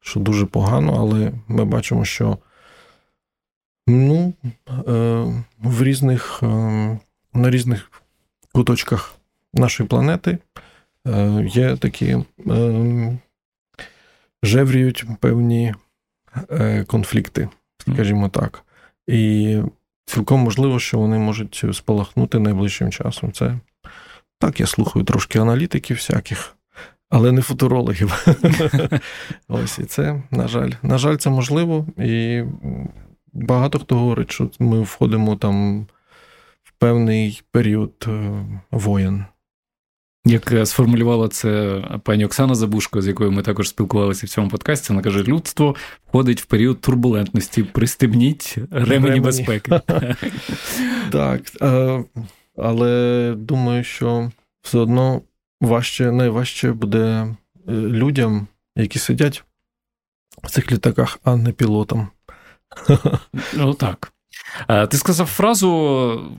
що 0.00 0.20
дуже 0.20 0.46
погано, 0.46 0.96
але 0.98 1.32
ми 1.48 1.64
бачимо, 1.64 2.04
що 2.04 2.38
Ну, 3.86 4.34
е, 4.68 4.72
в 5.58 5.82
різних, 5.82 6.40
е, 6.42 6.46
на 7.34 7.50
різних 7.50 7.90
куточках 8.52 9.14
нашої 9.54 9.88
планети 9.88 10.38
е, 11.06 11.44
є 11.50 11.76
такі 11.76 12.16
жевріють 14.42 15.04
певні 15.20 15.74
конфлікти, 16.86 17.48
скажімо 17.78 18.28
так. 18.28 18.64
І 19.06 19.58
цілком 20.06 20.40
можливо, 20.40 20.78
що 20.78 20.98
вони 20.98 21.18
можуть 21.18 21.64
спалахнути 21.72 22.38
найближчим 22.38 22.90
часом. 22.90 23.32
Це 23.32 23.58
так, 24.38 24.60
я 24.60 24.66
слухаю 24.66 25.04
трошки 25.04 25.38
аналітиків 25.38 25.96
всяких. 25.96 26.56
Але 27.10 27.32
не 27.32 27.42
футурологів. 27.42 28.26
Ось 29.48 29.78
і 29.78 29.84
це, 29.84 30.22
на 30.30 30.48
жаль, 30.48 30.70
на 30.82 30.98
жаль, 30.98 31.16
це 31.16 31.30
можливо. 31.30 31.86
І 31.98 32.42
багато 33.32 33.78
хто 33.78 33.96
говорить, 33.96 34.32
що 34.32 34.50
ми 34.58 34.80
входимо 34.80 35.36
там 35.36 35.86
в 36.62 36.72
певний 36.78 37.42
період 37.50 37.92
е, 38.08 38.44
воєн. 38.70 39.24
Як 40.24 40.52
е, 40.52 40.66
сформулювала 40.66 41.28
це 41.28 41.82
пані 42.04 42.24
Оксана 42.24 42.54
Забушко, 42.54 43.02
з 43.02 43.06
якою 43.06 43.32
ми 43.32 43.42
також 43.42 43.68
спілкувалися 43.68 44.26
в 44.26 44.28
цьому 44.28 44.48
подкасті, 44.48 44.92
вона 44.92 45.02
каже: 45.02 45.22
людство 45.22 45.76
входить 46.08 46.40
в 46.40 46.44
період 46.44 46.80
турбулентності. 46.80 47.62
Пристебніть 47.62 48.58
ремені 48.70 49.20
безпеки. 49.20 49.80
Так, 51.10 51.42
е, 51.62 52.04
але 52.56 53.34
думаю, 53.36 53.84
що 53.84 54.30
все 54.62 54.78
одно 54.78 55.22
важче, 55.60 56.12
найважче 56.12 56.72
буде 56.72 57.36
людям, 57.68 58.46
які 58.76 58.98
сидять 58.98 59.44
в 60.42 60.50
цих 60.50 60.72
літаках, 60.72 61.18
а 61.24 61.36
не 61.36 61.52
пілотам. 61.52 62.08
Ну 63.54 63.74
так. 63.74 64.12
Ти 64.90 64.96
сказав 64.96 65.26
фразу, 65.26 66.32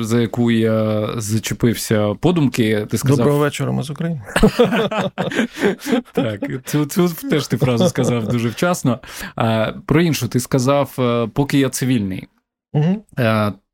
за 0.00 0.20
яку 0.20 0.50
я 0.50 1.08
зачепився 1.16 2.14
подумки. 2.14 2.86
Ти 2.90 2.98
сказав... 2.98 3.16
Доброго 3.16 3.38
вечора, 3.38 3.72
ми 3.72 3.82
з 3.82 3.90
України. 3.90 4.22
Так, 6.12 6.40
цю 6.64 6.86
цю 6.86 7.08
теж 7.08 7.46
ти 7.46 7.56
фразу 7.56 7.88
сказав 7.88 8.28
дуже 8.28 8.48
вчасно. 8.48 9.00
Про 9.86 10.02
іншу, 10.02 10.28
ти 10.28 10.40
сказав, 10.40 10.94
е, 10.98 11.28
поки 11.32 11.58
я 11.58 11.68
цивільний. 11.68 12.28
Угу. 12.72 13.04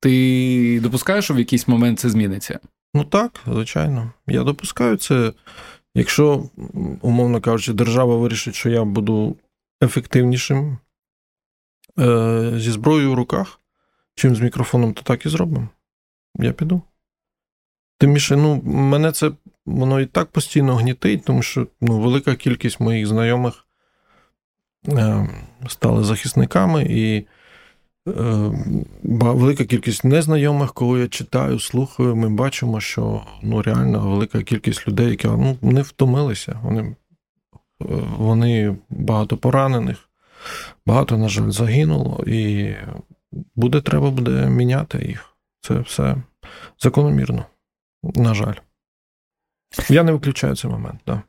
Ти 0.01 0.81
допускаєш, 0.83 1.25
що 1.25 1.35
в 1.35 1.39
якийсь 1.39 1.69
момент 1.69 1.99
це 1.99 2.11
зміниться? 2.11 2.59
Ну 2.95 3.05
так, 3.05 3.41
звичайно. 3.47 4.13
Я 4.27 4.43
допускаю 4.43 4.97
це. 4.97 5.33
Якщо, 5.95 6.45
умовно 7.01 7.41
кажучи, 7.41 7.73
держава 7.73 8.17
вирішить, 8.17 8.55
що 8.55 8.71
я 8.71 8.85
буду 8.85 9.37
ефективнішим. 9.83 10.79
Е, 11.99 12.53
зі 12.55 12.71
зброєю 12.71 13.13
в 13.13 13.15
руках, 13.15 13.61
чим 14.15 14.37
з 14.37 14.41
мікрофоном, 14.41 14.93
то 14.95 15.03
так 15.03 15.27
і 15.27 15.29
зробимо. 15.29 15.69
Я 16.37 16.53
піду. 16.53 16.83
Тим 17.99 18.13
більше, 18.13 18.37
ну, 18.37 18.63
мене 18.65 19.13
це 19.13 19.31
воно 19.67 20.01
і 20.01 20.07
так 20.07 20.31
постійно 20.31 20.77
гнітить, 20.77 21.25
тому 21.25 21.43
що 21.43 21.67
ну, 21.81 22.01
велика 22.01 22.35
кількість 22.35 22.81
моїх 22.81 23.07
знайомих 23.07 23.67
е, 24.89 25.29
стали 25.69 26.05
захисниками, 26.05 26.87
і 26.91 27.17
е, 27.19 27.27
велика 29.03 29.65
кількість 29.65 30.05
незнайомих, 30.05 30.75
коли 30.75 31.01
я 31.01 31.09
читаю, 31.09 31.61
слухаю, 31.61 32.17
ми 32.17 32.29
бачимо, 32.29 32.81
що 32.81 33.27
ну, 33.43 33.63
реально 33.63 34.11
велика 34.11 34.43
кількість 34.43 34.89
людей, 34.89 35.11
які 35.11 35.29
ну, 35.29 35.59
не 35.63 35.83
втомилися. 35.83 36.61
Вони, 36.63 36.83
е, 36.83 36.95
Вони 38.19 38.77
багато 38.91 39.37
поранених. 39.37 40.09
Багато, 40.87 41.19
на 41.19 41.29
жаль, 41.29 41.51
загинуло, 41.51 42.25
і 42.27 42.75
буде 43.55 43.81
треба 43.81 44.11
буде 44.11 44.47
міняти 44.47 44.99
їх. 45.09 45.37
Це 45.61 45.79
все 45.79 46.17
закономірно. 46.79 47.47
На 48.03 48.35
жаль. 48.35 48.55
Я 49.89 50.03
не 50.03 50.13
виключаю 50.13 50.57
цей 50.57 50.71
момент, 50.71 51.01
так. 51.05 51.17
Да. 51.17 51.23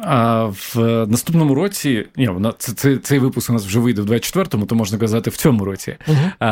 А 0.00 0.44
в 0.44 0.76
наступному 1.06 1.54
році, 1.54 2.06
ні, 2.16 2.30
це, 2.58 2.72
це, 2.72 2.96
цей 2.96 3.18
випуск 3.18 3.50
у 3.50 3.52
нас 3.52 3.66
вже 3.66 3.78
вийде 3.78 4.02
в 4.02 4.10
24-му, 4.10 4.66
то 4.66 4.74
можна 4.74 4.98
казати, 4.98 5.30
в 5.30 5.36
цьому 5.36 5.64
році. 5.64 5.96
Угу. 6.08 6.50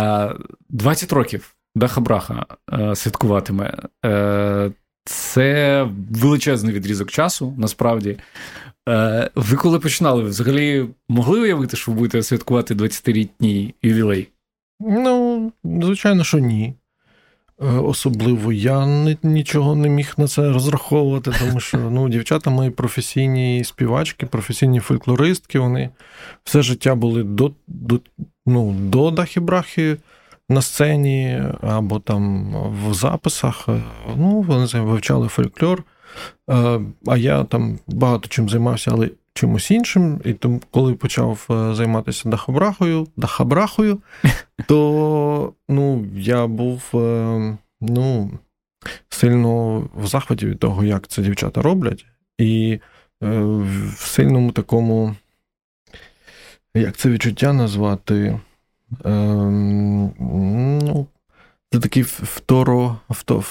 20 0.69 1.13
років 1.13 1.55
Даха 1.75 2.01
Браха 2.01 2.47
е, 2.73 2.97
святкуватиме. 2.97 3.75
Е, 4.05 4.73
це 5.05 5.89
величезний 6.11 6.75
відрізок 6.75 7.11
часу, 7.11 7.55
насправді. 7.59 8.19
Е, 8.89 9.30
ви 9.35 9.57
коли 9.57 9.78
починали, 9.78 10.22
взагалі 10.22 10.89
могли 11.09 11.41
уявити, 11.41 11.76
що 11.76 11.93
ви 11.93 11.99
будете 11.99 12.22
святкувати 12.22 12.74
20-літній 12.74 13.74
ювілей? 13.83 14.28
Ну, 14.80 15.53
звичайно, 15.64 16.24
що 16.24 16.39
ні. 16.39 16.74
Е, 17.61 17.66
особливо 17.66 18.53
я 18.53 18.87
нічого 19.22 19.74
не 19.74 19.89
міг 19.89 20.14
на 20.16 20.28
це 20.28 20.53
розраховувати, 20.53 21.33
тому 21.39 21.61
що 21.61 21.78
ну, 21.78 22.09
дівчата 22.09 22.51
мої 22.51 22.70
професійні 22.70 23.64
співачки, 23.64 24.26
професійні 24.26 24.80
фольклористки, 24.80 25.59
вони 25.59 25.91
все 26.45 26.62
життя 26.62 26.95
були 26.95 27.22
до 27.22 27.53
до, 27.66 28.01
ну, 28.47 28.72
до 28.72 29.11
дахи-брахи 29.11 29.97
на 30.49 30.62
сцені 30.62 31.43
або 31.61 31.99
там 31.99 32.55
в 32.91 32.95
записах. 32.95 33.68
Ну, 34.16 34.41
Вони 34.41 34.80
вивчали 34.80 35.28
фольклор. 35.28 35.85
Е, 36.51 36.81
а 37.07 37.17
я 37.17 37.45
там 37.45 37.79
багато 37.87 38.29
чим 38.29 38.49
займався, 38.49 38.91
але 38.95 39.11
чимось 39.35 39.71
іншим. 39.71 40.21
І 40.25 40.33
тому, 40.33 40.61
коли 40.71 40.95
почав 40.95 41.47
е, 41.51 41.75
займатися 41.75 42.29
дахабрахою, 42.29 43.09
дахабрахою, 43.17 43.99
то 44.69 45.53
ну, 45.69 46.07
я 46.17 46.47
був 46.47 46.83
е, 46.95 47.59
ну, 47.81 48.31
сильно 49.09 49.79
в 49.95 50.07
захваті 50.07 50.47
від 50.47 50.59
того, 50.59 50.85
як 50.85 51.09
це 51.09 51.23
дівчата 51.23 51.63
роблять, 51.63 52.07
і 52.39 52.81
в 53.21 53.95
сильному 53.97 54.53
такому, 54.53 55.15
як 56.75 56.97
це 56.97 57.09
відчуття 57.09 57.53
назвати, 57.53 58.41
ем, 59.05 60.13
ну, 60.83 61.07
це 61.73 61.81
такий 61.81 62.03
второ, 62.03 62.97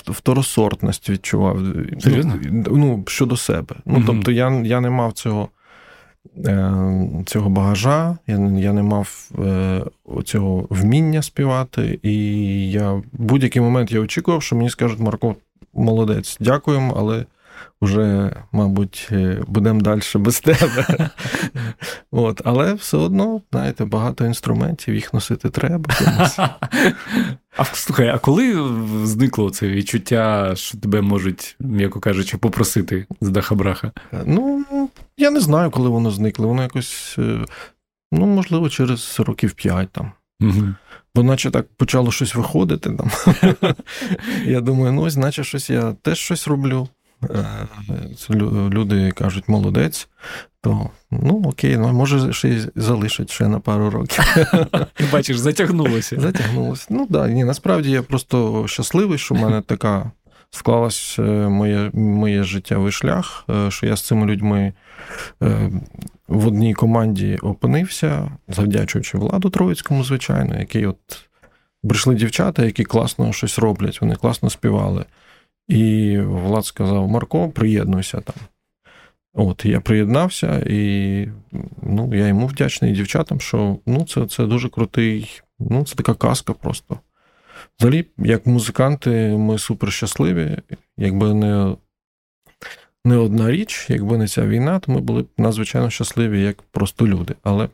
второсортність 0.05 1.09
відчував. 1.09 1.59
Серйозно? 1.99 2.39
Ну, 2.51 3.03
щодо 3.07 3.37
себе. 3.37 3.75
Ну, 3.85 3.99
mm 3.99 4.05
Тобто 4.05 4.31
я 4.31 4.49
я 4.49 4.81
не 4.81 4.89
мав 4.89 5.13
цього 5.13 5.49
цього 7.25 7.49
багажа, 7.49 8.17
я 8.27 8.37
я 8.57 8.73
не 8.73 8.83
мав 8.83 9.29
цього 10.25 10.67
вміння 10.69 11.21
співати, 11.21 11.99
і 12.03 12.15
я 12.71 12.91
в 12.91 13.03
будь-який 13.13 13.61
момент 13.61 13.91
я 13.91 13.99
очікував, 13.99 14.43
що 14.43 14.55
мені 14.55 14.69
скажуть, 14.69 14.99
Марко, 14.99 15.35
молодець, 15.73 16.37
дякуємо, 16.39 16.93
але 16.97 17.25
вже, 17.81 18.35
мабуть, 18.51 19.09
е, 19.11 19.43
будемо 19.47 19.81
далі 19.81 20.01
без 20.15 20.39
тебе. 20.39 21.09
От, 22.11 22.41
Але 22.45 22.73
все 22.73 22.97
одно, 22.97 23.41
знаєте, 23.51 23.85
багато 23.85 24.25
інструментів, 24.25 24.95
їх 24.95 25.13
носити 25.13 25.49
треба. 25.49 25.95
А 27.61 27.65
слухай, 27.65 28.07
а 28.07 28.17
коли 28.17 28.69
зникло 29.03 29.49
це 29.49 29.67
відчуття, 29.67 30.53
що 30.55 30.77
тебе 30.77 31.01
можуть, 31.01 31.55
м'яко 31.59 31.99
кажучи, 31.99 32.37
попросити 32.37 33.05
з 33.21 33.29
дахабраха? 33.29 33.91
Ну, 34.25 34.65
я 35.17 35.31
не 35.31 35.39
знаю, 35.39 35.71
коли 35.71 35.89
воно 35.89 36.11
зникло. 36.11 36.47
Воно 36.47 36.61
якось, 36.61 37.15
е, 37.17 37.45
ну, 38.11 38.25
можливо, 38.25 38.69
через 38.69 39.19
років 39.19 39.53
п'ять 39.53 39.89
там. 39.91 40.11
Угу. 40.41 40.75
Бо 41.15 41.23
наче 41.23 41.51
так 41.51 41.67
почало 41.77 42.11
щось 42.11 42.35
виходити 42.35 42.89
там. 42.89 43.11
Я 44.45 44.61
думаю, 44.61 44.93
ну 44.93 45.01
ось, 45.01 45.15
наче 45.15 45.43
щось 45.43 45.69
я 45.69 45.93
теж 46.01 46.17
щось 46.17 46.47
роблю. 46.47 46.87
Е, 47.29 47.67
люди 48.69 49.11
кажуть, 49.11 49.49
молодець, 49.49 50.09
то 50.61 50.89
ну 51.11 51.43
окей, 51.45 51.77
ну 51.77 51.93
може 51.93 52.33
ще 52.33 52.49
й 52.49 52.67
залишать 52.75 53.31
ще 53.31 53.47
на 53.47 53.59
пару 53.59 53.89
років. 53.89 54.23
Бачиш, 55.11 55.37
затягнулося. 55.37 56.19
Затягнулося. 56.19 56.87
Ну 56.89 57.05
так, 57.05 57.31
ні, 57.31 57.43
насправді 57.43 57.91
я 57.91 58.03
просто 58.03 58.67
щасливий, 58.67 59.17
що 59.17 59.35
в 59.35 59.37
мене 59.37 59.61
така 59.65 60.11
склалась 60.51 61.19
е, 61.19 61.21
моє 61.47 61.91
моє 61.93 62.43
життєвий 62.43 62.91
шлях, 62.91 63.45
е, 63.49 63.71
що 63.71 63.85
я 63.85 63.95
з 63.95 64.01
цими 64.01 64.25
людьми 64.25 64.73
в 66.27 66.47
одній 66.47 66.73
команді 66.73 67.37
опинився, 67.41 68.31
завдячуючи 68.47 69.17
владу 69.17 69.49
Троїцькому, 69.49 70.03
звичайно, 70.03 70.59
який 70.59 70.85
от 70.85 70.97
прийшли 71.83 72.15
дівчата, 72.15 72.65
які 72.65 72.83
класно 72.83 73.33
щось 73.33 73.59
роблять, 73.59 74.01
вони 74.01 74.15
класно 74.15 74.49
співали. 74.49 75.05
І 75.71 76.17
Влад 76.19 76.65
сказав: 76.65 77.07
Марко, 77.07 77.49
приєднуйся 77.49 78.21
там. 78.21 78.35
От, 79.33 79.65
я 79.65 79.79
приєднався, 79.79 80.63
і 80.67 81.27
ну, 81.81 82.15
я 82.15 82.27
йому 82.27 82.47
вдячний 82.47 82.93
дівчатам, 82.93 83.39
що 83.39 83.77
ну, 83.85 84.05
це 84.05 84.27
це 84.27 84.45
дуже 84.45 84.69
крутий, 84.69 85.41
ну, 85.59 85.85
це 85.85 85.95
така 85.95 86.13
казка 86.13 86.53
просто. 86.53 86.99
Взагалі, 87.79 88.05
як 88.17 88.45
музиканти, 88.45 89.09
ми 89.37 89.59
супер 89.59 89.91
щасливі. 89.91 90.57
Якби 90.97 91.33
не 91.33 91.75
не 93.05 93.17
одна 93.17 93.51
річ, 93.51 93.85
якби 93.89 94.17
не 94.17 94.27
ця 94.27 94.47
війна, 94.47 94.79
то 94.79 94.91
ми 94.91 94.99
були 94.99 95.21
б 95.21 95.27
надзвичайно 95.37 95.89
щасливі, 95.89 96.41
як 96.41 96.61
просто 96.61 97.07
люди. 97.07 97.35
Але 97.43 97.69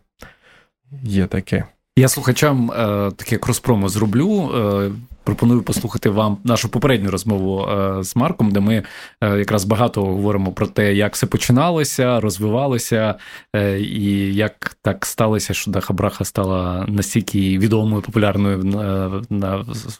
є 1.03 1.25
таке. 1.25 1.65
Я 1.95 2.07
слухачам 2.07 2.71
е, 2.71 2.75
таке 3.11 3.37
кроспромо 3.37 3.89
зроблю. 3.89 4.51
Е, 4.55 4.91
пропоную 5.27 5.61
послухати 5.61 6.09
вам 6.09 6.37
нашу 6.43 6.69
попередню 6.69 7.11
розмову 7.11 7.67
е, 7.69 8.03
з 8.03 8.15
Марком, 8.15 8.51
де 8.51 8.59
ми 8.59 8.83
е, 9.21 9.37
якраз 9.37 9.65
багато 9.65 10.01
говоримо 10.01 10.51
про 10.51 10.67
те, 10.67 10.93
як 10.93 11.13
все 11.13 11.27
починалося, 11.27 12.19
розвивалося, 12.19 13.15
е, 13.55 13.79
і 13.79 14.35
як 14.35 14.77
так 14.81 15.05
сталося, 15.05 15.53
що 15.53 15.71
Даха 15.71 15.93
Браха 15.93 16.25
стала 16.25 16.85
настільки 16.87 17.57
відомою, 17.57 18.01
популярною 18.01 18.59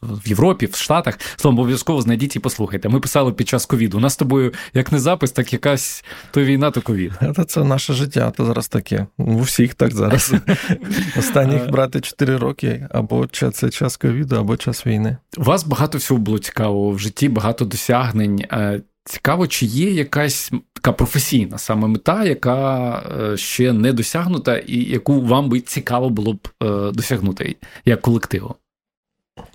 в 0.01 0.27
Європі, 0.27 0.65
в 0.65 0.75
Штатах. 0.75 1.19
Словом, 1.35 1.59
обов'язково 1.59 2.01
знайдіть 2.01 2.35
і 2.35 2.39
послухайте. 2.39 2.89
Ми 2.89 2.99
писали 2.99 3.33
під 3.33 3.47
час 3.47 3.65
ковіду. 3.65 3.97
У 3.97 4.01
нас 4.01 4.13
з 4.13 4.17
тобою 4.17 4.53
як 4.73 4.91
не 4.91 4.99
запис, 4.99 5.31
так 5.31 5.53
якась 5.53 6.03
то 6.31 6.43
війна, 6.43 6.71
то 6.71 6.81
ковід. 6.81 7.11
Це 7.47 7.63
наше 7.63 7.93
життя, 7.93 8.31
то 8.31 8.45
зараз 8.45 8.67
таке. 8.67 9.05
У 9.17 9.39
всіх 9.39 9.73
так 9.73 9.93
зараз. 9.93 10.33
Останніх 11.17 11.69
брати 11.71 12.01
4 12.01 12.37
роки 12.37 12.87
або 12.91 13.27
це 13.27 13.69
час 13.69 13.97
ковіду, 13.97 14.35
або 14.35 14.57
час 14.57 14.87
війни. 14.87 15.16
У 15.37 15.43
вас 15.43 15.63
багато 15.63 15.97
всього 15.97 16.19
було 16.19 16.39
цікавого 16.39 16.91
в 16.91 16.99
житті, 16.99 17.29
багато 17.29 17.65
досягнень. 17.65 18.45
Е, 18.51 18.81
цікаво, 19.03 19.47
чи 19.47 19.65
є 19.65 19.91
якась 19.91 20.51
така 20.73 20.91
професійна 20.91 21.57
саме 21.57 21.87
мета, 21.87 22.23
яка 22.23 22.99
е, 23.21 23.37
ще 23.37 23.73
не 23.73 23.93
досягнута, 23.93 24.57
і 24.57 24.77
яку 24.77 25.21
вам 25.21 25.49
би 25.49 25.59
цікаво 25.59 26.09
було 26.09 26.33
б 26.33 26.47
е, 26.63 26.91
досягнути 26.91 27.55
як 27.85 28.01
колективу? 28.01 28.55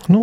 Ну, 0.07 0.19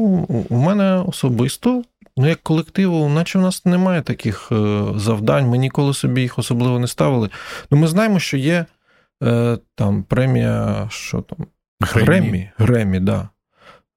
у 0.48 0.56
мене 0.56 1.04
особисто, 1.06 1.82
ну 2.16 2.28
як 2.28 2.42
колективу, 2.42 3.08
наче 3.08 3.38
в 3.38 3.42
нас 3.42 3.64
немає 3.64 4.02
таких 4.02 4.52
завдань. 4.96 5.46
Ми 5.46 5.58
ніколи 5.58 5.94
собі 5.94 6.20
їх 6.20 6.38
особливо 6.38 6.78
не 6.78 6.86
ставили. 6.86 7.30
Ну, 7.70 7.78
ми 7.78 7.86
знаємо, 7.86 8.18
що 8.18 8.36
є 8.36 8.66
там 9.74 10.02
премія, 10.08 10.88
що 10.90 11.20
там 11.20 11.46
Гремі, 11.80 12.50
Гремі, 12.58 13.00
да. 13.00 13.28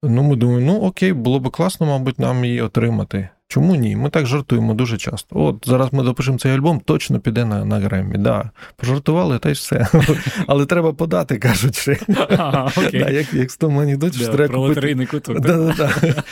Ну, 0.08 0.22
ми 0.22 0.36
думаємо, 0.36 0.72
ну 0.72 0.80
окей, 0.80 1.12
було 1.12 1.40
б 1.40 1.50
класно, 1.50 1.86
мабуть, 1.86 2.18
нам 2.18 2.44
її 2.44 2.60
отримати. 2.60 3.28
Чому 3.48 3.74
ні? 3.74 3.96
Ми 3.96 4.10
так 4.10 4.26
жартуємо 4.26 4.74
дуже 4.74 4.96
часто. 4.96 5.44
От 5.44 5.64
зараз 5.66 5.92
ми 5.92 6.02
допишемо 6.02 6.38
цей 6.38 6.52
альбом, 6.52 6.80
точно 6.80 7.20
піде 7.20 7.44
на 7.44 7.64
на 7.64 7.78
Греммі. 7.78 8.18
Да. 8.18 8.50
Пожартували, 8.76 9.38
та 9.38 9.48
й 9.48 9.52
все. 9.52 9.86
Але 10.46 10.66
треба 10.66 10.92
подати, 10.92 11.38
кажуть. 11.38 11.76
ще. 11.78 11.98
Ага, 12.38 12.72
окей. 12.76 13.04
Да, 13.04 13.10
Як 13.10 13.34
як 13.34 13.50
з 13.50 13.56
тому 13.56 13.80
анекдоті, 13.82 14.18
що 14.18 14.28
треба 14.28 14.68
купити... 14.68 15.06
куток. 15.06 15.40
Да, 15.40 15.56
да, 15.56 15.74
да. 15.78 16.22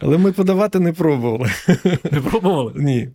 Але 0.00 0.18
ми 0.18 0.32
подавати 0.32 0.80
не 0.80 0.92
пробували. 0.92 1.50
Не 2.12 2.20
пробували? 2.20 2.72
Ні. 2.76 3.08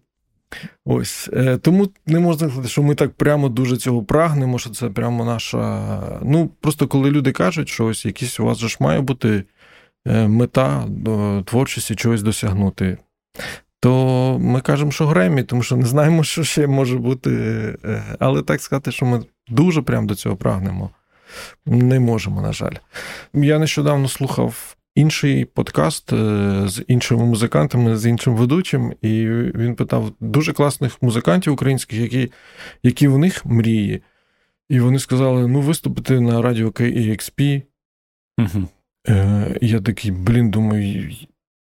Ось 0.85 1.29
е, 1.33 1.57
тому 1.57 1.89
не 2.05 2.19
можна 2.19 2.47
сказати, 2.47 2.69
що 2.69 2.83
ми 2.83 2.95
так 2.95 3.13
прямо 3.13 3.49
дуже 3.49 3.77
цього 3.77 4.03
прагнемо, 4.03 4.59
що 4.59 4.69
це 4.69 4.89
прямо 4.89 5.25
наша. 5.25 5.99
Ну, 6.23 6.49
просто 6.61 6.87
коли 6.87 7.11
люди 7.11 7.31
кажуть, 7.31 7.69
що 7.69 7.85
ось 7.85 8.05
якісь 8.05 8.39
у 8.39 8.45
вас 8.45 8.57
же 8.57 8.67
ж 8.67 8.77
має 8.79 9.01
бути 9.01 9.43
мета 10.05 10.87
творчості 11.45 11.95
чогось 11.95 12.23
досягнути, 12.23 12.97
то 13.83 14.37
ми 14.39 14.61
кажемо, 14.61 14.91
що 14.91 15.07
Гремі, 15.07 15.43
тому 15.43 15.63
що 15.63 15.75
не 15.75 15.85
знаємо, 15.85 16.23
що 16.23 16.43
ще 16.43 16.67
може 16.67 16.97
бути. 16.97 17.31
Е, 17.85 18.03
але 18.19 18.41
так 18.41 18.61
сказати, 18.61 18.91
що 18.91 19.05
ми 19.05 19.23
дуже 19.47 19.81
прямо 19.81 20.07
до 20.07 20.15
цього 20.15 20.35
прагнемо. 20.35 20.89
Не 21.65 21.99
можемо, 21.99 22.41
на 22.41 22.53
жаль. 22.53 22.73
Я 23.33 23.59
нещодавно 23.59 24.07
слухав 24.07 24.75
інший 24.95 25.45
подкаст 25.45 26.13
е, 26.13 26.61
з 26.67 26.83
іншими 26.87 27.25
музикантами, 27.25 27.97
з 27.97 28.05
іншим 28.05 28.35
ведучим, 28.35 28.93
і 29.01 29.25
він 29.55 29.75
питав 29.75 30.11
дуже 30.19 30.53
класних 30.53 31.01
музикантів 31.01 31.53
українських, 31.53 31.99
які 31.99 32.31
які 32.83 33.07
в 33.07 33.17
них 33.17 33.45
мрії. 33.45 34.01
І 34.69 34.79
вони 34.79 34.99
сказали: 34.99 35.47
ну, 35.47 35.61
виступити 35.61 36.19
на 36.19 36.41
радіо 36.41 36.69
KEXP. 36.69 37.61
Угу. 38.37 38.67
Е, 39.07 39.57
Я 39.61 39.81
такий, 39.81 40.11
блін, 40.11 40.49
думаю, 40.51 41.11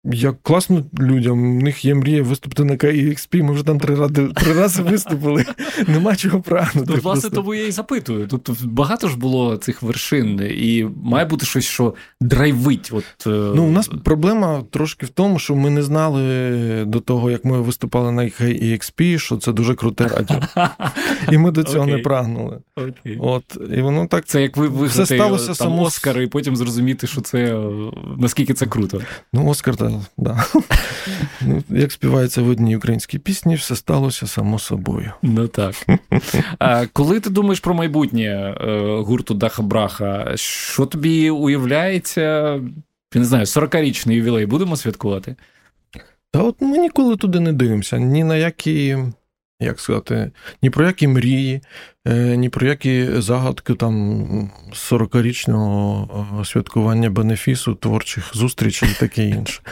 як 0.05 0.43
класно 0.43 0.85
людям, 0.99 1.59
у 1.59 1.63
них 1.63 1.85
є 1.85 1.95
мрія 1.95 2.23
виступити 2.23 2.65
на 2.65 2.75
KXP, 2.75 3.43
ми 3.43 3.53
вже 3.53 3.65
там 3.65 3.81
три 3.81 3.95
рази 3.95 4.29
три 4.35 4.53
рази 4.53 4.83
виступили. 4.83 5.45
Нема 5.89 6.17
чого 6.17 6.41
прагнути. 6.41 6.93
Ну, 6.95 7.01
власне, 7.03 7.31
тому 7.31 7.55
я 7.55 7.67
і 7.67 7.71
запитую. 7.71 8.27
Тут 8.27 8.65
багато 8.65 9.09
ж 9.09 9.19
було 9.19 9.57
цих 9.57 9.83
вершин, 9.83 10.41
і 10.51 10.87
має 11.05 11.27
бути 11.27 11.47
щось, 11.47 11.65
що 11.65 11.95
драйвить. 12.21 12.91
От, 12.93 13.27
е, 13.27 13.31
Ну, 13.31 13.65
У 13.65 13.71
нас 13.71 13.91
проблема 14.05 14.63
трошки 14.71 15.07
в 15.07 15.09
тому, 15.09 15.39
що 15.39 15.57
ми 15.57 15.71
не 15.71 15.83
знали 15.83 16.85
до 16.85 17.01
того, 17.01 17.31
як 17.31 17.45
ми 17.45 17.61
виступали 17.61 18.13
на 18.13 18.23
KXP, 18.23 19.19
що 19.19 19.37
це 19.37 19.53
дуже 19.53 19.75
круте 19.75 20.09
радіо. 20.09 20.41
І 21.33 21.39
ми 21.39 21.51
до 21.51 21.63
цього 21.63 21.85
okay. 21.85 21.91
не 21.91 21.99
прагнули. 21.99 22.59
Okay. 22.77 23.17
От, 23.21 23.59
і 23.77 23.83
воно 23.83 24.07
так 24.07 24.25
Це 24.25 24.43
як 24.43 24.57
ви 24.57 24.87
все 24.87 25.07
сталося 25.07 25.47
там, 25.47 25.55
само... 25.55 25.83
Оскар, 25.83 26.21
і 26.21 26.27
потім 26.27 26.57
зрозуміти, 26.57 27.07
що 27.07 27.21
це 27.21 27.61
наскільки 28.19 28.55
це 28.55 28.67
круто. 28.67 29.01
Ну, 29.33 29.47
Оскар, 29.47 29.77
так 29.91 30.01
да. 30.17 30.45
Ну, 31.41 31.63
Як 31.69 31.93
співається 31.93 32.43
в 32.43 32.49
одній 32.49 32.77
українській 32.77 33.19
пісні, 33.19 33.55
все 33.55 33.77
сталося 33.77 34.27
само 34.27 34.59
собою. 34.59 35.13
Ну 35.23 35.49
так. 35.49 35.75
А 36.59 36.87
Коли 36.87 37.21
ти 37.21 37.31
думаєш 37.31 37.61
про 37.61 37.75
майбутнє 37.75 38.25
е, 38.25 38.81
гурту 39.01 39.35
Даха 39.35 39.63
Браха, 39.63 40.33
що 40.37 40.87
тобі 40.87 41.31
уявляється? 41.31 42.23
Я 43.15 43.21
не 43.21 43.25
знаю, 43.25 43.45
40-річний 43.45 44.13
ювілей 44.13 44.47
будемо 44.47 44.77
святкувати? 44.77 45.37
Та 46.33 46.43
от 46.43 46.61
ми 46.61 46.79
ніколи 46.79 47.17
туди 47.17 47.41
не 47.41 47.53
дивимося, 47.53 47.99
ні 47.99 48.25
на 48.25 48.37
які 48.37 48.97
як 49.61 49.81
сказати, 49.81 50.31
ні 50.63 50.71
про 50.71 50.87
які 50.87 51.09
мрії, 51.09 51.61
е, 52.07 52.37
ні 52.37 52.49
про 52.49 52.67
які 52.67 53.21
загадки 53.21 53.75
там 53.75 54.51
40-річного 54.73 56.45
святкування 56.45 57.11
бенефісу, 57.11 57.75
творчих 57.75 58.37
зустрічей 58.37 58.89
і 58.91 59.01
таке 59.01 59.25
інше. 59.29 59.63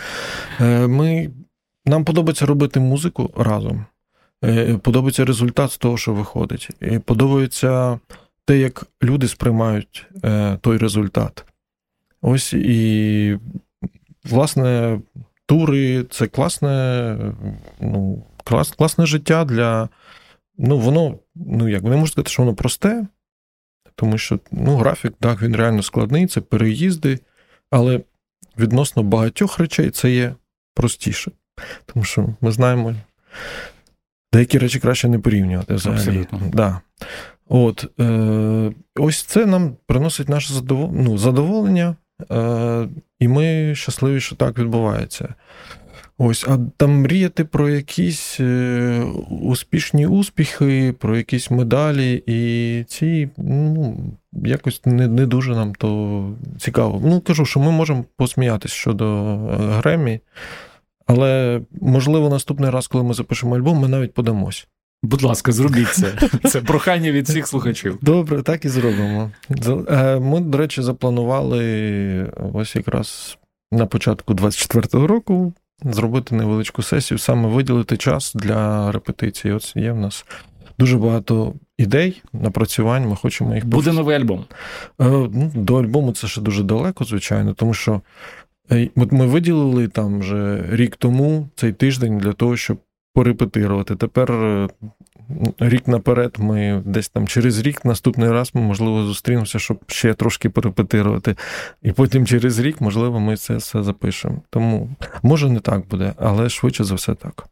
Е, 0.61 0.87
ми, 0.87 1.31
Нам 1.87 2.05
подобається 2.05 2.47
робити 2.47 2.81
музику 2.81 3.31
разом. 3.37 3.87
Е, 4.45 4.77
подобається 4.77 5.25
результат 5.25 5.73
з 5.73 5.79
того, 5.79 5.97
що 5.97 6.13
виходить. 6.13 6.69
І 6.81 6.99
подобається 6.99 8.01
те, 8.45 8.59
як 8.59 8.87
люди 9.03 9.29
сприймають 9.29 10.07
той 10.61 10.79
результат. 10.79 11.45
Ось 12.23 12.53
і, 12.53 13.39
власне, 14.25 15.01
тури 15.47 16.05
це 16.11 16.27
класне, 16.27 17.17
ну 17.81 18.25
клас, 18.47 18.73
класне 18.73 19.07
життя 19.07 19.45
для. 19.45 19.89
Ну, 20.59 20.79
воно 20.79 21.19
ну 21.35 21.69
як 21.69 21.83
не 21.83 21.97
можу 21.97 22.13
сказати, 22.13 22.31
що 22.31 22.43
воно 22.43 22.55
просте, 22.55 23.07
тому 23.95 24.19
що 24.19 24.39
ну, 24.53 24.77
графік, 24.77 25.13
так, 25.21 25.43
він 25.43 25.57
реально 25.57 25.83
складний, 25.83 26.27
це 26.27 26.41
переїзди, 26.41 27.19
але 27.71 28.01
відносно 28.59 29.03
багатьох 29.03 29.59
речей 29.59 29.91
це 29.91 30.11
є 30.11 30.35
простіше. 30.75 31.31
Тому 31.87 32.05
що 32.05 32.29
ми 32.41 32.53
знаємо, 32.53 32.95
деякі 34.33 34.59
речі 34.59 34.81
краще 34.81 35.09
не 35.09 35.19
порівнювати 35.19 35.75
взагалі. 35.75 36.27
Да. 36.53 36.81
От, 37.49 38.01
е, 38.01 38.73
Ось 38.97 39.23
це 39.23 39.47
нам 39.47 39.77
приносить 39.87 40.29
наше 40.29 40.55
задоволення, 40.55 41.03
ну, 41.03 41.19
задоволення, 41.19 41.97
е, 42.31 42.89
і 43.19 43.29
ми 43.29 43.75
щасливі, 43.75 44.21
що 44.21 44.37
так 44.37 44.59
відбувається. 44.59 45.35
Ось, 46.19 46.45
а 46.49 46.59
там 46.77 47.01
мріяти 47.01 47.45
про 47.45 47.69
якісь 47.69 48.41
е, 48.41 49.03
успішні 49.43 50.07
успіхи, 50.07 50.95
про 50.99 51.17
якісь 51.17 51.51
медалі, 51.51 52.23
і 52.27 52.85
ці 52.89 53.29
ну, 53.37 53.97
якось 54.33 54.87
не 54.87 55.09
не 55.09 55.27
дуже 55.27 55.55
нам 55.55 55.75
то 55.75 56.31
цікаво. 56.59 57.03
Ну, 57.05 57.21
кажу, 57.21 57.45
що 57.45 57.61
ми 57.61 57.71
можемо 57.71 58.05
посміятися 58.17 58.75
щодо 58.75 59.05
е, 59.05 59.57
Гремі, 59.59 60.21
але 61.07 61.61
можливо 61.81 62.29
наступний 62.29 62.71
раз, 62.71 62.87
коли 62.87 63.05
ми 63.05 63.15
запишемо 63.15 63.57
альбом, 63.57 63.79
ми 63.79 63.89
навіть 63.89 64.15
подамось. 64.15 64.69
Будь 65.03 65.23
ласка, 65.23 65.53
зробіть 65.53 65.93
це. 65.93 66.13
Це 66.45 66.61
прохання 66.61 67.13
від 67.13 67.29
всіх 67.29 67.47
слухачів. 67.47 67.99
Добре, 68.03 68.43
так 68.43 68.65
і 68.65 68.69
зробимо. 68.69 69.31
Е, 69.89 70.19
ми, 70.19 70.41
до 70.41 70.59
речі, 70.59 70.83
запланували 70.83 72.33
ось 72.53 72.77
якраз 72.77 73.39
на 73.73 73.87
початку 73.87 74.35
24-го 74.35 75.07
року 75.07 75.53
зробити 75.85 76.35
невеличку 76.35 76.83
сесію, 76.83 77.19
саме 77.19 77.49
виділити 77.49 77.97
час 77.97 78.33
для 78.35 78.93
репетиції. 78.93 79.55
От 79.55 79.77
є 79.77 79.93
в 79.93 79.97
нас 79.97 80.25
дуже 80.79 80.99
багато 80.99 81.55
ідей, 81.79 82.23
напрацювань. 82.33 83.09
Ми 83.09 83.17
хочемо 83.17 83.55
їх 83.55 83.67
Буде 83.67 83.93
новий 83.93 84.17
альбом. 84.17 84.45
Е, 85.01 85.05
ну, 85.09 85.53
До 85.55 85.77
альбому 85.77 86.13
це 86.13 86.27
ще 86.27 86.41
дуже 86.41 86.63
далеко, 86.63 87.05
звичайно, 87.05 87.55
тому 87.55 87.75
що 87.75 88.01
е, 88.73 88.89
от 88.97 89.13
ми 89.13 89.27
виділили 89.27 89.89
там 89.89 90.21
вже 90.21 90.65
рік 90.71 90.97
тому 90.97 91.49
цей 91.57 91.73
тиждень 91.73 92.19
для 92.19 92.33
того, 92.33 92.57
щоб 92.57 92.79
порепетирувати. 93.15 93.97
Тепер 93.97 94.33
е, 94.33 94.69
рік 95.59 95.89
наперед 95.89 96.37
ми 96.39 96.83
десь 96.85 97.09
там 97.09 97.29
через 97.29 97.59
рік, 97.61 97.85
наступний 97.85 98.31
раз 98.31 98.51
ми, 98.55 98.61
можливо, 98.61 99.03
зустрінемося, 99.03 99.59
щоб 99.59 99.79
ще 99.87 100.15
трошки 100.15 100.51
перепетирувати. 100.51 101.37
І 101.83 101.93
потім 101.93 102.27
через 102.27 102.59
рік, 102.59 102.81
можливо, 102.81 103.21
ми 103.21 103.37
це 103.37 103.57
все 103.57 103.83
запишемо. 103.83 104.43
Тому 104.51 104.91
може 105.23 105.51
не 105.51 105.61
так 105.61 105.89
буде, 105.89 106.15
але 106.19 106.49
швидше 106.49 106.85
за 106.85 106.95
все 106.95 107.15
так. 107.15 107.47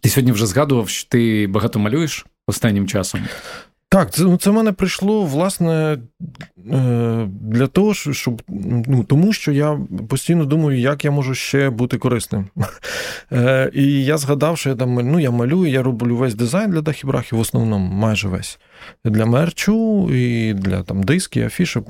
Ти 0.00 0.08
сьогодні 0.08 0.32
вже 0.32 0.46
згадував, 0.46 0.88
що 0.88 1.08
ти 1.08 1.46
багато 1.46 1.78
малюєш 1.78 2.26
останнім 2.46 2.88
часом. 2.88 3.20
Так, 3.92 4.10
це 4.10 4.22
ну, 4.22 4.36
це 4.36 4.50
в 4.50 4.54
мене 4.54 4.72
прийшло, 4.72 5.22
власне, 5.22 5.98
е, 6.72 7.28
для 7.40 7.66
того, 7.66 7.94
щоб 7.94 8.42
ну, 8.86 9.04
тому 9.04 9.32
що 9.32 9.52
я 9.52 9.78
постійно 10.08 10.44
думаю, 10.44 10.78
як 10.78 11.04
я 11.04 11.10
можу 11.10 11.34
ще 11.34 11.70
бути 11.70 11.98
корисним. 11.98 12.46
Е, 13.32 13.70
і 13.74 14.04
я 14.04 14.18
згадав, 14.18 14.58
що 14.58 14.70
я 14.70 14.76
там 14.76 14.94
ну, 14.94 15.20
я 15.20 15.30
малюю, 15.30 15.70
я 15.70 15.82
роблю 15.82 16.16
весь 16.16 16.34
дизайн 16.34 16.70
для 16.70 16.80
дахібрахів, 16.80 17.38
в 17.38 17.40
основному 17.40 17.94
майже 17.94 18.28
весь. 18.28 18.58
Для 19.04 19.26
мерчу, 19.26 20.10
і 20.10 20.54
для 20.54 20.82
там 20.82 21.02
диски, 21.02 21.42
афіші, 21.42 21.80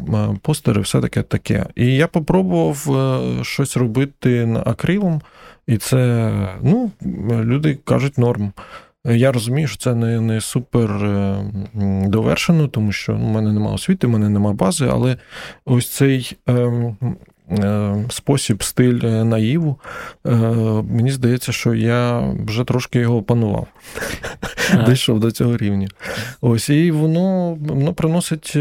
постери, 0.43 0.81
все 0.81 1.01
таке 1.01 1.23
таке. 1.23 1.67
І 1.75 1.87
я 1.87 2.07
попробував 2.07 2.91
е, 2.91 3.45
щось 3.45 3.77
робити 3.77 4.47
на 4.47 4.61
акрилом, 4.61 5.21
і 5.67 5.77
це 5.77 6.31
ну, 6.63 6.91
люди 7.45 7.79
кажуть 7.85 8.19
норм. 8.19 8.53
Я 9.05 9.33
розумію, 9.33 9.69
що 9.69 9.77
це 9.77 9.95
не 9.95 10.21
не 10.21 10.41
супер 10.41 10.91
е, 10.91 11.45
довершено, 12.07 12.69
тому 12.69 12.93
що 12.93 13.13
ну, 13.13 13.27
в 13.27 13.31
мене 13.31 13.53
немає 13.53 13.75
освіти, 13.75 14.07
в 14.07 14.11
мене 14.11 14.29
немає 14.29 14.57
бази, 14.57 14.89
але 14.93 15.17
ось 15.65 15.89
цей 15.89 16.37
е, 16.49 16.53
е, 17.51 17.95
спосіб, 18.11 18.63
стиль 18.63 18.99
наїву, 19.25 19.81
мені 20.85 21.11
здається, 21.11 21.53
що 21.53 21.75
я 21.75 22.33
вже 22.47 22.65
трошки 22.65 22.99
його 22.99 23.17
опанував, 23.17 23.67
дійшов 24.87 25.21
до 25.21 25.31
цього 25.31 25.57
рівня. 25.57 25.89
Ось, 26.41 26.69
і 26.69 26.91
воно 26.91 27.55
воно 27.55 27.95
приносить 27.95 28.53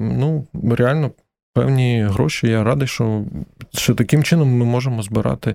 ну, 0.00 0.46
реально. 0.70 1.10
Певні 1.54 2.06
гроші, 2.10 2.48
я 2.48 2.64
радий, 2.64 2.88
що 2.88 3.24
що 3.74 3.94
таким 3.94 4.24
чином 4.24 4.58
ми 4.58 4.64
можемо 4.64 5.02
збирати. 5.02 5.54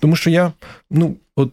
Тому 0.00 0.16
що 0.16 0.30
я, 0.30 0.52
ну, 0.90 1.16
от 1.36 1.52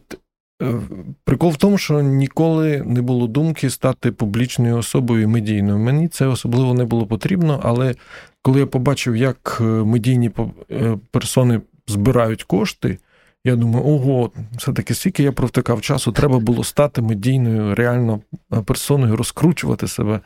прикол 1.24 1.51
в 1.51 1.57
тому, 1.57 1.78
що 1.78 2.01
ніколи 2.01 2.84
не 2.86 3.01
було 3.01 3.28
думки 3.28 3.70
стати 3.70 4.12
публічною 4.12 4.78
особою 4.78 5.30
медійною. 5.30 5.78
Мені 5.78 6.07
це 6.07 6.26
особливо 6.26 6.74
не 6.74 6.86
було 6.86 7.07
потрібно, 7.07 7.60
але 7.64 7.95
коли 8.41 8.60
я 8.60 8.66
побачив, 8.66 9.16
як 9.16 9.57
е, 9.62 9.64
медійні 9.64 10.32
е, 10.72 10.97
персони 11.12 11.62
збирають 11.88 12.43
кошти, 12.43 12.97
я 13.43 13.55
думаю, 13.55 13.85
ого, 13.85 14.31
все-таки 14.57 14.93
скільки 14.93 15.23
я 15.23 15.31
провтикав 15.31 15.81
часу, 15.81 16.11
треба 16.11 16.39
було 16.39 16.63
стати 16.63 17.01
медійною, 17.01 17.75
реально 17.75 18.19
персоною, 18.65 19.15
розкручувати 19.15 19.87
себе. 19.87 20.19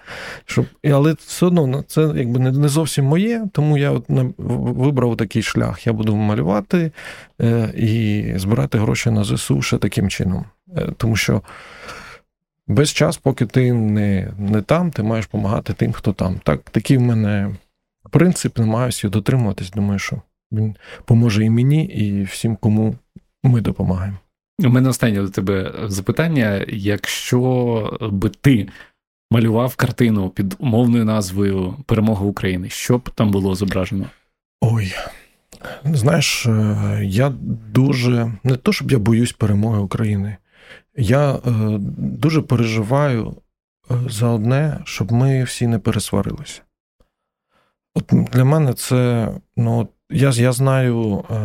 Щоб... 0.46 0.66
Але 0.92 1.14
все 1.14 1.46
одно 1.46 1.68
ну, 1.68 1.84
це 1.88 2.12
якби 2.16 2.40
не 2.40 2.70
зовсім 2.70 3.06
моє, 3.06 3.46
тому 3.52 3.78
я 3.78 3.92
от 3.92 4.06
вибрав 4.38 5.18
такий 5.18 5.42
шлях. 5.42 5.88
Я 5.88 5.94
буду 5.94 6.16
малювати 6.16 6.92
е, 7.42 7.74
і 7.78 8.34
збирати 8.36 8.78
гроші 8.78 9.10
на 9.12 9.24
ЗСУ 9.24 9.62
ще 9.62 9.78
таким 9.78 10.10
чином. 10.10 10.46
Е, 10.78 10.90
тому 10.98 11.16
що 11.16 11.42
без 12.68 12.94
час, 12.94 13.18
поки 13.18 13.46
ти 13.46 13.74
не 13.74 14.34
не 14.38 14.62
там, 14.62 14.92
ти 14.92 15.04
маєш 15.04 15.26
допомагати 15.26 15.74
тим, 15.74 15.94
хто 15.94 16.14
там. 16.14 16.40
Так, 16.44 16.62
Такий 16.62 16.98
в 16.98 17.02
мене 17.02 17.56
принцип, 18.10 18.58
намагаюся 18.60 19.10
дотримуватись. 19.10 19.72
Думаю, 19.72 20.00
що 20.00 20.22
він 20.54 20.76
поможе 21.06 21.46
і 21.46 21.50
мені, 21.50 21.86
і 21.86 22.24
всім, 22.24 22.56
кому 22.56 22.96
ми 23.44 23.62
допомагаємо. 23.62 24.18
У 24.60 24.70
мене 24.70 24.90
останнє 24.90 25.22
до 25.22 25.30
тебе 25.30 25.74
запитання: 25.88 26.66
якщо 26.68 28.10
би 28.12 28.30
ти 28.30 28.68
малював 29.32 29.76
картину 29.76 30.30
під 30.30 30.56
умовною 30.60 31.06
назвою 31.06 31.76
Перемога 31.86 32.26
України, 32.26 32.70
що 32.70 32.98
б 32.98 33.10
там 33.10 33.32
було 33.32 33.56
зображено? 33.56 34.06
Ой, 34.62 34.94
знаєш, 35.86 36.46
е, 36.46 37.00
я 37.04 37.34
дуже 37.74 38.32
не 38.44 38.56
то, 38.56 38.74
щоб 38.74 38.92
я 38.92 39.00
боюсь 39.00 39.32
перемоги 39.32 39.80
України. 39.80 40.38
Я 40.98 41.34
е, 41.34 41.40
дуже 41.98 42.42
переживаю 42.42 43.36
е, 43.92 43.96
за 44.10 44.28
одне, 44.28 44.80
щоб 44.86 45.12
ми 45.12 45.44
всі 45.44 45.68
не 45.68 45.80
пересварилися. 45.80 46.62
От 47.96 48.06
Для 48.34 48.44
мене 48.44 48.74
це 48.74 49.30
ну, 49.58 49.88
я 50.14 50.30
я 50.30 50.52
знаю 50.52 51.24
е, 51.32 51.36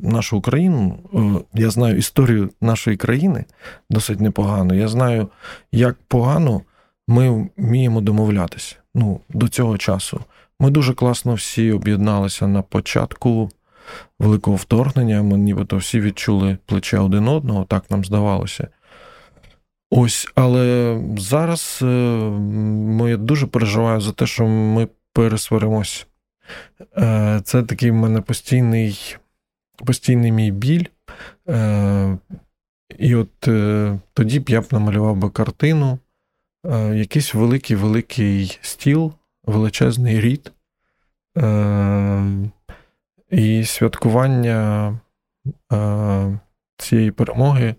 нашу 0.00 0.36
Україну, 0.36 0.98
е, 1.14 1.58
я 1.60 1.70
знаю 1.70 1.96
історію 1.96 2.50
нашої 2.60 2.96
країни 2.96 3.44
досить 3.90 4.20
непогано. 4.20 4.74
Я 4.74 4.88
знаю, 4.88 5.28
як 5.72 5.96
погано 6.08 6.62
ми 7.08 7.50
вміємо 7.56 8.00
домовлятися 8.00 8.76
ну, 8.94 9.20
до 9.28 9.48
цього 9.48 9.78
часу. 9.78 10.20
Ми 10.60 10.70
дуже 10.70 10.94
класно 10.94 11.34
всі 11.34 11.72
об'єдналися 11.72 12.46
на 12.46 12.62
початку 12.62 13.50
великого 14.18 14.56
вторгнення. 14.56 15.22
Ми 15.22 15.38
нібито 15.38 15.76
всі 15.76 16.00
відчули 16.00 16.58
плече 16.66 16.98
один 16.98 17.28
одного, 17.28 17.64
так 17.64 17.90
нам 17.90 18.04
здавалося. 18.04 18.68
Ось, 19.90 20.28
але 20.34 20.98
зараз 21.18 21.78
е, 21.82 21.84
ми 21.86 23.16
дуже 23.16 23.46
переживаю 23.46 24.00
за 24.00 24.12
те, 24.12 24.26
що 24.26 24.46
ми 24.46 24.88
пересваримось. 25.12 26.06
Е, 26.96 27.40
це 27.44 27.62
такий 27.62 27.90
в 27.90 27.94
мене 27.94 28.20
постійний 28.20 29.16
постійний 29.86 30.32
мій 30.32 30.50
біль. 30.50 30.84
Е, 31.48 32.18
і 32.98 33.14
от 33.14 33.48
е, 33.48 33.98
тоді 34.12 34.40
б 34.40 34.48
я 34.48 34.60
б 34.60 34.66
намалював 34.70 35.16
би 35.16 35.30
картину, 35.30 35.98
якийсь 36.94 37.34
великий-великий 37.34 38.58
стіл, 38.62 39.12
величезний 39.44 40.20
рід 40.20 40.52
і 43.30 43.64
святкування 43.64 44.98
цієї 46.76 47.10
перемоги, 47.10 47.74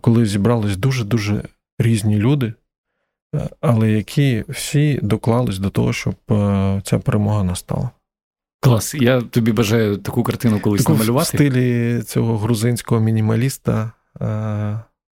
коли 0.00 0.26
зібрались 0.26 0.76
дуже-дуже 0.76 1.42
різні 1.78 2.16
люди. 2.16 2.52
Але 3.60 3.90
які 3.90 4.44
всі 4.48 4.98
доклались 5.02 5.58
до 5.58 5.70
того, 5.70 5.92
щоб 5.92 6.14
ця 6.84 6.98
перемога 6.98 7.44
настала. 7.44 7.90
Клас, 8.60 8.94
я 8.94 9.20
тобі 9.20 9.52
бажаю 9.52 9.96
таку 9.96 10.22
картину 10.22 10.60
колись 10.60 10.82
таку 10.82 10.92
намалювати. 10.92 11.24
В 11.24 11.26
стилі 11.40 12.02
цього 12.02 12.38
грузинського 12.38 13.00
мінімаліста. 13.00 13.92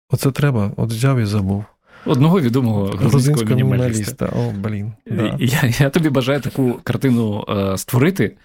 Оце 0.10 0.32
треба, 0.32 0.72
от 0.78 0.90
взяв 0.90 1.20
і 1.20 1.26
забув. 1.26 1.64
одного 2.06 2.42
відомого 2.42 2.86
грузинського 2.86 3.46
мінімаліста. 3.46 4.26
О, 4.26 4.52
блін. 4.52 4.94
Да. 5.12 5.36
Я 5.40 5.60
я 5.80 5.90
тобі 5.90 6.10
бажаю 6.10 6.42
таку 6.42 6.80
картину 6.84 7.46
е, 7.50 7.78
створити, 7.78 8.36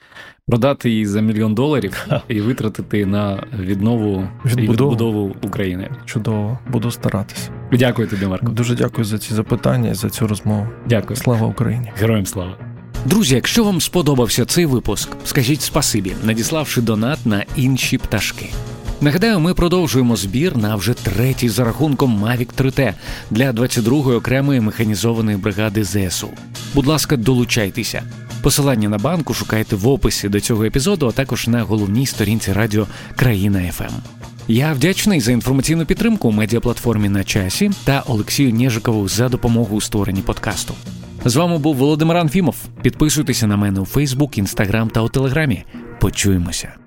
продати 0.47 0.91
її 0.91 1.07
за 1.07 1.21
мільйон 1.21 1.55
доларів 1.55 2.07
і 2.29 2.41
витратити 2.41 3.07
на 3.07 3.47
віднову 3.59 4.29
відбудову. 4.45 4.63
і 4.63 4.69
відбудову 4.69 5.37
України. 5.43 5.91
Чудово, 6.05 6.59
буду 6.71 6.91
старатися. 6.91 7.51
Дякую 7.73 8.09
тобі, 8.09 8.27
Марко. 8.27 8.47
Дуже 8.53 8.75
дякую 8.75 9.05
за 9.05 9.19
ці 9.19 9.35
запитання 9.35 9.91
і 9.91 9.95
за 9.95 10.11
цю 10.11 10.27
розмову. 10.27 10.67
Дякую. 10.87 11.17
Слава 11.17 11.47
Україні! 11.47 11.93
Героям 11.97 12.27
слава! 12.27 12.74
Друзі, 13.07 13.35
якщо 13.35 13.65
вам 13.65 13.81
сподобався 13.81 14.45
цей 14.45 14.67
випуск, 14.67 15.09
скажіть 15.25 15.63
спасибі, 15.63 16.17
надіславши 16.23 16.81
донат 16.81 17.27
на 17.27 17.45
інші 17.57 17.99
пташки. 17.99 18.51
Нагадаю, 19.01 19.41
ми 19.41 19.55
продовжуємо 19.55 20.17
збір 20.17 20.57
на 20.57 20.77
вже 20.77 20.95
третій 20.95 21.49
за 21.49 21.65
рахунком 21.65 22.25
Mavic 22.25 22.49
3T 22.59 22.95
для 23.31 23.53
22-ї 23.53 24.17
окремої 24.17 24.61
механізованої 24.61 25.37
бригади 25.37 25.85
ЗСУ. 25.85 26.29
Будь 26.75 26.87
ласка, 26.87 27.17
долучайтеся. 27.17 28.03
Посилання 28.43 28.89
на 28.89 28.99
банку 28.99 29.35
шукайте 29.35 29.77
в 29.77 29.89
описі 29.89 30.29
до 30.29 30.41
цього 30.41 30.65
епізоду, 30.65 31.07
а 31.09 31.13
також 31.13 31.49
на 31.49 31.63
головній 31.63 32.07
сторінці 32.07 32.53
радіо 32.53 32.87
Країна 33.17 33.73
ФМ. 33.73 33.95
Я 34.49 34.73
вдячний 34.73 35.21
за 35.21 35.33
інформаційну 35.33 35.87
підтримку 35.87 36.33
медіаплатформі 36.33 37.09
на 37.09 37.25
часі 37.25 37.71
та 37.85 38.03
Олексію 38.07 38.53
Нєжикову 38.53 39.09
за 39.09 39.29
допомогу 39.29 39.77
у 39.77 39.81
створенні 39.81 40.23
подкасту. 40.23 40.75
З 41.25 41.37
вами 41.37 41.59
був 41.59 41.77
Володимир 41.77 42.17
Анфімов. 42.17 42.57
Підписуйтеся 42.83 43.47
на 43.47 43.57
мене 43.57 43.81
у 43.81 43.85
Фейсбук, 43.85 44.39
Інстаграм 44.39 44.91
та 44.91 45.01
у 45.01 45.09
Телеграмі. 45.09 45.65
Почуємося. 46.01 46.84